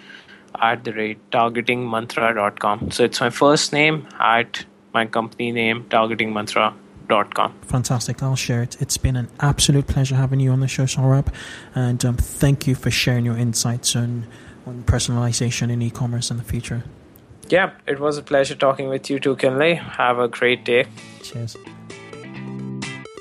at 0.60 0.84
the 0.84 0.94
rate 0.94 1.20
targetingmantra.com. 1.32 2.92
So 2.92 3.04
it's 3.04 3.20
my 3.20 3.30
first 3.30 3.74
name 3.74 4.08
at 4.20 4.66
my 4.94 5.06
company 5.06 5.52
name 5.52 5.86
targetingmantra.com. 5.90 7.54
Fantastic. 7.62 8.22
I'll 8.22 8.36
share 8.36 8.64
it. 8.64 8.82
It's 8.82 8.98
been 8.98 9.16
an 9.16 9.30
absolute 9.40 9.88
pleasure 9.88 10.16
having 10.16 10.40
you 10.40 10.52
on 10.52 10.60
the 10.60 10.68
show, 10.68 10.84
Saurabh, 10.84 11.34
and 11.74 12.04
um, 12.04 12.18
thank 12.18 12.68
you 12.68 12.76
for 12.76 12.92
sharing 12.92 13.26
your 13.26 13.38
insights 13.38 13.96
on 13.96 14.28
on 14.66 14.84
personalization 14.84 15.72
in 15.72 15.82
e-commerce 15.82 16.30
in 16.30 16.38
the 16.38 16.44
future. 16.44 16.84
Yeah, 17.50 17.72
it 17.88 18.02
was 18.02 18.18
a 18.18 18.22
pleasure 18.22 18.56
talking 18.56 18.90
with 18.90 19.10
you 19.10 19.20
too, 19.20 19.38
Kunle. 19.38 19.78
Have 19.78 20.20
a 20.20 20.28
great 20.28 20.66
day. 20.66 20.88
Cheers. 21.24 21.56